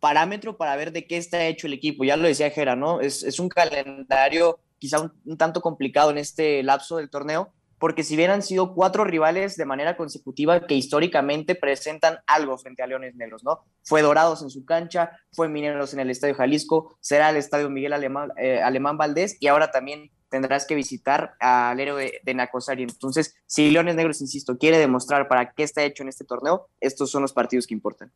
parámetro 0.00 0.56
para 0.56 0.74
ver 0.76 0.92
de 0.92 1.06
qué 1.06 1.16
está 1.16 1.46
hecho 1.46 1.66
el 1.66 1.74
equipo. 1.74 2.04
Ya 2.04 2.16
lo 2.16 2.26
decía 2.26 2.50
Jera, 2.50 2.74
¿no? 2.74 3.00
Es, 3.00 3.22
es 3.22 3.38
un 3.38 3.48
calendario 3.48 4.58
quizá 4.82 5.00
un, 5.00 5.38
tanto 5.38 5.60
complicado 5.60 6.10
en 6.10 6.18
este 6.18 6.60
lapso 6.64 6.96
del 6.96 7.08
torneo, 7.08 7.52
porque 7.78 8.02
si 8.02 8.16
bien 8.16 8.32
han 8.32 8.42
sido 8.42 8.74
cuatro 8.74 9.04
rivales 9.04 9.56
de 9.56 9.64
manera 9.64 9.96
consecutiva 9.96 10.66
que 10.66 10.74
históricamente 10.74 11.54
presentan 11.54 12.18
algo 12.26 12.58
frente 12.58 12.82
a 12.82 12.88
Leones 12.88 13.14
Negros, 13.14 13.44
¿no? 13.44 13.60
Fue 13.84 14.02
Dorados 14.02 14.42
en 14.42 14.50
su 14.50 14.64
cancha, 14.64 15.12
fue 15.30 15.48
Mineros 15.48 15.94
en 15.94 16.00
el 16.00 16.10
Estadio 16.10 16.34
Jalisco, 16.34 16.96
será 16.98 17.30
el 17.30 17.36
Estadio 17.36 17.70
Miguel 17.70 17.92
Alemán, 17.92 18.32
eh, 18.36 18.60
Alemán 18.60 18.98
Valdés 18.98 19.36
y 19.38 19.46
ahora 19.46 19.70
también 19.70 20.10
tendrás 20.32 20.66
que 20.66 20.74
visitar 20.74 21.34
al 21.38 21.78
héroe 21.78 22.20
de 22.24 22.34
Nacosari. 22.34 22.84
Entonces, 22.84 23.36
si 23.46 23.70
Leones 23.70 23.94
Negros, 23.94 24.22
insisto, 24.22 24.56
quiere 24.56 24.78
demostrar 24.78 25.28
para 25.28 25.52
qué 25.52 25.62
está 25.62 25.84
hecho 25.84 26.02
en 26.02 26.08
este 26.08 26.24
torneo, 26.24 26.68
estos 26.80 27.10
son 27.10 27.20
los 27.20 27.34
partidos 27.34 27.66
que 27.66 27.74
importan. 27.74 28.10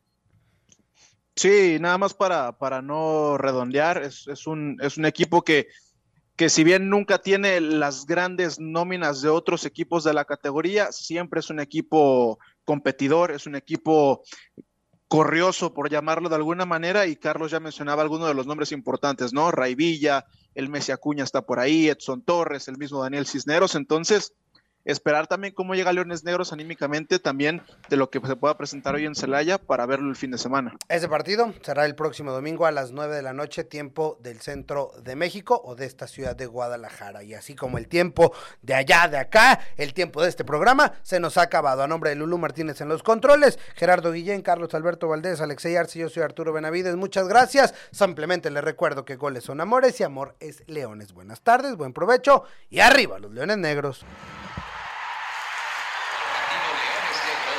Sí, 1.35 1.77
nada 1.79 1.99
más 1.99 2.15
para, 2.15 2.57
para 2.57 2.81
no 2.81 3.37
redondear, 3.37 4.01
es, 4.01 4.47
un, 4.47 4.77
es 4.81 4.97
un 4.97 5.05
equipo 5.05 5.43
que, 5.43 5.67
que 6.35 6.49
si 6.49 6.63
bien 6.63 6.89
nunca 6.89 7.19
tiene 7.19 7.61
las 7.61 8.07
grandes 8.07 8.59
nóminas 8.59 9.21
de 9.21 9.29
otros 9.29 9.63
equipos 9.63 10.03
de 10.03 10.15
la 10.15 10.25
categoría, 10.25 10.91
siempre 10.91 11.41
es 11.41 11.51
un 11.51 11.59
equipo 11.59 12.39
competidor, 12.65 13.31
es 13.31 13.45
un 13.45 13.55
equipo 13.55 14.23
corrioso, 15.07 15.73
por 15.73 15.89
llamarlo 15.89 16.29
de 16.29 16.35
alguna 16.35 16.65
manera, 16.65 17.07
y 17.07 17.15
Carlos 17.15 17.51
ya 17.51 17.59
mencionaba 17.59 18.01
algunos 18.01 18.27
de 18.27 18.33
los 18.33 18.45
nombres 18.45 18.71
importantes, 18.71 19.33
¿no? 19.33 19.51
Villa, 19.75 20.25
el 20.53 20.69
Messi 20.69 20.91
Acuña 20.91 21.23
está 21.23 21.43
por 21.43 21.59
ahí, 21.59 21.87
Edson 21.87 22.21
Torres, 22.21 22.67
el 22.67 22.77
mismo 22.77 23.01
Daniel 23.01 23.27
Cisneros, 23.27 23.75
entonces 23.75 24.33
esperar 24.87 25.27
también 25.27 25.53
cómo 25.53 25.75
llega 25.75 25.91
Leones 25.91 26.23
Negros 26.23 26.53
anímicamente, 26.53 27.19
también 27.19 27.61
de 27.89 27.97
lo 27.97 28.09
que 28.09 28.19
se 28.25 28.35
pueda 28.37 28.57
presentar 28.57 28.95
hoy 28.95 29.05
en 29.05 29.15
Celaya 29.15 29.57
para 29.57 29.85
verlo 29.85 30.09
el 30.09 30.15
fin 30.15 30.31
de 30.31 30.37
semana. 30.37 30.75
Ese 30.87 31.09
partido 31.09 31.53
será 31.61 31.85
el 31.85 31.93
próximo 31.93 32.31
domingo 32.31 32.65
a 32.65 32.71
las 32.71 32.91
9 32.91 33.15
de 33.15 33.21
la 33.21 33.33
noche, 33.33 33.65
tiempo 33.65 34.17
del 34.21 34.39
centro 34.39 34.91
de 35.03 35.15
México 35.15 35.61
o 35.63 35.75
de 35.75 35.85
esta 35.85 36.07
ciudad 36.07 36.35
de 36.35 36.45
Guadalajara. 36.45 37.23
Y 37.23 37.33
así 37.33 37.53
como 37.53 37.77
el 37.77 37.87
tiempo 37.87 38.33
de 38.61 38.75
allá, 38.75 39.07
de 39.09 39.17
acá, 39.17 39.59
el 39.75 39.93
tiempo 39.93 40.21
de 40.21 40.29
este 40.29 40.45
programa 40.45 40.93
se 41.03 41.19
nos 41.19 41.37
ha 41.37 41.43
acabado. 41.43 41.83
A 41.83 41.87
nombre 41.87 42.11
de 42.11 42.15
Lulú 42.15 42.37
Martínez 42.37 42.79
en 42.79 42.87
los 42.87 43.03
controles, 43.03 43.59
Gerardo 43.75 44.13
Guillén, 44.13 44.41
Carlos 44.41 44.73
Alberto 44.73 45.09
Valdés, 45.09 45.41
Alexey 45.41 45.75
Arce, 45.75 45.99
yo 45.99 46.09
soy 46.09 46.23
Arturo 46.23 46.53
Benavides. 46.53 46.95
Muchas 46.95 47.27
gracias. 47.27 47.75
Simplemente 47.91 48.49
les 48.49 48.63
recuerdo 48.63 49.03
que 49.03 49.17
goles 49.17 49.43
son 49.43 49.59
amores 49.59 49.99
y 49.99 50.03
amor 50.03 50.35
es 50.39 50.63
leones. 50.67 51.11
Buenas 51.11 51.41
tardes, 51.41 51.75
buen 51.75 51.91
provecho 51.91 52.43
y 52.69 52.79
arriba 52.79 53.19
los 53.19 53.31
leones 53.31 53.57
negros. 53.57 54.05